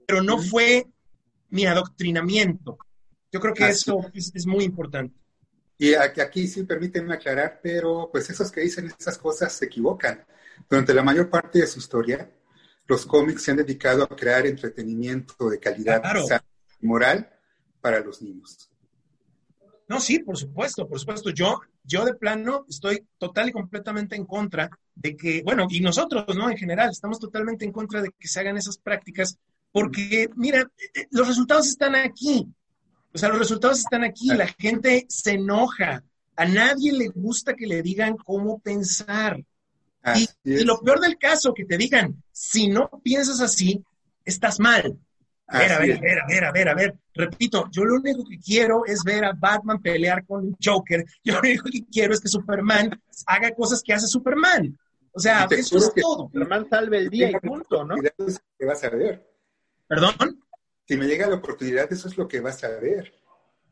[0.07, 0.87] pero no fue
[1.49, 2.77] mi adoctrinamiento.
[3.31, 5.15] Yo creo que eso es, muy importante.
[5.77, 10.23] Y aquí, sí permítanme aclarar, pero pues esos que dicen esas cosas se equivocan.
[10.69, 12.29] Durante la mayor parte de su historia,
[12.87, 16.01] los cómics se han dedicado a crear entretenimiento de calidad
[16.81, 17.29] moral
[17.81, 18.69] para los niños.
[19.87, 21.29] No, sí, por supuesto, por supuesto.
[21.29, 26.25] Yo, yo de plano estoy total y completamente en contra de que, bueno, y nosotros,
[26.35, 26.49] ¿no?
[26.49, 29.37] En general, estamos totalmente en contra de que se hagan esas prácticas,
[29.71, 32.47] porque, mira, eh, eh, los resultados están aquí.
[33.13, 34.27] O sea, los resultados están aquí.
[34.29, 36.03] La gente se enoja.
[36.35, 39.43] A nadie le gusta que le digan cómo pensar.
[40.43, 43.83] Y, lo peor del caso, que te digan, si no piensas así,
[44.25, 44.97] estás mal.
[45.47, 46.95] A ver, a ver, a ver, a ver, a ver, a ver.
[47.13, 51.05] Repito, yo lo único que quiero es ver a Batman pelear con un Joker.
[51.23, 54.77] Yo lo único que quiero es que Superman haga cosas que hace Superman.
[55.11, 56.29] O sea, eso es todo.
[56.31, 57.95] Superman salve el día y punto, ¿no?
[57.95, 59.29] Que vas a ver.
[59.87, 60.15] ¿Perdón?
[60.87, 63.13] Si me llega la oportunidad, eso es lo que vas a ver.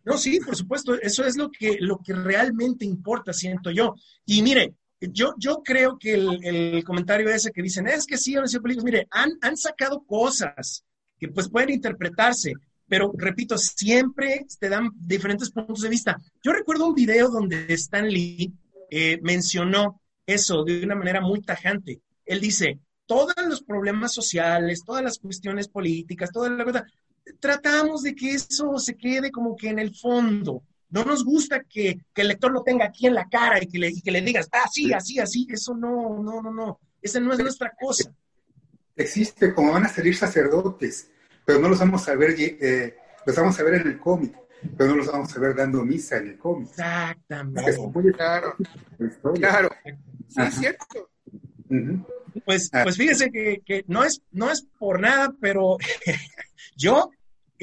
[0.04, 3.96] No, sí, por supuesto, eso es lo que, lo que realmente importa, siento yo.
[4.26, 8.46] Y mire, yo, yo creo que el, comentario ese que dicen, es que sí, han
[8.84, 10.84] mire, han sacado cosas
[11.20, 12.54] que pues pueden interpretarse,
[12.88, 16.18] pero repito, siempre te dan diferentes puntos de vista.
[16.44, 18.52] Yo recuerdo un video donde Stan Lee
[18.90, 22.02] eh, mencionó eso de una manera muy tajante.
[22.26, 26.84] Él dice, todos los problemas sociales, todas las cuestiones políticas, toda la verdad,
[27.40, 30.64] tratamos de que eso se quede como que en el fondo.
[30.92, 34.02] No nos gusta que, el lector lo tenga aquí en la cara y que le,
[34.02, 35.48] que le digas, ah, sí, así, así.
[35.50, 36.80] Eso no, no, no, no.
[37.02, 38.14] Esa no es nuestra cosa.
[38.96, 41.10] Existe, como van a salir sacerdotes,
[41.46, 44.36] pero no los vamos a ver, eh, los vamos a ver en el cómic,
[44.78, 46.70] pero no los vamos a ver dando misa en el cómic.
[46.70, 47.78] Exactamente.
[48.16, 48.56] claro.
[49.36, 49.70] Claro.
[50.28, 51.10] Sí, es cierto.
[52.46, 52.84] Pues, ah.
[52.84, 55.78] pues fíjese que, que, no, es, no es por nada, pero
[56.76, 57.12] yo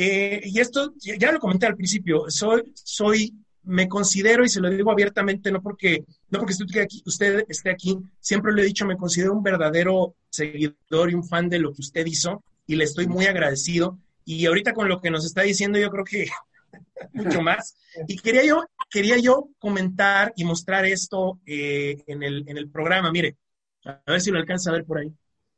[0.00, 3.34] eh, y esto ya lo comenté al principio, soy, soy,
[3.64, 7.70] me considero y se lo digo abiertamente, no porque, no porque usted, aquí, usted esté
[7.72, 11.72] aquí, siempre lo he dicho, me considero un verdadero seguidor y un fan de lo
[11.72, 13.98] que usted hizo y le estoy muy agradecido.
[14.24, 16.28] Y ahorita con lo que nos está diciendo, yo creo que
[17.12, 17.76] mucho más.
[18.06, 23.10] Y quería yo, quería yo comentar y mostrar esto eh, en, el, en el programa.
[23.10, 23.36] Mire,
[23.84, 25.12] a ver si lo alcanza a ver por ahí.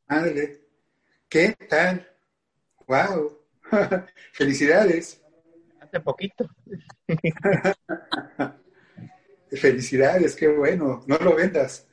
[0.06, 0.62] Ándale.
[1.28, 2.08] ¿Qué tal?
[2.86, 3.39] ¡Wow!
[4.32, 5.22] Felicidades.
[5.80, 6.48] Hace poquito.
[9.51, 11.02] Felicidades, qué bueno.
[11.06, 11.86] No lo vendas.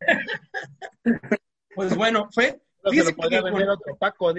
[1.74, 2.60] Pues bueno, fue.
[2.82, 4.34] otro Paco,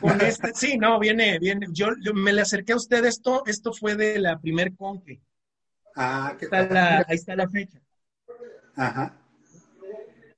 [0.00, 1.66] con este, sí, no, viene, viene.
[1.72, 5.22] Yo, me le acerqué a usted esto, esto fue de la primer conque.
[5.96, 6.76] Ah, qué tal.
[6.76, 7.80] ahí está la fecha.
[8.74, 9.16] Ajá.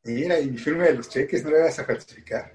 [0.05, 2.55] Mira, y mi firma de los cheques no le vas a falsificar.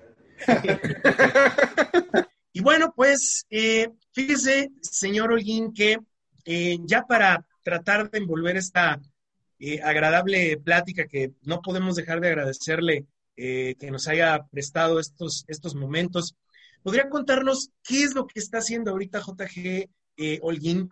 [2.55, 5.97] Y bueno, pues eh, fíjese, señor Holguín, que
[6.45, 9.01] eh, ya para tratar de envolver esta
[9.57, 15.73] eh, agradable plática que no podemos dejar de agradecerle que nos haya prestado estos, estos
[15.73, 16.35] momentos,
[16.83, 19.89] ¿podría contarnos qué es lo que está haciendo ahorita JG
[20.41, 20.87] Holguín?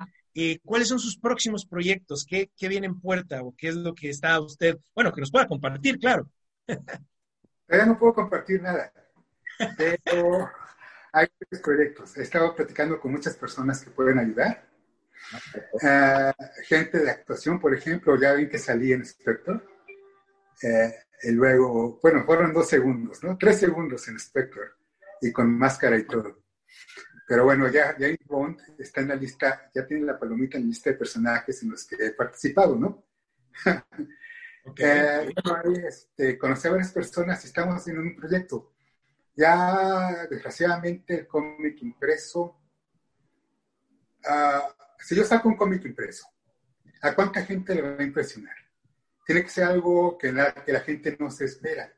[0.64, 2.26] ¿Cuáles son sus próximos proyectos?
[2.28, 3.44] ¿Qué, ¿Qué viene en puerta?
[3.44, 4.80] ¿O qué es lo que está usted?
[4.96, 6.28] Bueno, que nos pueda compartir, claro.
[6.66, 8.92] Todavía no puedo compartir nada.
[9.78, 10.50] Pero
[11.12, 12.18] hay varios proyectos.
[12.18, 14.68] He estado platicando con muchas personas que pueden ayudar.
[15.74, 16.34] Uh,
[16.68, 19.62] gente de actuación, por ejemplo, ya ven que salí en Spectre.
[20.64, 20.94] Eh,
[21.24, 23.38] y luego, bueno, fueron dos segundos, ¿no?
[23.38, 24.62] Tres segundos en Spectre
[25.22, 26.44] y con máscara y todo.
[27.28, 30.70] Pero bueno, ya James Bond está en la lista, ya tiene la palomita en la
[30.70, 33.04] lista de personajes en los que he participado, ¿no?
[34.64, 34.86] Okay.
[34.86, 35.34] eh,
[35.88, 38.76] este, conocí a varias personas y estamos haciendo un proyecto.
[39.42, 42.62] Ya, desgraciadamente, el cómic impreso,
[44.24, 46.28] uh, si yo saco un cómic impreso,
[47.02, 48.54] ¿a cuánta gente le va a impresionar?
[49.26, 51.92] Tiene que ser algo que la, que la gente no se espera.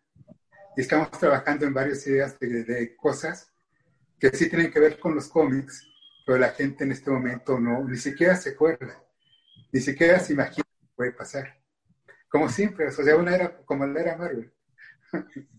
[0.78, 3.52] Y estamos trabajando en varias ideas de, de cosas
[4.18, 5.86] que sí tienen que ver con los cómics,
[6.26, 9.04] pero la gente en este momento no, ni siquiera se acuerda,
[9.70, 11.60] ni siquiera se imagina que puede pasar.
[12.30, 14.50] Como siempre, o sea, una era como la era Marvel.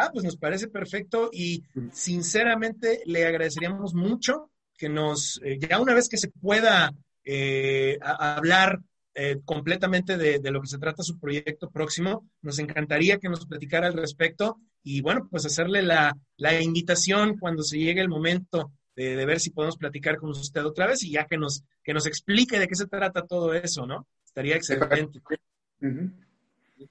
[0.00, 5.92] Ah, pues nos parece perfecto y sinceramente le agradeceríamos mucho que nos, eh, ya una
[5.92, 6.94] vez que se pueda
[7.24, 8.78] eh, hablar
[9.12, 13.88] eh, completamente de, lo que se trata su proyecto próximo, nos encantaría que nos platicara
[13.88, 16.14] al respecto y bueno, pues hacerle la,
[16.62, 21.02] invitación cuando se llegue el momento de, ver si podemos platicar con usted otra vez
[21.02, 24.06] y ya que nos, que nos explique de qué se trata todo eso, ¿no?
[24.24, 25.20] Estaría excelente.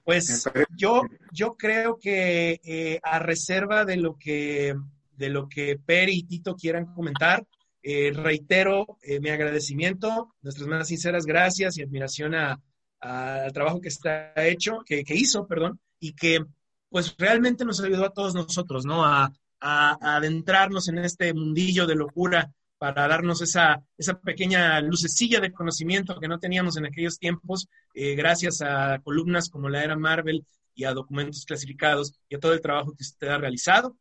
[0.03, 1.01] Pues yo,
[1.31, 4.75] yo creo que eh, a reserva de lo que,
[5.15, 7.45] de lo que Peri y Tito quieran comentar,
[7.81, 14.33] eh, reitero eh, mi agradecimiento, nuestras más sinceras gracias y admiración al trabajo que está
[14.35, 16.43] hecho, que, que, hizo, perdón, y que
[16.89, 19.05] pues realmente nos ayudó a todos nosotros, ¿no?
[19.05, 25.51] A, a adentrarnos en este mundillo de locura para darnos esa, esa pequeña lucecilla de
[25.51, 30.45] conocimiento que no teníamos en aquellos tiempos, eh, gracias a columnas como la era Marvel
[30.75, 33.97] y a documentos clasificados y a todo el trabajo que usted ha realizado.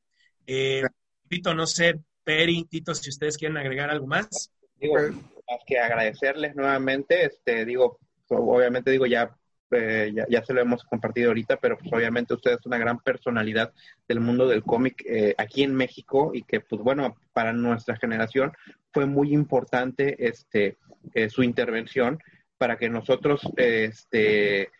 [0.47, 0.83] Eh,
[1.29, 4.53] Tito, no sé, Peri, Tito, si ustedes quieren agregar algo más.
[4.79, 7.99] Digo, más que agradecerles nuevamente, este, digo,
[8.29, 9.35] obviamente digo, ya
[9.73, 13.73] eh, ya, se lo hemos compartido ahorita, pero pues obviamente usted es una gran personalidad
[14.07, 18.53] del mundo del cómic eh, aquí en México y que pues bueno, para nuestra generación
[18.93, 20.79] fue muy importante este
[21.15, 22.21] eh, su intervención
[22.59, 24.71] para que nosotros este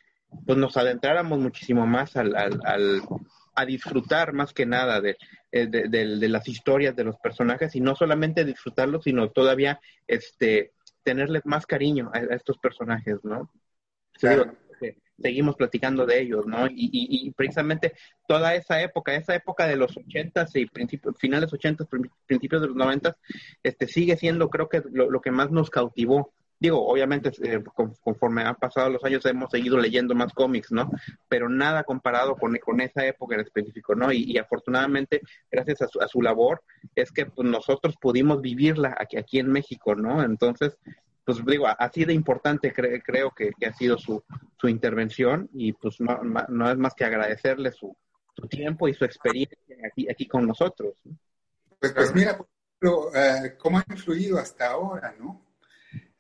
[0.47, 3.03] pues nos adentráramos muchísimo más al, al,
[3.55, 5.17] a disfrutar más que nada de,
[5.51, 10.73] de, las historias de los personajes y no solamente disfrutarlos, sino todavía este
[11.03, 13.51] tenerles más cariño a, estos personajes, ¿no?
[14.19, 14.47] que
[15.21, 16.67] seguimos platicando de ellos, ¿no?
[16.71, 17.95] Y, precisamente
[18.27, 21.87] toda esa época, esa época de los ochentas y principios, finales ochentas,
[22.27, 23.17] principios de los noventas,
[23.63, 27.63] este, sigue siendo creo que lo, lo que más nos cautivó digo, obviamente eh,
[28.03, 30.91] conforme han pasado los años hemos seguido leyendo más cómics, ¿no?
[31.29, 34.13] Pero nada comparado con, con esa época en específico, ¿no?
[34.13, 35.21] Y, afortunadamente,
[35.51, 36.63] gracias a su, a su, labor,
[36.95, 40.23] es que pues, nosotros pudimos vivirla aquí, aquí en México, ¿no?
[40.23, 40.79] Entonces,
[41.27, 44.23] pues digo, así de importante creo que, ha sido su,
[44.57, 47.97] su intervención y pues no, no es más que agradecerle su,
[48.33, 51.03] su tiempo y su experiencia aquí, aquí con nosotros.
[51.81, 52.39] Pues, pues mira,
[53.13, 55.57] eh, cómo ha influido hasta ahora, ¿no?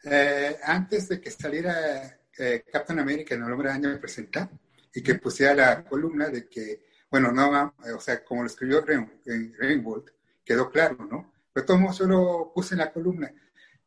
[0.02, 4.50] Eh, antes de que saliera eh, Captain America en el hombre de año me presentar
[4.92, 10.04] y que pusiera la columna de que, bueno, no, o sea, como lo escribió Rainbow,
[10.44, 11.32] quedó claro, ¿no?
[11.52, 13.32] Pero todo yo lo puse en la columna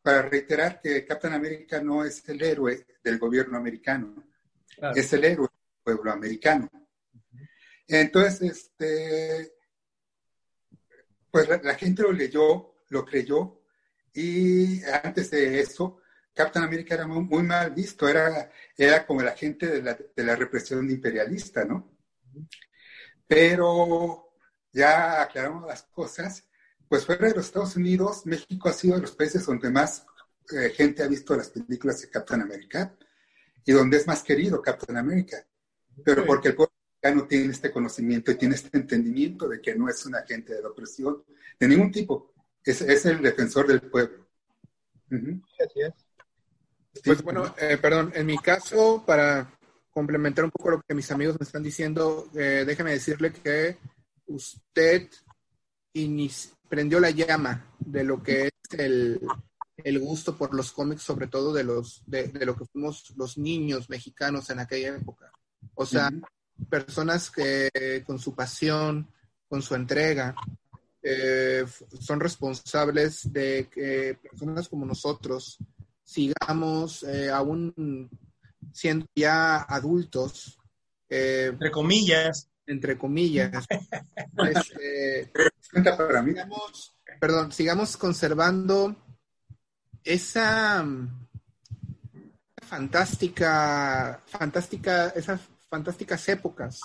[0.02, 4.24] para reiterar que Captain America no es el héroe del gobierno americano,
[4.94, 6.70] es el héroe del pueblo americano.
[7.86, 9.52] Entonces, este,
[11.30, 13.60] pues la gente lo leyó, lo creyó,
[14.12, 16.00] y antes de eso,
[16.34, 20.36] Captain America era muy, mal visto, era, era como la gente de la, de la
[20.36, 21.96] represión imperialista, ¿no?
[23.26, 24.34] Pero
[24.72, 26.48] ya aclaramos las cosas,
[26.90, 30.04] pues fuera de los Estados Unidos, México ha sido de los países donde más
[30.50, 32.96] eh, gente ha visto las películas de Captain America
[33.64, 35.36] y donde es más querido Captain America.
[36.04, 36.72] Pero porque el pueblo
[37.14, 40.62] no tiene este conocimiento y tiene este entendimiento de que no es un agente de
[40.62, 41.22] la opresión
[41.60, 42.34] de ningún tipo,
[42.64, 44.26] es, es el defensor del pueblo.
[45.12, 45.94] Así es.
[47.04, 49.56] Pues bueno, eh, perdón, en mi caso, para
[49.92, 53.78] complementar un poco lo que mis amigos me están diciendo, eh, déjeme decirle que
[54.26, 55.08] usted
[56.70, 59.20] prendió la llama de lo que es el,
[59.98, 64.48] gusto por los cómics, sobre todo de, los, de, lo que fuimos los niños mexicanos
[64.50, 65.32] en aquella época.
[65.74, 66.10] O sea,
[66.70, 69.10] personas que con su pasión,
[69.48, 70.34] con su entrega,
[71.02, 71.64] eh,
[71.98, 75.58] son responsables de que personas como nosotros
[76.04, 78.08] sigamos eh, aún
[78.72, 80.58] siendo ya adultos.
[81.08, 82.49] Eh, entre comillas.
[82.70, 83.66] Entre comillas.
[84.48, 85.32] este,
[86.24, 88.96] sigamos, perdón, sigamos conservando
[90.04, 90.86] esa
[92.62, 96.80] fantástica, fantástica, esas fantásticas épocas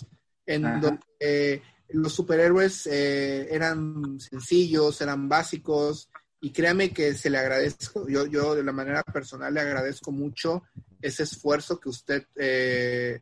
[0.48, 6.10] en donde los superhéroes eh, eran sencillos, eran básicos,
[6.42, 10.64] y créame que se le agradezco, yo, yo de la manera personal le agradezco mucho
[11.02, 13.22] ese esfuerzo que usted eh,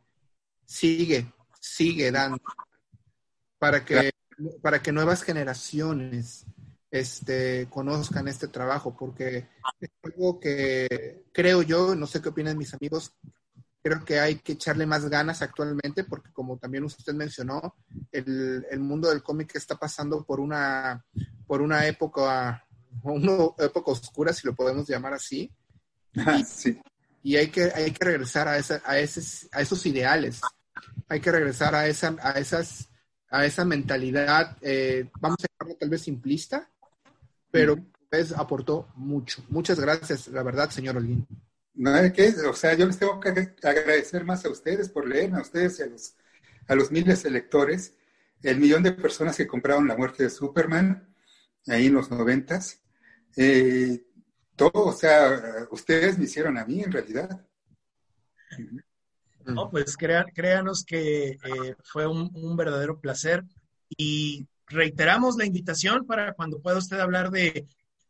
[0.64, 1.32] sigue,
[1.74, 2.40] sigue dando
[3.58, 4.10] para que,
[4.62, 6.46] para que nuevas generaciones
[6.90, 9.48] este, conozcan este trabajo, porque
[9.80, 13.12] es algo que creo yo, no sé qué opinan mis amigos,
[13.82, 17.74] creo que hay que echarle más ganas actualmente, porque como también usted mencionó,
[18.12, 21.04] el, el mundo del cómic está pasando por una,
[21.46, 22.64] por una época
[23.02, 25.50] una época oscura, si lo podemos llamar así.
[26.16, 26.80] Ah, sí.
[27.22, 30.40] Y hay que, hay que regresar a, esa, a, esos, a esos ideales.
[31.08, 32.88] Hay que regresar a, esa, a, esas,
[33.30, 36.70] a esa mentalidad, eh, vamos a llamarlo tal vez simplista,
[37.50, 37.76] pero
[38.10, 39.44] pues, aportó mucho.
[39.48, 41.26] Muchas gracias, la verdad, señor Olguín.
[41.74, 43.30] No, que, o sea, yo les tengo que
[43.62, 46.14] agradecer más a ustedes por leer, a ustedes y a los,
[46.68, 47.94] a los miles de lectores,
[48.42, 51.12] el millón de personas que compraron La muerte de Superman,
[51.66, 52.80] ahí en los noventas,
[53.36, 54.04] eh,
[54.54, 57.44] todo, o sea, ustedes me hicieron a mí en realidad.
[59.46, 63.44] No, pues créanos que eh, fue un, verdadero placer
[63.96, 67.66] y reiteramos la invitación para cuando pueda usted hablar de,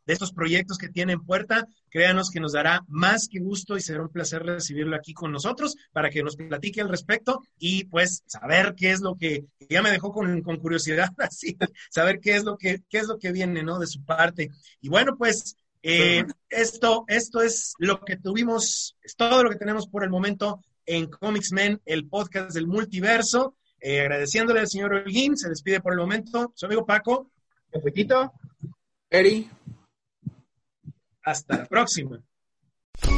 [0.07, 1.67] de estos proyectos que tiene en puerta.
[1.89, 5.77] Créanos que nos dará más que gusto y será un placer recibirlo aquí con nosotros
[5.93, 9.91] para que nos platique al respecto y pues saber qué es lo que, ya me
[9.91, 11.57] dejó con, curiosidad, así,
[11.91, 13.79] saber qué es lo que, qué es lo que viene, ¿no?
[13.79, 14.51] De su parte.
[14.81, 19.87] Y bueno, pues eh, esto, esto es lo que tuvimos, es todo lo que tenemos
[19.87, 23.57] por el momento en Comics Men, el podcast del multiverso.
[23.81, 26.53] Eh, agradeciéndole al señor Holguín, se despide por el momento.
[26.55, 27.31] Su amigo Paco.
[27.71, 28.33] Perfectito.
[29.11, 29.51] Eri.
[31.23, 32.23] Hasta la próxima.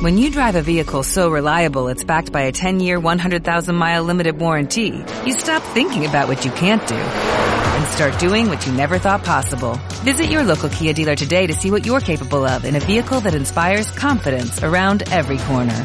[0.02, 5.04] When you drive a vehicle so reliable it's backed by a 10-year, 100,000-mile limited warranty,
[5.24, 9.24] you stop thinking about what you can't do and start doing what you never thought
[9.24, 9.78] possible.
[10.02, 13.20] Visit your local Kia dealer today to see what you're capable of in a vehicle
[13.20, 15.84] that inspires confidence around every corner.